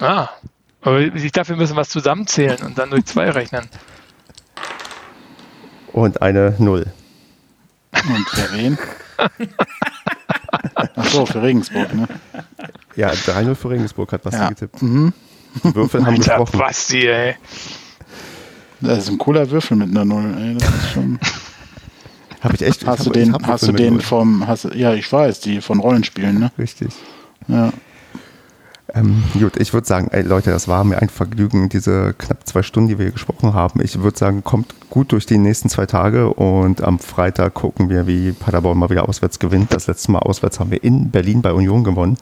[0.00, 0.28] Ah,
[0.82, 3.68] aber ich dachte, wir müssen was zusammenzählen und dann durch zwei rechnen.
[5.92, 6.86] Und eine 0.
[7.92, 8.78] Und für wen?
[10.74, 12.06] Ach so, für Regensburg, ne?
[12.94, 14.48] Ja, 3-0 für Regensburg hat Basti ja.
[14.48, 14.82] getippt.
[14.82, 15.12] Mhm.
[15.64, 16.58] Die Würfel haben Alter, gesprochen.
[16.58, 17.36] Basti, ey.
[18.80, 20.54] Das ist ein cooler Würfel mit einer 0, ey.
[20.54, 21.18] Das ist schon...
[22.40, 22.86] Habe ich echt.
[22.86, 26.38] Hast ich du den, hast du den vom, hast, ja, ich weiß, die von Rollenspielen,
[26.38, 26.52] ne?
[26.58, 26.92] Richtig.
[27.48, 27.72] Ja.
[28.94, 32.62] Ähm, gut, ich würde sagen, ey Leute, das war mir ein Vergnügen, diese knapp zwei
[32.62, 33.80] Stunden, die wir hier gesprochen haben.
[33.82, 38.06] Ich würde sagen, kommt gut durch die nächsten zwei Tage und am Freitag gucken wir,
[38.06, 39.74] wie Paderborn mal wieder auswärts gewinnt.
[39.74, 42.16] Das letzte Mal auswärts haben wir in Berlin bei Union gewonnen.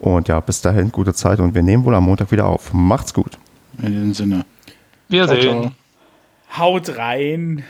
[0.00, 2.72] Und ja, bis dahin gute Zeit und wir nehmen wohl am Montag wieder auf.
[2.72, 3.38] Macht's gut.
[3.82, 4.46] In diesem Sinne.
[5.08, 5.72] Wir sehen.
[6.56, 7.62] Haut rein.